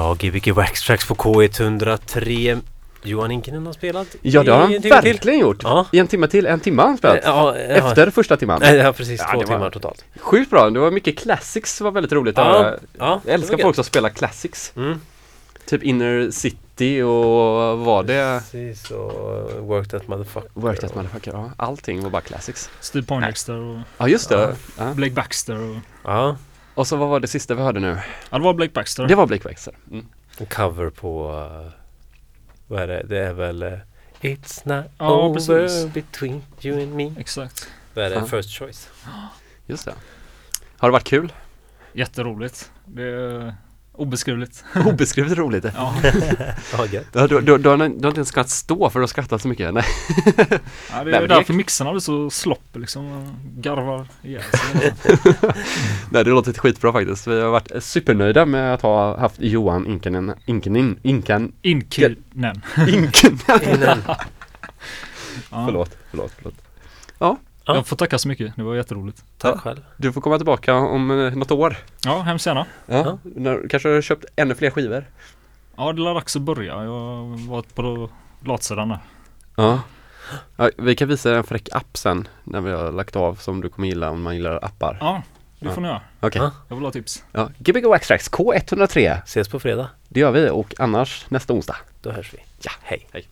Ja, 0.00 0.14
Gbg 0.18 0.52
Wax 0.52 0.82
Tracks 0.82 1.06
på 1.08 1.14
K103. 1.14 2.60
Johan 3.02 3.30
Inkinen 3.30 3.66
har 3.66 3.72
spelat 3.72 4.16
Ja 4.22 4.42
det 4.42 4.52
har 4.52 4.60
han 4.60 4.74
en 4.74 4.82
timme 4.82 5.00
till. 5.02 5.12
verkligen 5.12 5.38
gjort. 5.38 5.62
Ja. 5.62 5.86
I 5.92 5.98
en 5.98 6.06
timme 6.06 6.28
till, 6.28 6.46
en 6.46 6.60
timme 6.60 6.82
har 6.82 6.88
han 6.88 6.98
spelat. 6.98 7.20
Ja, 7.24 7.58
ja. 7.58 7.62
Efter 7.62 8.10
första 8.10 8.36
timman. 8.36 8.60
Nej, 8.62 8.76
ja, 8.76 8.92
precis. 8.92 9.20
Ja, 9.20 9.26
två 9.26 9.40
det 9.40 9.46
var- 9.46 9.54
timmar 9.54 9.70
totalt. 9.70 10.04
Sjukt 10.20 10.50
bra, 10.50 10.70
det 10.70 10.80
var 10.80 10.90
mycket 10.90 11.18
classics, 11.18 11.80
var 11.80 11.90
väldigt 11.90 12.12
roligt 12.12 12.36
Ja, 12.36 12.76
Jag 12.98 13.20
älskar 13.26 13.58
folk 13.58 13.74
som 13.74 13.84
spelar 13.84 14.08
classics. 14.08 14.72
Mm. 14.76 15.00
Typ 15.66 15.82
Inner 15.82 16.30
City 16.30 17.02
och 17.02 17.78
var 17.78 18.02
det 18.02 18.42
Precis, 18.50 18.90
och 18.90 19.12
Work 19.66 19.88
That 19.88 20.08
Motherfucker. 20.08 20.50
Work 20.54 20.80
That 20.80 20.94
Motherfucker, 20.94 21.32
ja. 21.32 21.50
Allting 21.56 22.02
var 22.02 22.10
bara 22.10 22.22
classics. 22.22 22.70
Steve 22.80 23.06
Poindexter 23.06 23.54
och 23.54 23.78
Ja 23.98 24.08
just 24.08 24.28
det. 24.28 24.34
Ja. 24.78 24.84
Ja. 24.84 24.94
Blake 24.94 25.12
Baxter 25.12 25.70
och... 25.70 25.76
Ja. 26.04 26.36
Och 26.80 26.86
så 26.86 26.96
vad 26.96 27.08
var 27.08 27.20
det 27.20 27.26
sista 27.26 27.54
vi 27.54 27.62
hörde 27.62 27.80
nu? 27.80 27.98
Ja, 28.30 28.38
det 28.38 28.44
var 28.44 28.54
Blake 28.54 28.72
Baxter. 28.72 29.06
Det 29.06 29.14
var 29.14 29.26
Blake 29.26 29.48
Baxter. 29.48 29.74
Mm. 29.90 30.06
En 30.38 30.46
cover 30.46 30.90
på, 30.90 31.32
uh, 31.32 31.70
vad 32.66 32.82
är 32.82 32.86
det? 32.86 33.02
Det 33.08 33.18
är 33.18 33.32
väl 33.32 33.62
uh, 33.62 33.78
It's 34.20 34.60
not 34.64 34.86
Ja, 34.98 35.26
over 35.26 35.34
precis. 35.34 35.94
between 35.94 36.42
you 36.62 36.82
and 36.82 36.94
me. 36.94 37.12
Exakt. 37.18 37.68
Vad 37.94 38.04
är 38.04 38.10
det? 38.10 38.16
Ja. 38.16 38.26
First 38.26 38.58
choice. 38.58 38.88
Just 39.66 39.84
det. 39.84 39.94
Har 40.76 40.88
det 40.88 40.92
varit 40.92 41.04
kul? 41.04 41.32
Jätteroligt. 41.92 42.70
Det 42.84 43.02
är 43.02 43.54
obeskrivligt. 43.92 44.64
Obeskrivligt 44.86 45.38
roligt. 45.38 45.64
Ja. 45.74 45.94
Du, 47.12 47.26
du, 47.28 47.40
du, 47.40 47.52
har, 47.52 47.58
du 47.58 47.68
har 47.68 47.84
inte 47.86 48.06
ens 48.06 48.30
kunnat 48.30 48.50
stå 48.50 48.90
för 48.90 49.00
att 49.00 49.10
skratta 49.10 49.38
så 49.38 49.48
mycket. 49.48 49.74
Nej. 49.74 49.84
Ja, 50.36 50.44
det 50.44 50.60
Nej, 51.04 51.14
är 51.14 51.20
men 51.20 51.28
därför 51.28 51.52
mixarna 51.52 51.90
blir 51.90 52.00
så 52.00 52.30
slopp 52.30 52.76
liksom. 52.76 53.34
Garvar 53.56 54.06
ihjäl 54.22 54.42
sig. 54.42 54.92
Nej, 56.10 56.24
det 56.24 56.30
låter 56.30 56.52
skitbra 56.52 56.92
faktiskt. 56.92 57.26
Vi 57.26 57.40
har 57.40 57.50
varit 57.50 57.72
supernöjda 57.84 58.46
med 58.46 58.74
att 58.74 58.82
ha 58.82 59.20
haft 59.20 59.36
Johan 59.38 59.86
Inkenen, 59.86 60.32
Inkenen, 60.46 60.98
Inkan, 61.02 61.52
Inkinen. 61.62 62.62
Inkenen. 62.88 64.02
Ja. 65.50 65.66
Förlåt, 65.66 65.96
förlåt, 66.10 66.32
förlåt. 66.36 66.54
Ja. 67.18 67.36
Jag 67.74 67.86
får 67.86 67.96
tacka 67.96 68.18
så 68.18 68.28
mycket. 68.28 68.56
Det 68.56 68.62
var 68.62 68.74
jätteroligt. 68.74 69.24
Tack 69.38 69.54
Ja. 69.54 69.60
själv. 69.60 69.80
Du 69.96 70.12
får 70.12 70.20
komma 70.20 70.36
tillbaka 70.36 70.74
om 70.74 71.10
eh, 71.10 71.34
något 71.34 71.50
år. 71.50 71.76
Ja, 72.04 72.20
hemskt 72.20 72.46
gärna. 72.46 72.66
Ja. 72.86 73.18
När, 73.22 73.68
kanske 73.68 73.88
har 73.88 73.96
du 73.96 74.02
köpt 74.02 74.24
ännu 74.36 74.54
fler 74.54 74.70
skivor? 74.70 75.04
Ja, 75.76 75.92
det 75.92 76.02
är 76.02 76.14
dags 76.14 76.36
att 76.36 76.42
börja. 76.42 76.72
Jag 76.84 76.90
har 76.90 77.48
varit 77.50 77.74
på 77.74 78.10
latsidan 78.44 78.88
där. 78.88 78.98
Ja. 79.56 79.80
ja. 80.56 80.70
Vi 80.78 80.96
kan 80.96 81.08
visa 81.08 81.36
en 81.36 81.44
fräck 81.44 81.68
app 81.72 81.96
sen 81.96 82.28
när 82.44 82.60
vi 82.60 82.70
har 82.70 82.92
lagt 82.92 83.16
av 83.16 83.34
som 83.34 83.60
du 83.60 83.68
kommer 83.68 83.88
gilla 83.88 84.10
om 84.10 84.22
man 84.22 84.34
gillar 84.36 84.64
appar. 84.64 84.96
Ja, 85.00 85.22
det 85.58 85.68
får 85.70 85.80
ni 85.80 85.88
göra. 85.88 86.00
Okej. 86.20 86.42
Ja. 86.42 86.50
Jag 86.68 86.76
vill 86.76 86.84
ha 86.84 86.92
tips. 86.92 87.24
Ja. 87.32 87.48
Gbg 87.58 87.86
Wax 87.86 88.08
Tracks 88.08 88.30
K103. 88.30 89.22
Ses 89.24 89.48
på 89.48 89.60
fredag. 89.60 89.88
Det 90.08 90.20
gör 90.20 90.30
vi 90.32 90.50
och 90.50 90.74
annars 90.78 91.26
nästa 91.28 91.52
onsdag. 91.52 91.76
Då 92.02 92.10
hörs 92.10 92.34
vi. 92.34 92.38
Ja, 92.62 92.70
hej. 92.82 93.08
hej. 93.12 93.28